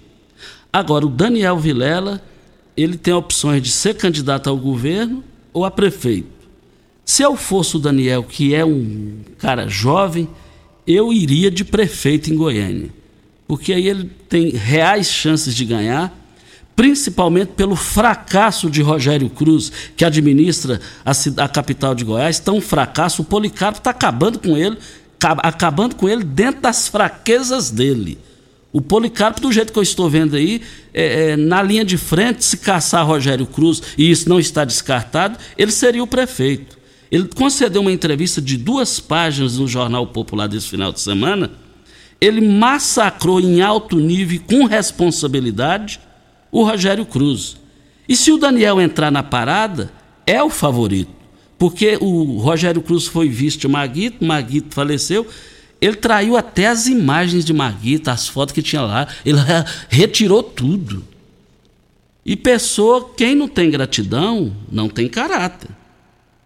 Agora, 0.72 1.06
o 1.06 1.10
Daniel 1.10 1.58
Vilela, 1.58 2.22
ele 2.78 2.98
tem 2.98 3.14
opções 3.14 3.62
de 3.62 3.72
ser 3.72 3.96
candidato 3.96 4.50
ao 4.50 4.56
governo 4.56 5.24
ou 5.52 5.66
a 5.66 5.72
prefeito. 5.72 6.30
Se 7.04 7.24
eu 7.24 7.36
fosse 7.36 7.76
o 7.76 7.80
Daniel, 7.80 8.24
que 8.24 8.54
é 8.54 8.64
um 8.64 9.18
cara 9.40 9.68
jovem, 9.68 10.30
eu 10.86 11.12
iria 11.12 11.50
de 11.50 11.66
prefeito 11.66 12.32
em 12.32 12.38
Goiânia. 12.38 12.90
Porque 13.48 13.74
aí 13.74 13.88
ele 13.88 14.12
tem 14.30 14.52
reais 14.52 15.10
chances 15.10 15.56
de 15.56 15.66
ganhar 15.66 16.14
principalmente 16.78 17.54
pelo 17.56 17.76
fracasso 17.76 18.70
de 18.70 18.84
Rogério 18.84 19.32
Cruz, 19.32 19.72
que 19.98 20.06
administra 20.06 20.80
a, 21.04 21.12
a 21.44 21.50
capital 21.50 21.96
de 21.96 22.06
Goiás, 22.06 22.40
um 22.50 22.62
fracasso, 22.62 23.24
o 23.24 23.26
Policarpo 23.26 23.80
está 23.80 23.90
acabando 23.90 24.38
com 24.38 24.56
ele, 24.56 24.78
acabando 25.20 25.96
com 25.96 26.08
ele 26.08 26.24
dentro 26.24 26.62
das 26.62 26.88
fraquezas 26.88 27.72
dele. 27.72 28.20
O 28.78 28.82
Policarpo, 28.82 29.42
do 29.42 29.52
jeito 29.52 29.74
que 29.74 29.80
eu 29.80 29.84
estou 29.84 30.08
vendo 30.08 30.36
aí, 30.36 30.62
é, 30.94 31.32
é, 31.32 31.36
na 31.36 31.64
linha 31.64 31.84
de 31.84 31.98
frente, 31.98 32.46
se 32.46 32.58
caçar 32.58 33.04
Rogério 33.04 33.48
Cruz, 33.48 33.82
e 33.98 34.12
isso 34.12 34.30
não 34.30 34.40
está 34.40 34.64
descartado, 34.64 35.36
ele 35.58 35.72
seria 35.72 36.04
o 36.04 36.06
prefeito. 36.06 36.78
Ele 37.12 37.28
concedeu 37.28 37.82
uma 37.82 37.92
entrevista 37.92 38.40
de 38.40 38.56
duas 38.56 39.00
páginas 39.00 39.58
no 39.58 39.68
Jornal 39.68 40.06
Popular 40.06 40.46
desse 40.46 40.70
final 40.70 40.94
de 40.94 41.00
semana. 41.00 41.50
Ele 42.22 42.40
massacrou 42.40 43.42
em 43.42 43.62
alto 43.62 43.98
nível, 43.98 44.40
com 44.48 44.66
responsabilidade, 44.66 46.00
o 46.52 46.64
Rogério 46.64 47.04
Cruz. 47.04 47.58
E 48.08 48.16
se 48.16 48.32
o 48.32 48.38
Daniel 48.38 48.80
entrar 48.80 49.10
na 49.10 49.24
parada, 49.24 49.92
é 50.24 50.44
o 50.44 50.52
favorito. 50.52 51.10
Porque 51.58 51.98
o 52.00 52.38
Rogério 52.38 52.84
Cruz 52.84 53.08
foi 53.08 53.28
visto 53.28 53.68
Maguito, 53.68 54.24
Maguito 54.24 54.76
faleceu. 54.76 55.26
Ele 55.80 55.96
traiu 55.96 56.36
até 56.36 56.68
as 56.68 56.88
imagens 56.88 57.46
de 57.46 57.54
Maguito, 57.54 58.10
as 58.10 58.28
fotos 58.28 58.54
que 58.54 58.62
tinha 58.62 58.82
lá. 58.82 59.08
Ele 59.26 59.40
retirou 59.90 60.42
tudo. 60.42 61.04
E 62.26 62.36
pessoa, 62.36 63.12
quem 63.16 63.36
não 63.36 63.48
tem 63.48 63.70
gratidão, 63.70 64.54
não 64.72 64.90
tem 64.90 65.08
caráter. 65.08 65.70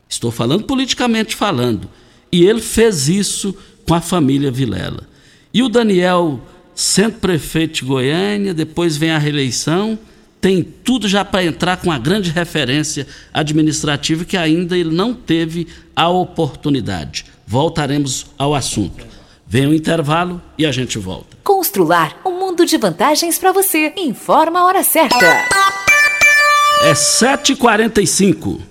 Estou 0.08 0.32
falando 0.32 0.66
politicamente 0.66 1.36
falando. 1.36 1.90
E 2.32 2.44
ele 2.44 2.62
fez 2.62 3.08
isso 3.08 3.56
com 3.88 3.94
a 3.94 4.02
família 4.02 4.52
Vilela. 4.52 5.08
E 5.54 5.64
o 5.64 5.70
Daniel 5.70 6.42
sendo 6.74 7.20
prefeito 7.20 7.80
de 7.80 7.86
Goiânia, 7.86 8.54
depois 8.54 8.98
vem 8.98 9.12
a 9.12 9.18
reeleição 9.18 10.00
tem 10.42 10.64
tudo 10.64 11.08
já 11.08 11.24
para 11.24 11.46
entrar 11.46 11.78
com 11.78 11.92
a 11.92 12.00
grande 12.00 12.32
referência 12.32 13.06
administrativa 13.32 14.26
que 14.26 14.36
ainda 14.36 14.76
ele 14.76 14.90
não 14.90 15.14
teve 15.14 15.68
a 15.96 16.10
oportunidade. 16.10 17.26
Voltaremos 17.46 18.26
ao 18.40 18.56
assunto. 18.56 19.06
Vem 19.52 19.68
o 19.68 19.74
intervalo 19.74 20.42
e 20.58 20.66
a 20.66 20.72
gente 20.72 20.98
volta. 20.98 21.36
Constrular 21.44 22.16
um 22.26 22.40
mundo 22.40 22.66
de 22.66 22.78
vantagens 22.78 23.38
para 23.38 23.52
você. 23.52 23.92
Informa 23.98 24.62
a 24.62 24.66
hora 24.66 24.82
certa. 24.82 25.26
É 26.84 26.94
7h45. 26.94 28.71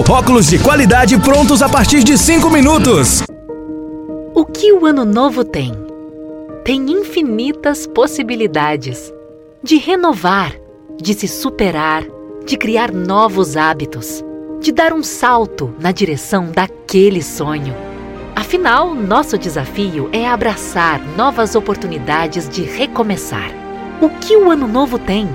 óculos 0.00 0.46
de 0.46 0.58
qualidade 0.58 1.16
prontos 1.18 1.62
a 1.62 1.68
partir 1.68 2.04
de 2.04 2.18
5 2.18 2.50
minutos. 2.50 3.22
O 4.34 4.44
que 4.44 4.72
o 4.72 4.84
ano 4.84 5.04
novo 5.04 5.42
tem? 5.42 5.72
Tem 6.64 6.90
infinitas 6.90 7.86
possibilidades 7.86 9.12
de 9.62 9.76
renovar, 9.76 10.52
de 11.00 11.14
se 11.14 11.26
superar, 11.26 12.04
de 12.44 12.56
criar 12.56 12.92
novos 12.92 13.56
hábitos, 13.56 14.22
de 14.60 14.70
dar 14.70 14.92
um 14.92 15.02
salto 15.02 15.74
na 15.80 15.92
direção 15.92 16.50
daquele 16.50 17.22
sonho. 17.22 17.74
Afinal, 18.34 18.94
nosso 18.94 19.38
desafio 19.38 20.10
é 20.12 20.28
abraçar 20.28 21.00
novas 21.16 21.54
oportunidades 21.54 22.48
de 22.48 22.62
recomeçar. 22.62 23.50
O 24.00 24.10
que 24.10 24.36
o 24.36 24.50
ano 24.50 24.68
novo 24.68 24.98
tem? 24.98 25.26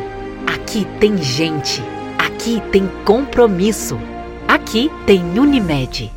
Aqui 0.46 0.86
tem 1.00 1.18
gente, 1.18 1.82
aqui 2.20 2.62
tem 2.72 2.88
compromisso. 3.04 3.98
Aqui 4.52 4.92
tem 5.06 5.40
Unimed. 5.40 6.12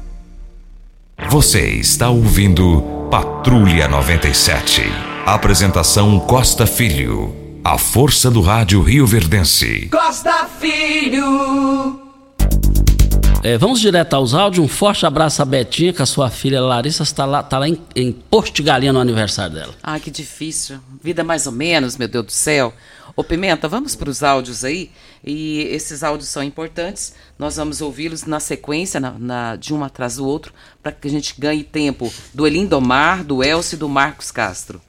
Você 1.30 1.68
está 1.68 2.10
ouvindo 2.10 2.82
Patrulha 3.08 3.86
97. 3.86 4.82
Apresentação 5.24 6.18
Costa 6.18 6.66
Filho. 6.66 7.32
A 7.62 7.78
força 7.78 8.32
do 8.32 8.40
rádio 8.40 8.82
Rio 8.82 9.06
Verdense. 9.06 9.88
Costa 9.88 10.46
Filho. 10.58 12.02
É, 13.44 13.56
vamos 13.56 13.78
direto 13.78 14.14
aos 14.14 14.34
áudios. 14.34 14.64
Um 14.64 14.68
forte 14.68 15.06
abraço 15.06 15.40
a 15.40 15.44
Betinha, 15.44 15.92
que 15.92 16.02
a 16.02 16.06
sua 16.06 16.28
filha 16.28 16.60
Larissa 16.60 17.04
está 17.04 17.24
lá, 17.24 17.38
está 17.38 17.60
lá 17.60 17.68
em, 17.68 17.78
em 17.94 18.10
Porto 18.10 18.52
de 18.52 18.64
Galinha 18.64 18.92
no 18.92 18.98
aniversário 18.98 19.54
dela. 19.54 19.74
Ai, 19.80 20.00
que 20.00 20.10
difícil. 20.10 20.80
Vida 21.00 21.22
mais 21.22 21.46
ou 21.46 21.52
menos, 21.52 21.96
meu 21.96 22.08
Deus 22.08 22.26
do 22.26 22.32
céu. 22.32 22.74
Ô, 23.14 23.22
Pimenta, 23.22 23.68
vamos 23.68 23.94
para 23.94 24.10
os 24.10 24.24
áudios 24.24 24.64
aí. 24.64 24.90
E 25.26 25.62
esses 25.72 26.04
áudios 26.04 26.28
são 26.28 26.42
importantes. 26.42 27.14
Nós 27.38 27.56
vamos 27.56 27.80
ouvi-los 27.80 28.26
na 28.26 28.38
sequência, 28.38 29.00
na, 29.00 29.14
na- 29.18 29.56
de 29.56 29.72
um 29.72 29.82
atrás 29.82 30.16
do 30.16 30.26
outro, 30.26 30.52
para 30.82 30.92
que 30.92 31.08
a 31.08 31.10
gente 31.10 31.34
ganhe 31.38 31.64
tempo 31.64 32.12
do 32.34 32.46
Elindomar, 32.46 33.24
do 33.24 33.42
Elcio 33.42 33.76
e 33.76 33.78
do 33.78 33.88
Marcos 33.88 34.30
Castro. 34.30 34.80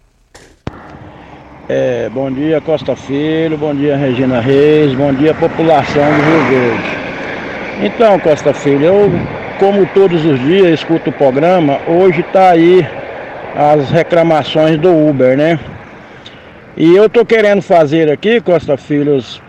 É, 1.68 2.10
bom 2.10 2.32
dia 2.32 2.62
Costa 2.62 2.96
Filho, 2.96 3.58
bom 3.58 3.74
dia 3.74 3.98
Regina 3.98 4.40
Reis, 4.40 4.94
bom 4.94 5.12
dia 5.12 5.34
população 5.34 6.04
do 6.04 6.22
Rio 6.22 6.46
Verde. 6.50 7.06
Então, 7.88 8.20
Costa 8.20 8.54
Filho, 8.54 8.86
eu, 8.86 9.12
como 9.58 9.86
todos 9.88 10.24
os 10.26 10.40
dias, 10.42 10.80
escuto 10.80 11.10
o 11.10 11.14
programa, 11.14 11.80
hoje 11.88 12.22
está 12.22 12.52
aí 12.52 12.88
as 13.56 13.90
reclamações 13.90 14.78
do 14.80 14.90
Uber, 15.10 15.36
né? 15.36 15.60
E 16.78 16.94
eu 16.96 17.10
tô 17.10 17.26
querendo 17.26 17.62
fazer 17.62 18.12
aqui, 18.12 18.40
Costa 18.42 18.78
Filhos, 18.78 19.42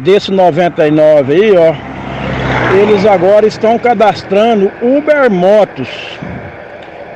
desse 0.00 0.30
99 0.30 1.32
aí, 1.32 1.56
ó, 1.56 1.74
eles 2.80 3.04
agora 3.04 3.46
estão 3.46 3.78
cadastrando 3.78 4.70
Uber 4.82 5.30
Motos 5.30 5.88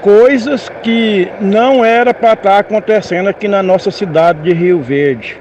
coisas 0.05 0.71
que 0.83 1.31
não 1.41 1.83
era 1.83 2.13
para 2.13 2.35
estar 2.35 2.59
acontecendo 2.59 3.27
aqui 3.27 3.49
na 3.49 3.63
nossa 3.63 3.91
cidade 3.91 4.43
de 4.43 4.53
Rio 4.53 4.83
Verde. 4.83 5.39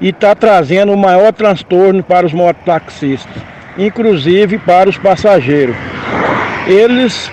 E 0.00 0.08
está 0.08 0.34
trazendo 0.34 0.90
o 0.92 0.96
maior 0.96 1.34
transtorno 1.34 2.02
para 2.02 2.24
os 2.24 2.32
mototaxistas, 2.32 3.42
inclusive 3.76 4.56
para 4.56 4.88
os 4.88 4.96
passageiros. 4.96 5.76
Eles 6.66 7.30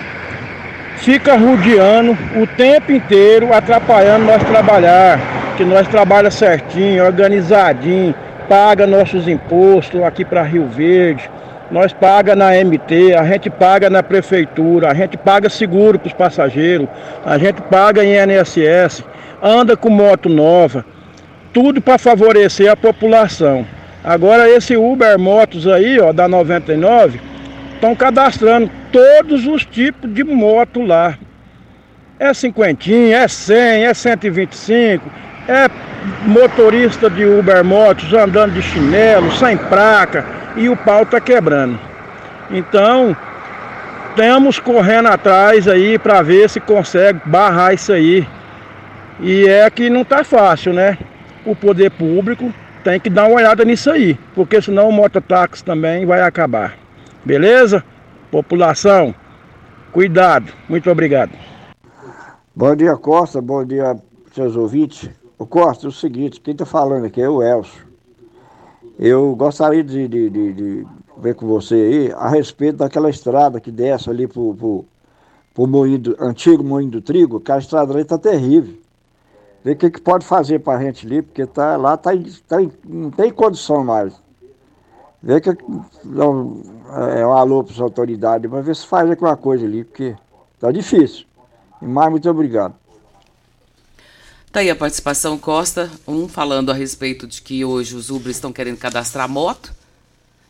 ficam 0.96 1.38
rodeando 1.38 2.16
o 2.36 2.46
tempo 2.46 2.92
inteiro, 2.92 3.54
atrapalhando 3.54 4.26
nós 4.26 4.42
trabalhar, 4.44 5.18
que 5.56 5.64
nós 5.64 5.88
trabalha 5.88 6.30
certinho, 6.30 7.02
organizadinho, 7.02 8.14
paga 8.48 8.86
nossos 8.86 9.28
impostos 9.28 10.02
aqui 10.02 10.24
para 10.24 10.42
Rio 10.42 10.66
Verde, 10.66 11.30
nós 11.70 11.92
paga 11.92 12.36
na 12.36 12.50
MT, 12.50 13.14
a 13.14 13.24
gente 13.24 13.48
paga 13.48 13.88
na 13.88 14.02
prefeitura, 14.02 14.90
a 14.90 14.94
gente 14.94 15.16
paga 15.16 15.48
seguro 15.48 15.98
para 15.98 16.08
os 16.08 16.12
passageiros, 16.12 16.86
a 17.24 17.38
gente 17.38 17.62
paga 17.62 18.04
em 18.04 18.14
INSS, 18.14 19.02
anda 19.42 19.76
com 19.76 19.88
moto 19.88 20.28
nova, 20.28 20.84
tudo 21.52 21.80
para 21.80 21.98
favorecer 21.98 22.70
a 22.70 22.76
população. 22.76 23.66
Agora 24.04 24.50
esse 24.50 24.76
Uber 24.76 25.18
Motos 25.18 25.66
aí, 25.66 25.98
ó, 25.98 26.12
da 26.12 26.28
99, 26.28 27.20
estão 27.74 27.94
cadastrando 27.94 28.70
todos 28.90 29.46
os 29.46 29.64
tipos 29.64 30.12
de 30.12 30.22
moto 30.24 30.82
lá. 30.82 31.16
É 32.18 32.34
cinquentinha, 32.34 33.18
é 33.18 33.28
100, 33.28 33.86
é 33.86 33.94
125, 33.94 35.10
é 35.48 35.68
motorista 36.26 37.08
de 37.08 37.24
Uber 37.24 37.64
Motos 37.64 38.12
andando 38.12 38.54
de 38.54 38.62
chinelo, 38.62 39.30
sem 39.32 39.56
placa, 39.56 40.24
e 40.56 40.68
o 40.68 40.76
pau 40.76 41.06
tá 41.06 41.20
quebrando. 41.20 41.78
Então, 42.50 43.16
estamos 44.10 44.58
correndo 44.58 45.08
atrás 45.08 45.66
aí 45.66 45.98
para 45.98 46.22
ver 46.22 46.48
se 46.50 46.60
consegue 46.60 47.20
barrar 47.24 47.74
isso 47.74 47.92
aí. 47.92 48.26
E 49.20 49.46
é 49.46 49.68
que 49.70 49.88
não 49.88 50.04
tá 50.04 50.24
fácil, 50.24 50.72
né? 50.72 50.98
O 51.46 51.54
poder 51.54 51.90
público 51.90 52.52
tem 52.82 52.98
que 52.98 53.08
dar 53.08 53.26
uma 53.26 53.36
olhada 53.36 53.64
nisso 53.64 53.90
aí, 53.90 54.18
porque 54.34 54.60
senão 54.60 54.88
o 54.88 54.92
mototáxi 54.92 55.64
também 55.64 56.04
vai 56.04 56.20
acabar. 56.22 56.74
Beleza? 57.24 57.84
População, 58.30 59.14
cuidado. 59.92 60.52
Muito 60.68 60.90
obrigado. 60.90 61.30
Bom 62.54 62.74
dia, 62.74 62.96
Costa. 62.96 63.40
Bom 63.40 63.64
dia, 63.64 63.96
seus 64.34 64.56
ouvintes. 64.56 65.08
O 65.42 65.46
Costa, 65.46 65.86
é 65.86 65.88
o 65.88 65.92
seguinte, 65.92 66.40
quem 66.40 66.52
está 66.52 66.64
falando 66.64 67.04
aqui 67.04 67.20
é 67.20 67.28
o 67.28 67.42
Elcio. 67.42 67.84
Eu 68.96 69.34
gostaria 69.34 69.82
de, 69.82 70.06
de, 70.06 70.30
de, 70.30 70.52
de, 70.52 70.86
ver 71.16 71.34
com 71.34 71.48
você 71.48 71.74
aí 71.74 72.12
a 72.12 72.28
respeito 72.28 72.76
daquela 72.76 73.10
estrada 73.10 73.60
que 73.60 73.72
desce 73.72 74.08
ali 74.08 74.28
moinho 75.66 75.98
do, 75.98 76.16
antigo 76.20 76.62
moinho 76.62 76.92
do 76.92 77.02
trigo, 77.02 77.40
que 77.40 77.50
a 77.50 77.58
estrada 77.58 77.92
ali 77.92 78.02
está 78.02 78.16
terrível. 78.16 78.76
Ver 79.64 79.72
o 79.72 79.76
que, 79.76 79.90
que 79.90 80.00
pode 80.00 80.24
fazer 80.24 80.60
para 80.60 80.78
a 80.78 80.80
gente 80.80 81.04
ali, 81.06 81.22
porque 81.22 81.44
tá, 81.44 81.76
lá 81.76 81.96
tá, 81.96 82.12
tá, 82.46 82.58
não 82.86 83.10
tem 83.10 83.32
condição 83.32 83.82
mais. 83.82 84.14
Vê 85.20 85.40
que 85.40 85.58
não, 86.04 86.62
é 87.16 87.26
um 87.26 87.32
alô 87.32 87.64
para 87.64 87.74
as 87.74 87.80
autoridades, 87.80 88.48
mas 88.48 88.64
ver 88.64 88.76
se 88.76 88.86
faz 88.86 89.10
alguma 89.10 89.36
coisa 89.36 89.66
ali, 89.66 89.82
porque 89.82 90.14
tá 90.60 90.70
difícil. 90.70 91.26
E 91.80 91.84
mais, 91.84 92.10
muito 92.12 92.30
obrigado. 92.30 92.76
Tá 94.52 94.60
aí 94.60 94.68
a 94.68 94.76
participação 94.76 95.38
Costa, 95.38 95.90
um 96.06 96.28
falando 96.28 96.70
a 96.70 96.74
respeito 96.74 97.26
de 97.26 97.40
que 97.40 97.64
hoje 97.64 97.96
os 97.96 98.10
Uber 98.10 98.30
estão 98.30 98.52
querendo 98.52 98.76
cadastrar 98.76 99.26
moto, 99.26 99.72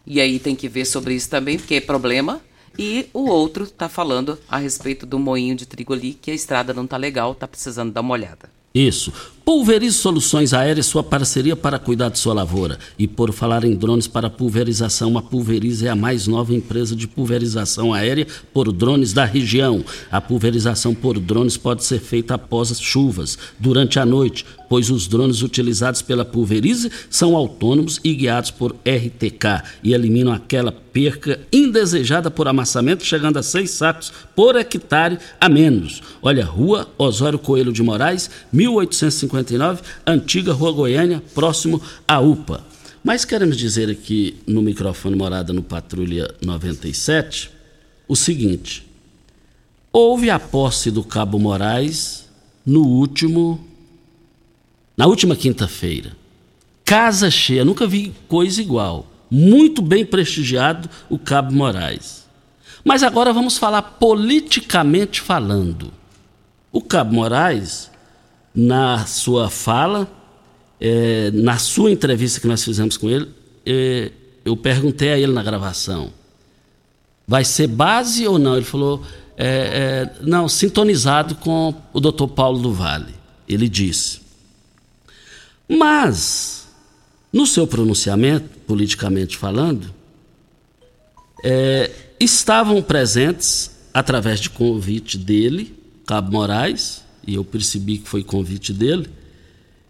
e 0.05 0.21
aí 0.21 0.41
tem 0.41 0.57
que 0.57 0.69
ver 0.69 0.87
sobre 0.87 1.15
isso 1.15 1.31
também, 1.31 1.57
porque 1.57 1.77
é 1.77 1.81
problema. 1.81 2.41
E 2.77 3.09
o 3.15 3.29
outro 3.29 3.65
tá 3.65 3.89
falando 3.89 4.37
a 4.49 4.57
respeito 4.57 5.07
do 5.07 5.21
moinho 5.21 5.55
de 5.55 5.67
trigo 5.67 5.93
ali, 5.93 6.15
que 6.15 6.33
a 6.33 6.35
estrada 6.35 6.75
não 6.75 6.85
tá 6.85 6.97
legal, 6.97 7.33
tá 7.33 7.47
precisando 7.47 7.93
dar 7.93 8.01
uma 8.01 8.15
olhada. 8.15 8.51
Isso. 8.75 9.13
Pulverize 9.45 9.97
Soluções 9.97 10.55
Aéreas, 10.55 10.87
sua 10.87 11.03
parceria 11.03 11.57
para 11.57 11.77
cuidar 11.77 12.11
de 12.11 12.19
sua 12.19 12.33
lavoura. 12.33 12.79
E 12.97 13.09
por 13.09 13.33
falar 13.33 13.65
em 13.65 13.75
drones 13.75 14.07
para 14.07 14.31
pulverização, 14.31 15.19
a 15.19 15.23
Pulverize 15.23 15.85
é 15.85 15.91
a 15.91 15.97
mais 15.97 16.29
nova 16.29 16.55
empresa 16.55 16.95
de 16.95 17.09
pulverização 17.09 17.93
aérea 17.93 18.25
por 18.55 18.71
drones 18.71 19.13
da 19.13 19.25
região. 19.25 19.85
A 20.13 20.21
pulverização 20.21 20.95
por 20.95 21.19
drones 21.19 21.57
pode 21.57 21.85
ser 21.85 21.99
feita 21.99 22.35
após 22.35 22.71
as 22.71 22.81
chuvas, 22.81 23.37
durante 23.59 23.99
a 23.99 24.07
noite, 24.07 24.47
pois 24.69 24.91
os 24.91 25.09
drones 25.09 25.43
utilizados 25.43 26.01
pela 26.01 26.25
Pulverize 26.25 26.91
são 27.11 27.37
autônomos 27.37 28.01
e 28.03 28.15
guiados 28.15 28.51
por 28.51 28.75
RTK 28.87 29.65
e 29.83 29.93
eliminam 29.93 30.33
aquela 30.33 30.73
perca 30.73 31.41
indesejada 31.53 32.31
por 32.31 32.49
amassamento, 32.49 33.05
chegando 33.05 33.39
a 33.39 33.43
seis 33.43 33.71
sacos 33.71 34.13
por 34.35 34.57
hectare 34.57 35.19
a 35.41 35.49
menos. 35.49 36.03
Olha, 36.23 36.45
Rua 36.45 36.89
Osório 36.97 37.39
Coelho 37.39 37.73
de 37.73 37.83
Moraes, 37.83 38.31
1859, 39.33 39.83
antiga 40.07 40.53
Rua 40.53 40.73
Goiânia, 40.73 41.23
próximo 41.35 41.81
à 42.07 42.21
UPA. 42.21 42.65
Mas 43.05 43.25
queremos 43.25 43.57
dizer 43.57 43.91
aqui 43.91 44.37
no 44.47 44.63
microfone 44.63 45.17
Morada 45.17 45.53
no 45.53 45.63
Patrulha 45.63 46.33
97 46.41 47.51
o 48.07 48.15
seguinte: 48.15 48.87
houve 49.93 50.31
a 50.31 50.39
posse 50.39 50.91
do 50.91 51.03
Cabo 51.03 51.39
Moraes 51.39 52.29
no 52.65 52.87
último 52.87 53.67
na 54.97 55.07
última 55.07 55.35
quinta-feira. 55.35 56.13
Casa 56.85 57.31
cheia, 57.31 57.65
nunca 57.65 57.87
vi 57.87 58.13
coisa 58.29 58.61
igual. 58.61 59.07
Muito 59.31 59.81
bem 59.81 60.05
prestigiado 60.05 60.89
o 61.09 61.19
Cabo 61.19 61.53
Moraes. 61.53 62.27
Mas 62.85 63.03
agora 63.03 63.33
vamos 63.33 63.57
falar 63.57 63.83
politicamente 63.83 65.21
falando. 65.21 65.93
O 66.71 66.81
Cabo 66.83 67.15
Moraes, 67.15 67.91
na 68.55 69.07
sua 69.07 69.49
fala, 69.49 70.11
é, 70.81 71.31
na 71.31 71.59
sua 71.59 71.91
entrevista 71.91 72.41
que 72.41 72.47
nós 72.47 72.63
fizemos 72.63 72.97
com 72.97 73.09
ele, 73.09 73.29
é, 73.65 74.11
eu 74.45 74.57
perguntei 74.57 75.13
a 75.13 75.19
ele 75.19 75.33
na 75.33 75.43
gravação: 75.43 76.13
vai 77.27 77.45
ser 77.45 77.69
base 77.69 78.27
ou 78.27 78.39
não? 78.39 78.57
Ele 78.57 78.65
falou: 78.65 79.03
é, 79.37 80.11
é 80.19 80.23
não, 80.23 80.49
sintonizado 80.49 81.37
com 81.37 81.75
o 81.93 82.01
doutor 82.01 82.29
Paulo 82.29 82.59
do 82.59 82.73
Vale. 82.73 83.15
Ele 83.49 83.69
disse. 83.69 84.21
Mas, 85.69 86.69
no 87.33 87.47
seu 87.47 87.67
pronunciamento, 87.67 88.59
politicamente 88.67 89.37
falando, 89.37 89.93
é, 91.43 91.91
estavam 92.21 92.83
presentes, 92.83 93.71
através 93.93 94.41
de 94.41 94.51
convite 94.51 95.17
dele, 95.17 95.77
Cabo 96.07 96.33
Moraes, 96.33 97.02
e 97.27 97.35
eu 97.35 97.45
percebi 97.45 97.99
que 97.99 98.09
foi 98.09 98.23
convite 98.23 98.73
dele, 98.73 99.09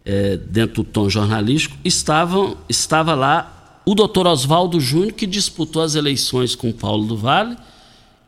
é, 0.04 0.36
dentro 0.36 0.82
do 0.82 0.84
tom 0.84 1.08
jornalístico, 1.08 1.76
estavam, 1.84 2.56
estava 2.68 3.14
lá 3.14 3.80
o 3.84 3.94
doutor 3.94 4.26
Oswaldo 4.26 4.80
Júnior, 4.80 5.12
que 5.12 5.26
disputou 5.26 5.82
as 5.82 5.94
eleições 5.94 6.54
com 6.54 6.72
Paulo 6.72 7.06
do 7.06 7.16
Vale, 7.16 7.56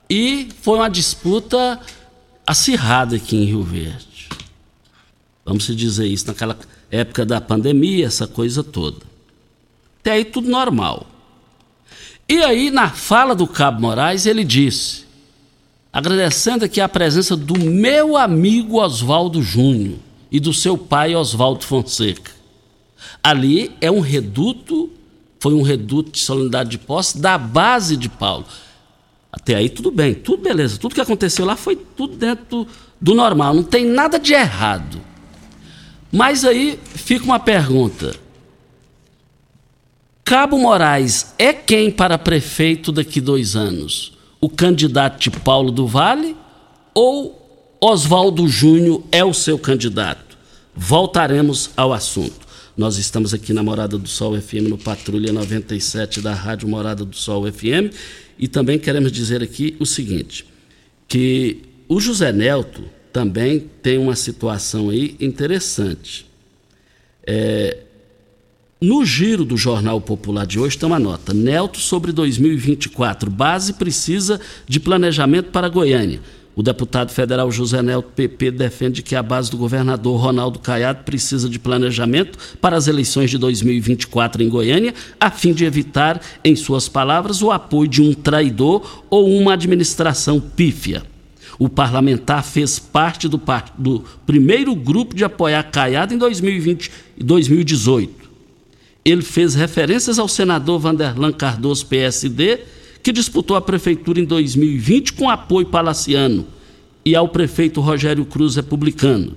e 0.08 0.48
foi 0.60 0.78
uma 0.78 0.90
disputa 0.90 1.80
acirrada 2.46 3.16
aqui 3.16 3.36
em 3.36 3.44
Rio 3.44 3.62
Verde. 3.62 4.28
Vamos 5.44 5.64
dizer 5.66 6.06
isso, 6.06 6.26
naquela 6.26 6.58
época 6.90 7.24
da 7.24 7.40
pandemia, 7.40 8.06
essa 8.06 8.26
coisa 8.26 8.62
toda. 8.62 8.98
Até 10.00 10.12
aí 10.12 10.24
tudo 10.24 10.48
normal. 10.48 11.06
E 12.28 12.42
aí, 12.42 12.70
na 12.70 12.90
fala 12.90 13.34
do 13.34 13.46
Cabo 13.46 13.80
Moraes, 13.80 14.26
ele 14.26 14.44
disse, 14.44 15.03
agradecendo 15.94 16.64
aqui 16.64 16.80
a 16.80 16.88
presença 16.88 17.36
do 17.36 17.56
meu 17.56 18.16
amigo 18.16 18.82
Oswaldo 18.82 19.40
Júnior 19.40 19.96
e 20.28 20.40
do 20.40 20.52
seu 20.52 20.76
pai 20.76 21.14
Oswaldo 21.14 21.64
Fonseca. 21.64 22.32
Ali 23.22 23.70
é 23.80 23.88
um 23.88 24.00
reduto, 24.00 24.90
foi 25.38 25.54
um 25.54 25.62
reduto 25.62 26.10
de 26.10 26.18
solenidade 26.18 26.70
de 26.70 26.78
posse 26.78 27.18
da 27.20 27.38
base 27.38 27.96
de 27.96 28.08
Paulo. 28.08 28.44
Até 29.30 29.54
aí 29.54 29.68
tudo 29.68 29.92
bem, 29.92 30.14
tudo 30.14 30.42
beleza, 30.42 30.78
tudo 30.78 30.96
que 30.96 31.00
aconteceu 31.00 31.46
lá 31.46 31.54
foi 31.54 31.76
tudo 31.76 32.16
dentro 32.16 32.66
do 33.00 33.14
normal, 33.14 33.54
não 33.54 33.62
tem 33.62 33.86
nada 33.86 34.18
de 34.18 34.32
errado. 34.32 35.00
Mas 36.10 36.44
aí 36.44 36.76
fica 36.82 37.24
uma 37.24 37.38
pergunta. 37.38 38.16
Cabo 40.24 40.58
Moraes 40.58 41.34
é 41.38 41.52
quem 41.52 41.88
para 41.88 42.18
prefeito 42.18 42.90
daqui 42.90 43.20
dois 43.20 43.54
anos? 43.54 44.13
O 44.44 44.48
candidato 44.50 45.18
de 45.18 45.30
Paulo 45.30 45.70
do 45.70 45.86
Vale 45.86 46.36
ou 46.92 47.78
Oswaldo 47.80 48.46
Júnior 48.46 49.02
é 49.10 49.24
o 49.24 49.32
seu 49.32 49.58
candidato? 49.58 50.36
Voltaremos 50.76 51.70
ao 51.74 51.94
assunto. 51.94 52.46
Nós 52.76 52.98
estamos 52.98 53.32
aqui 53.32 53.54
na 53.54 53.62
Morada 53.62 53.96
do 53.96 54.06
Sol 54.06 54.38
FM, 54.38 54.68
no 54.68 54.76
Patrulha 54.76 55.32
97 55.32 56.20
da 56.20 56.34
Rádio 56.34 56.68
Morada 56.68 57.06
do 57.06 57.16
Sol 57.16 57.50
FM. 57.50 57.90
E 58.38 58.46
também 58.46 58.78
queremos 58.78 59.10
dizer 59.10 59.42
aqui 59.42 59.76
o 59.80 59.86
seguinte: 59.86 60.44
que 61.08 61.62
o 61.88 61.98
José 61.98 62.30
Nelto 62.30 62.84
também 63.10 63.60
tem 63.80 63.96
uma 63.96 64.14
situação 64.14 64.90
aí 64.90 65.16
interessante. 65.18 66.26
É, 67.26 67.78
no 68.84 69.02
giro 69.02 69.46
do 69.46 69.56
Jornal 69.56 69.98
Popular 69.98 70.46
de 70.46 70.60
hoje 70.60 70.76
tem 70.76 70.86
uma 70.86 70.98
nota. 70.98 71.32
Nelto 71.32 71.78
sobre 71.78 72.12
2024. 72.12 73.30
Base 73.30 73.72
precisa 73.72 74.38
de 74.68 74.78
planejamento 74.78 75.50
para 75.50 75.70
Goiânia. 75.70 76.20
O 76.54 76.62
deputado 76.62 77.10
federal 77.10 77.50
José 77.50 77.82
Nelto 77.82 78.10
PP 78.10 78.50
defende 78.50 79.02
que 79.02 79.16
a 79.16 79.22
base 79.22 79.50
do 79.50 79.56
governador 79.56 80.20
Ronaldo 80.20 80.58
Caiado 80.58 81.02
precisa 81.02 81.48
de 81.48 81.58
planejamento 81.58 82.38
para 82.60 82.76
as 82.76 82.86
eleições 82.86 83.30
de 83.30 83.38
2024 83.38 84.42
em 84.42 84.50
Goiânia, 84.50 84.94
a 85.18 85.30
fim 85.30 85.54
de 85.54 85.64
evitar, 85.64 86.20
em 86.44 86.54
suas 86.54 86.86
palavras, 86.86 87.42
o 87.42 87.50
apoio 87.50 87.88
de 87.88 88.02
um 88.02 88.12
traidor 88.12 89.02
ou 89.08 89.34
uma 89.34 89.54
administração 89.54 90.38
pífia. 90.38 91.02
O 91.58 91.68
parlamentar 91.70 92.44
fez 92.44 92.78
parte 92.78 93.28
do, 93.28 93.40
do 93.78 94.04
primeiro 94.26 94.74
grupo 94.74 95.16
de 95.16 95.24
apoiar 95.24 95.62
Caiado 95.64 96.12
em 96.12 96.18
2020 96.18 96.90
e 97.16 97.24
2018. 97.24 98.23
Ele 99.04 99.22
fez 99.22 99.54
referências 99.54 100.18
ao 100.18 100.26
senador 100.26 100.78
Vanderlan 100.78 101.32
Cardoso, 101.32 101.86
PSD, 101.86 102.60
que 103.02 103.12
disputou 103.12 103.56
a 103.56 103.60
prefeitura 103.60 104.18
em 104.18 104.24
2020 104.24 105.12
com 105.12 105.28
apoio 105.28 105.66
palaciano, 105.66 106.46
e 107.04 107.14
ao 107.14 107.28
prefeito 107.28 107.82
Rogério 107.82 108.24
Cruz, 108.24 108.56
republicano. 108.56 109.36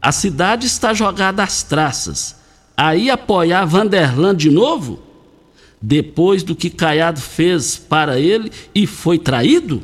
A 0.00 0.12
cidade 0.12 0.66
está 0.66 0.92
jogada 0.92 1.42
às 1.42 1.62
traças. 1.62 2.36
Aí 2.76 3.08
apoiar 3.08 3.64
Vanderlan 3.64 4.34
de 4.34 4.50
novo? 4.50 5.00
Depois 5.80 6.42
do 6.42 6.54
que 6.54 6.68
Caiado 6.68 7.20
fez 7.20 7.76
para 7.76 8.20
ele 8.20 8.52
e 8.74 8.86
foi 8.86 9.18
traído? 9.18 9.82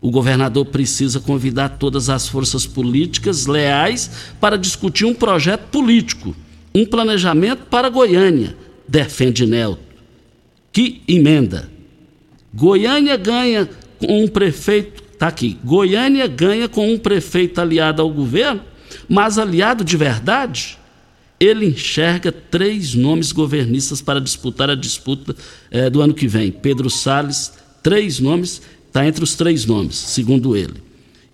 O 0.00 0.10
governador 0.10 0.66
precisa 0.66 1.20
convidar 1.20 1.70
todas 1.70 2.08
as 2.08 2.28
forças 2.28 2.66
políticas 2.66 3.46
leais 3.46 4.10
para 4.40 4.56
discutir 4.56 5.04
um 5.04 5.14
projeto 5.14 5.68
político, 5.70 6.34
um 6.76 6.84
planejamento 6.84 7.64
para 7.70 7.88
Goiânia, 7.88 8.54
defende 8.86 9.46
Nelto. 9.46 9.80
Que 10.70 11.00
emenda! 11.08 11.70
Goiânia 12.52 13.16
ganha 13.16 13.66
com 13.98 14.24
um 14.24 14.28
prefeito. 14.28 15.02
Tá 15.18 15.28
aqui. 15.28 15.58
Goiânia 15.64 16.26
ganha 16.26 16.68
com 16.68 16.92
um 16.92 16.98
prefeito 16.98 17.58
aliado 17.62 18.02
ao 18.02 18.10
governo, 18.10 18.60
mas 19.08 19.38
aliado 19.38 19.82
de 19.82 19.96
verdade. 19.96 20.78
Ele 21.40 21.64
enxerga 21.64 22.30
três 22.30 22.94
nomes 22.94 23.32
governistas 23.32 24.02
para 24.02 24.20
disputar 24.20 24.68
a 24.68 24.74
disputa 24.74 25.34
eh, 25.70 25.88
do 25.88 26.02
ano 26.02 26.12
que 26.12 26.28
vem. 26.28 26.50
Pedro 26.50 26.90
Salles, 26.90 27.54
três 27.82 28.20
nomes, 28.20 28.60
está 28.86 29.06
entre 29.06 29.24
os 29.24 29.34
três 29.34 29.64
nomes, 29.64 29.96
segundo 29.96 30.54
ele. 30.54 30.82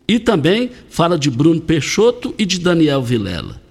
E 0.06 0.20
também 0.20 0.70
fala 0.88 1.18
de 1.18 1.30
Bruno 1.30 1.60
Peixoto 1.60 2.32
e 2.38 2.44
de 2.44 2.60
Daniel 2.60 3.02
Vilela. 3.02 3.61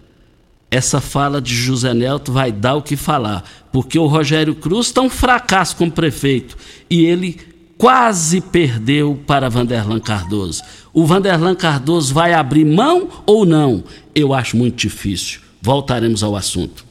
Essa 0.72 1.02
fala 1.02 1.42
de 1.42 1.54
José 1.54 1.94
Nelto 1.94 2.32
vai 2.32 2.50
dar 2.52 2.76
o 2.76 2.82
que 2.82 2.96
falar, 2.96 3.44
porque 3.74 4.00
o 4.00 4.08
Rogério 4.08 4.56
Cruz 4.56 4.88
está 4.88 5.02
um 5.02 5.10
fracasso 5.10 5.76
como 5.76 5.92
prefeito 5.92 6.58
e 6.90 7.06
ele 7.06 7.38
quase 7.78 8.40
perdeu 8.40 9.20
para 9.28 9.50
Vanderlan 9.50 10.00
Cardoso. 10.00 10.64
O 10.94 11.06
Vanderlan 11.06 11.56
Cardoso 11.56 12.14
vai 12.14 12.34
abrir 12.34 12.64
mão 12.66 13.10
ou 13.26 13.46
não? 13.46 13.84
Eu 14.16 14.34
acho 14.34 14.56
muito 14.56 14.78
difícil. 14.78 15.42
Voltaremos 15.62 16.24
ao 16.24 16.36
assunto. 16.38 16.86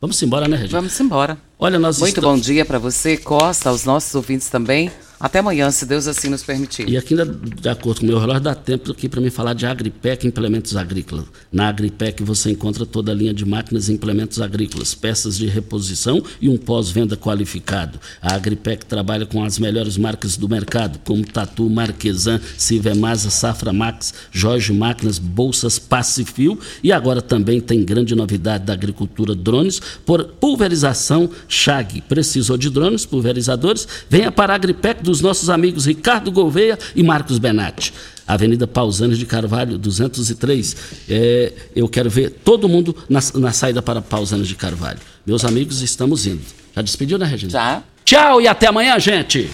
Vamos 0.00 0.20
embora, 0.22 0.46
né, 0.48 0.56
Regina? 0.56 0.78
Vamos 0.80 0.98
embora. 1.00 1.38
Olha, 1.58 1.78
nós 1.78 1.98
Muito 1.98 2.16
estamos- 2.16 2.38
bom 2.40 2.44
dia 2.44 2.64
para 2.64 2.78
você, 2.78 3.16
Costa, 3.16 3.68
aos 3.70 3.84
nossos 3.84 4.14
ouvintes 4.14 4.48
também. 4.48 4.90
Até 5.22 5.38
amanhã, 5.38 5.70
se 5.70 5.86
Deus 5.86 6.08
assim 6.08 6.28
nos 6.28 6.42
permitir. 6.42 6.88
E 6.88 6.96
aqui, 6.96 7.14
de 7.14 7.68
acordo 7.68 8.00
com 8.00 8.06
o 8.06 8.08
meu 8.08 8.18
relógio, 8.18 8.42
dá 8.42 8.56
tempo 8.56 8.90
aqui 8.90 9.08
para 9.08 9.20
mim 9.20 9.30
falar 9.30 9.54
de 9.54 9.64
Agripec 9.64 10.26
Implementos 10.26 10.76
Agrícolas. 10.76 11.26
Na 11.52 11.68
Agripec 11.68 12.24
você 12.24 12.50
encontra 12.50 12.84
toda 12.84 13.12
a 13.12 13.14
linha 13.14 13.32
de 13.32 13.44
máquinas 13.44 13.88
e 13.88 13.92
implementos 13.92 14.40
agrícolas, 14.40 14.96
peças 14.96 15.38
de 15.38 15.46
reposição 15.46 16.20
e 16.40 16.48
um 16.48 16.56
pós-venda 16.56 17.16
qualificado. 17.16 18.00
A 18.20 18.34
Agripec 18.34 18.84
trabalha 18.84 19.24
com 19.24 19.44
as 19.44 19.60
melhores 19.60 19.96
marcas 19.96 20.36
do 20.36 20.48
mercado, 20.48 20.98
como 21.04 21.24
Tatu, 21.24 21.70
Marquesan, 21.70 22.40
Silvemasa, 22.58 23.30
Safra 23.30 23.72
Max, 23.72 24.12
Jorge 24.32 24.72
Máquinas, 24.72 25.20
Bolsas 25.20 25.78
Pacifil 25.78 26.58
e 26.82 26.90
agora 26.90 27.22
também 27.22 27.60
tem 27.60 27.84
grande 27.84 28.16
novidade 28.16 28.64
da 28.64 28.72
agricultura 28.72 29.36
drones 29.36 29.80
por 30.04 30.24
pulverização 30.24 31.30
Chag. 31.46 32.00
Precisou 32.08 32.56
de 32.56 32.68
drones, 32.68 33.06
pulverizadores? 33.06 33.86
Venha 34.10 34.32
para 34.32 34.52
a 34.52 34.56
Agripec 34.56 35.11
dos 35.12 35.20
nossos 35.20 35.50
amigos 35.50 35.84
Ricardo 35.84 36.32
Gouveia 36.32 36.78
e 36.96 37.02
Marcos 37.02 37.38
Benatti. 37.38 37.92
Avenida 38.26 38.66
Pausanes 38.66 39.18
de 39.18 39.26
Carvalho, 39.26 39.76
203. 39.76 40.76
É, 41.08 41.52
eu 41.76 41.86
quero 41.86 42.08
ver 42.08 42.30
todo 42.30 42.68
mundo 42.68 42.96
na, 43.08 43.20
na 43.34 43.52
saída 43.52 43.82
para 43.82 44.00
Pausanes 44.00 44.48
de 44.48 44.54
Carvalho. 44.54 44.98
Meus 45.26 45.44
amigos, 45.44 45.82
estamos 45.82 46.26
indo. 46.26 46.40
Já 46.74 46.80
despediu, 46.80 47.18
né, 47.18 47.26
Regina? 47.26 47.52
Já. 47.52 47.82
Tchau 48.06 48.40
e 48.40 48.48
até 48.48 48.68
amanhã, 48.68 48.98
gente! 48.98 49.50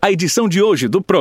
A 0.00 0.12
edição 0.12 0.48
de 0.48 0.62
hoje 0.62 0.86
do 0.86 1.00
programa 1.00 1.16